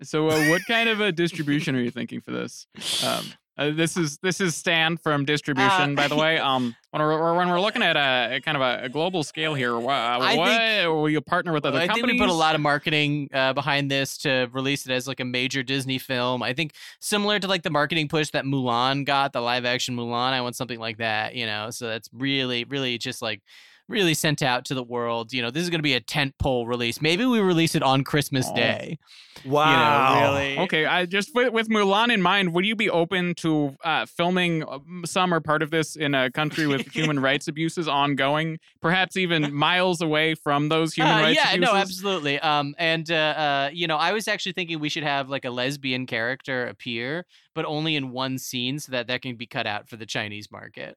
[0.01, 2.69] So, uh, what kind of a distribution are you thinking for this?
[3.05, 3.25] Um,
[3.59, 6.39] uh, this is this is Stan from distribution, by the way.
[6.49, 9.77] Um, when we're when we're looking at a, kind of a, a global scale here,
[9.77, 12.21] uh, what think- will you partner with other I think companies?
[12.21, 15.25] we put a lot of marketing uh, behind this to release it as like a
[15.25, 16.43] major Disney film.
[16.43, 20.33] I think similar to like the marketing push that Mulan got, the live action Mulan.
[20.33, 21.71] I want something like that, you know.
[21.71, 23.43] So that's really, really just like
[23.89, 25.33] really sent out to the world.
[25.33, 27.01] You know, this is going to be a tent pole release.
[27.01, 28.55] Maybe we release it on Christmas Oh.
[28.57, 28.99] Day.
[29.47, 29.71] Wow.
[29.71, 30.59] You know, really.
[30.65, 34.65] Okay, I just with, with Mulan in mind, would you be open to uh, filming
[34.69, 39.17] um, some or part of this in a country with human rights abuses ongoing, perhaps
[39.17, 41.73] even miles away from those human Uh, rights yeah, abuses?
[41.73, 42.41] no, absolutely.
[42.41, 45.51] Um, and uh, uh, you know, I was actually thinking we should have like a
[45.51, 47.25] lesbian character appear,
[47.55, 50.51] but only in one scene, so that that can be cut out for the Chinese
[50.51, 50.97] market.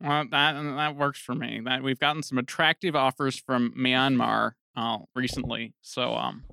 [0.00, 1.60] Well, that that works for me.
[1.64, 6.44] That we've gotten some attractive offers from Myanmar uh, recently, so um,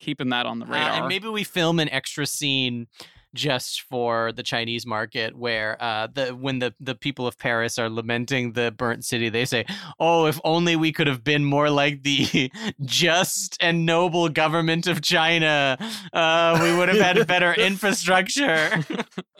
[0.00, 0.90] keeping that on the Uh, radar.
[0.98, 2.88] and maybe we film an extra scene
[3.34, 7.88] just for the Chinese market where uh the when the the people of Paris are
[7.88, 9.64] lamenting the burnt city they say
[9.98, 12.50] oh if only we could have been more like the
[12.84, 15.76] just and noble government of China
[16.12, 18.84] uh we would have had better infrastructure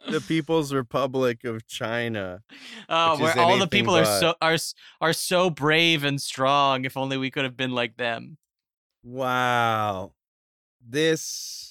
[0.09, 2.43] the People's Republic of China.
[2.89, 4.57] uh, where all the people are so are
[5.01, 8.37] are so brave and strong if only we could have been like them
[9.03, 10.13] Wow.
[10.87, 11.70] This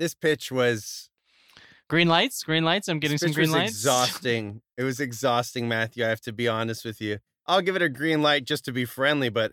[0.00, 1.10] this pitch was
[1.88, 4.62] green lights green lights I'm getting some green was lights exhausting.
[4.76, 6.04] it was exhausting, Matthew.
[6.04, 7.18] I have to be honest with you.
[7.46, 9.52] I'll give it a green light just to be friendly, but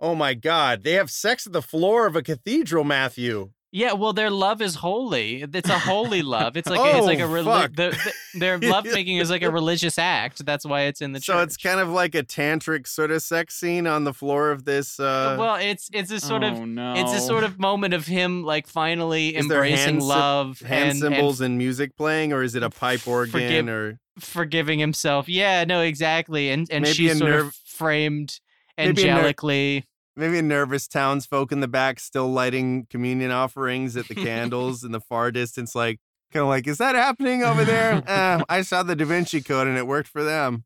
[0.00, 3.52] oh my god, they have sex at the floor of a cathedral, Matthew.
[3.76, 5.42] Yeah, well, their love is holy.
[5.42, 6.56] It's a holy love.
[6.56, 7.90] It's like it's like a Oh, reli- the,
[8.32, 10.46] the, their love making is like a religious act.
[10.46, 11.42] That's why it's in the so church.
[11.48, 15.00] it's kind of like a tantric sort of sex scene on the floor of this
[15.00, 16.94] uh well, it's it's a sort of oh, no.
[16.96, 20.60] it's a sort of moment of him like finally Is there embracing hand sy- love
[20.60, 24.78] hand and, cymbals and, music playing or is it a pipe organ forgive- or forgiving
[24.78, 25.28] himself.
[25.28, 26.50] Yeah, no, exactly.
[26.50, 28.38] And and Maybe she's sort nerve- of framed
[28.78, 29.84] Maybe angelically.
[30.16, 34.92] Maybe a nervous townsfolk in the back still lighting communion offerings at the candles in
[34.92, 36.00] the far distance like
[36.32, 38.02] kind of like is that happening over there?
[38.06, 40.64] Eh, i saw the da vinci code and it worked for them.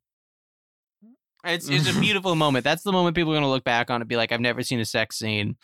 [1.44, 2.64] It's it's a beautiful moment.
[2.64, 4.80] That's the moment people are gonna look back on and be like, I've never seen
[4.80, 5.56] a sex scene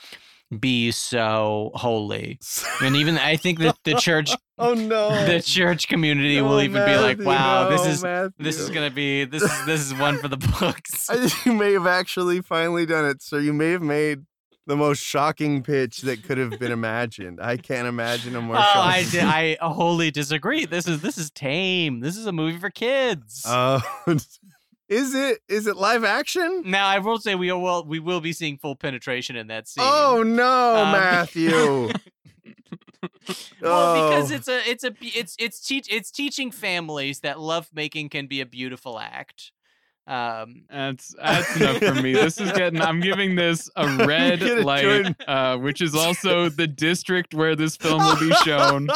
[0.58, 2.38] be so holy.
[2.82, 6.84] And even I think that the church oh no the church community No, will even
[6.84, 9.94] be like, Matthew, "Wow, this no, is this is gonna be this is this is
[9.94, 11.08] one for the books."
[11.44, 14.20] You may have actually finally done it sir you may have made
[14.66, 18.60] the most shocking pitch that could have been imagined i can't imagine a more Oh,
[18.60, 20.64] I I wholly disagree.
[20.66, 22.00] This is this is tame.
[22.00, 23.42] This is a movie for kids.
[23.46, 23.80] Oh,
[24.94, 28.32] is it is it live action now I will say we will we will be
[28.32, 29.84] seeing full penetration in that scene.
[29.86, 31.90] oh no Um, matthew
[33.60, 34.34] well, because Oh.
[34.34, 38.40] it's a it's a it's it's teach it's teaching families that love making can be
[38.40, 39.52] a beautiful act.
[40.06, 42.12] Um, That's that's enough for me.
[42.12, 42.80] This is getting.
[42.82, 45.16] I'm giving this a red light, Jordan.
[45.26, 48.88] uh, which is also the district where this film will be shown.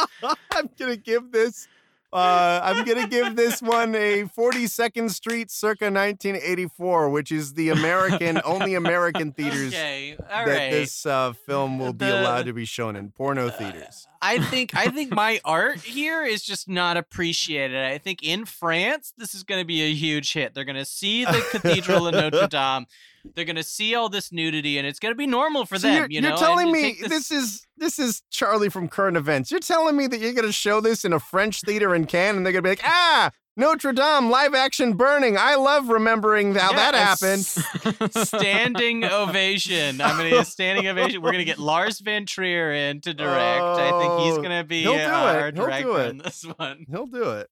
[0.51, 1.67] I'm gonna give this.
[2.11, 8.41] Uh, I'm gonna give this one a 42nd Street, circa 1984, which is the American
[8.43, 10.71] only American theaters okay, all that right.
[10.71, 14.07] this uh, film will be allowed to be shown in porno theaters.
[14.21, 17.77] I think I think my art here is just not appreciated.
[17.77, 20.55] I think in France this is going to be a huge hit.
[20.55, 22.87] They're going to see the Cathedral of Notre Dame.
[23.35, 25.87] They're going to see all this nudity, and it's going to be normal for So
[25.87, 25.95] them.
[25.97, 27.31] you're, you you're telling and me take this...
[27.31, 29.51] is this is Charlie from Current Events.
[29.51, 32.45] You're telling me that you're gonna show this in a French theater in Cannes, and
[32.45, 35.37] they're gonna be like, ah, Notre Dame live action burning.
[35.37, 37.43] I love remembering how that happened.
[38.27, 40.01] standing ovation.
[40.01, 41.21] I'm gonna get a standing ovation.
[41.21, 43.61] We're gonna get Lars von Trier in to direct.
[43.61, 45.05] I think he's Oh, gonna be he'll do it.
[45.05, 46.09] our He'll do director it.
[46.09, 46.85] in this one.
[46.89, 47.47] He'll do it.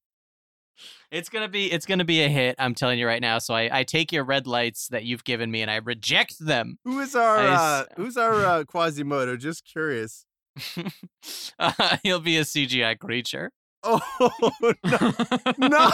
[1.11, 2.55] It's gonna be it's gonna be a hit.
[2.59, 3.39] I'm telling you right now.
[3.39, 6.79] So I, I take your red lights that you've given me and I reject them.
[6.83, 9.37] Who is our I uh, who's our uh, Quasimodo?
[9.37, 10.25] Just curious.
[11.59, 13.51] uh, he'll be a CGI creature,
[13.83, 13.99] Oh
[14.83, 15.13] no!
[15.57, 15.91] no!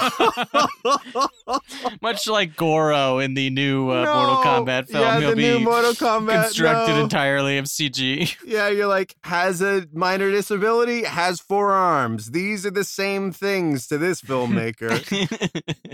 [2.01, 5.03] much like Goro in the new uh, Mortal Kombat film.
[5.03, 6.43] Yeah, he'll the be new Mortal Kombat.
[6.43, 7.03] constructed no.
[7.03, 8.35] entirely of CG.
[8.45, 12.31] Yeah, you're like has a minor disability, has four arms.
[12.31, 14.91] These are the same things to this filmmaker.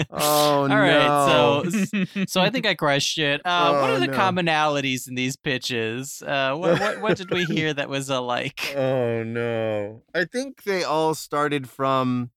[0.10, 0.76] oh All no!
[0.76, 1.64] right,
[2.04, 3.42] so so I think I crushed it.
[3.46, 4.14] Uh, what Oh, are the no.
[4.18, 6.22] commonalities in these pitches?
[6.26, 8.74] Uh, what, what what did we hear that was alike?
[8.76, 10.02] Oh no.
[10.14, 12.30] I think they all started from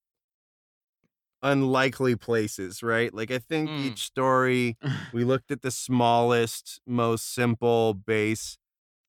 [1.43, 3.13] unlikely places, right?
[3.13, 3.77] Like I think Mm.
[3.77, 4.79] each story
[5.13, 8.59] we looked at the smallest, most simple base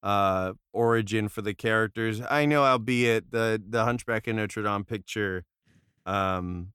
[0.03, 2.21] uh origin for the characters.
[2.29, 5.45] I know albeit the the Hunchback of Notre Dame picture
[6.05, 6.73] um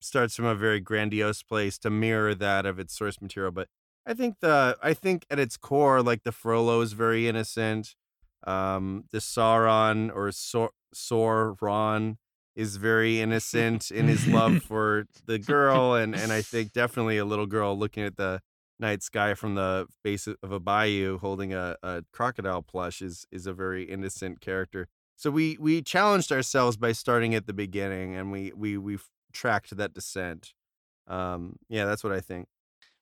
[0.00, 3.68] starts from a very grandiose place to mirror that of its source material, but
[4.06, 7.94] I think the I think at its core like the Frollo is very innocent
[8.46, 12.18] um the sauron or Sor- sauron
[12.54, 17.24] is very innocent in his love for the girl and and i think definitely a
[17.24, 18.40] little girl looking at the
[18.78, 23.46] night sky from the base of a bayou holding a, a crocodile plush is is
[23.46, 28.32] a very innocent character so we we challenged ourselves by starting at the beginning and
[28.32, 30.52] we we we've tracked that descent
[31.06, 32.46] um yeah that's what i think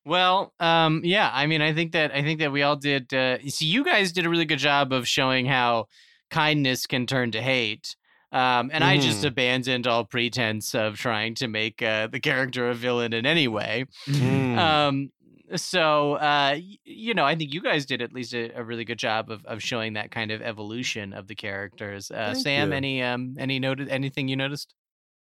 [0.05, 3.15] Well, um, yeah, I mean, I think that I think that we all did.
[3.15, 5.87] Uh, see, you guys did a really good job of showing how
[6.31, 7.95] kindness can turn to hate.
[8.33, 9.29] Um, and I just Mhm.
[9.29, 13.85] abandoned all pretense of trying to make uh, the character a villain in any way.
[14.09, 14.57] Mm.
[14.59, 15.13] Um,
[15.55, 18.99] so uh, you know, I think you guys did at least a, a really good
[18.99, 22.11] job of, of showing that kind of evolution of the characters.
[22.11, 22.77] Uh, Sam, you.
[22.77, 24.75] any um, any noted anything you noticed?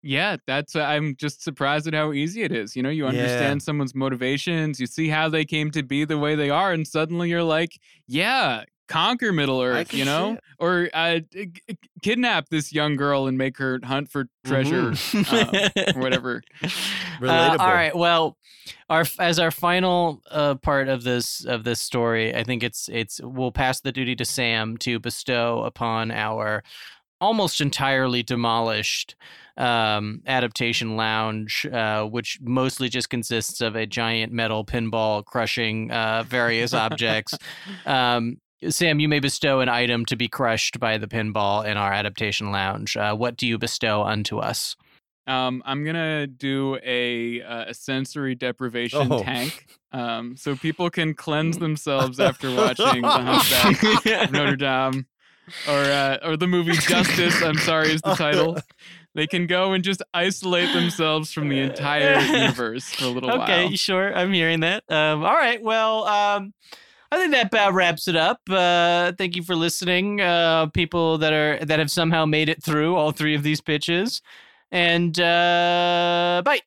[0.02, 0.76] Yeah, that's.
[0.76, 2.76] Uh, I'm just surprised at how easy it is.
[2.76, 3.10] You know, you Yeah.
[3.10, 6.88] understand someone's motivations, you see how they came to be the way they are, and
[6.88, 7.72] suddenly you're like,
[8.08, 9.94] yeah, conquer Middle Earth.
[9.94, 11.20] You know, or uh,
[12.02, 15.98] kidnap this young girl and make her hunt for treasure Mm-hmm.
[15.98, 16.42] or whatever.
[17.22, 17.96] Uh, all right.
[17.96, 18.38] Well,
[18.90, 23.20] our as our final uh, part of this of this story, I think it's it's
[23.24, 26.64] we'll pass the duty to Sam to bestow upon our
[27.22, 29.16] almost entirely demolished
[29.58, 36.24] um, adaptation lounge, uh, which mostly just consists of a giant metal pinball crushing uh,
[36.28, 37.38] various objects.
[37.86, 38.38] Um,
[38.70, 42.52] Sam, you may bestow an item to be crushed by the pinball in our adaptation
[42.52, 42.96] lounge.
[42.98, 44.76] Uh, what do you bestow unto us?
[45.28, 49.24] Um, I'm gonna do a uh, a sensory deprivation Oh.
[49.24, 55.08] tank, um, so people can cleanse themselves after watching The Hunchback of Notre Dame,
[55.68, 57.42] or uh, or the movie Justice.
[57.42, 58.58] I'm sorry, is the title.
[59.16, 63.38] They can go and just isolate themselves from the entire universe for a little okay,
[63.40, 63.66] while.
[63.66, 64.16] Okay, sure.
[64.16, 64.84] I'm hearing that.
[64.90, 65.64] Um, all right.
[65.64, 66.54] Well, um,
[67.12, 68.40] I think that about wraps it up.
[68.50, 72.96] Uh, thank you for listening, uh, people that are that have somehow made it through
[72.96, 74.22] all three of these pitches.
[74.72, 76.62] And uh, bye.